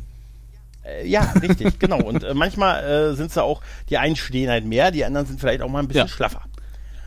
[0.83, 2.01] Äh, ja, richtig, genau.
[2.01, 5.39] Und äh, manchmal äh, sind sie auch, die einen stehen halt mehr, die anderen sind
[5.39, 6.13] vielleicht auch mal ein bisschen ja.
[6.13, 6.41] schlaffer.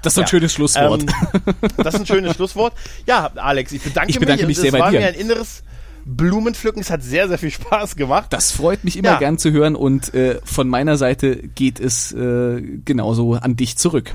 [0.02, 0.28] Das ist ein ja.
[0.28, 1.02] schönes Schlusswort.
[1.02, 2.74] Ähm, das ist ein schönes Schlusswort.
[3.06, 4.56] Ja, Alex, ich bedanke, ich bedanke mich.
[4.56, 4.84] mich sehr bei dir.
[4.86, 5.62] Es war mir ein inneres
[6.06, 6.80] Blumenpflücken.
[6.80, 8.32] Es hat sehr, sehr viel Spaß gemacht.
[8.32, 9.18] Das freut mich immer ja.
[9.18, 14.14] gern zu hören und äh, von meiner Seite geht es äh, genauso an dich zurück.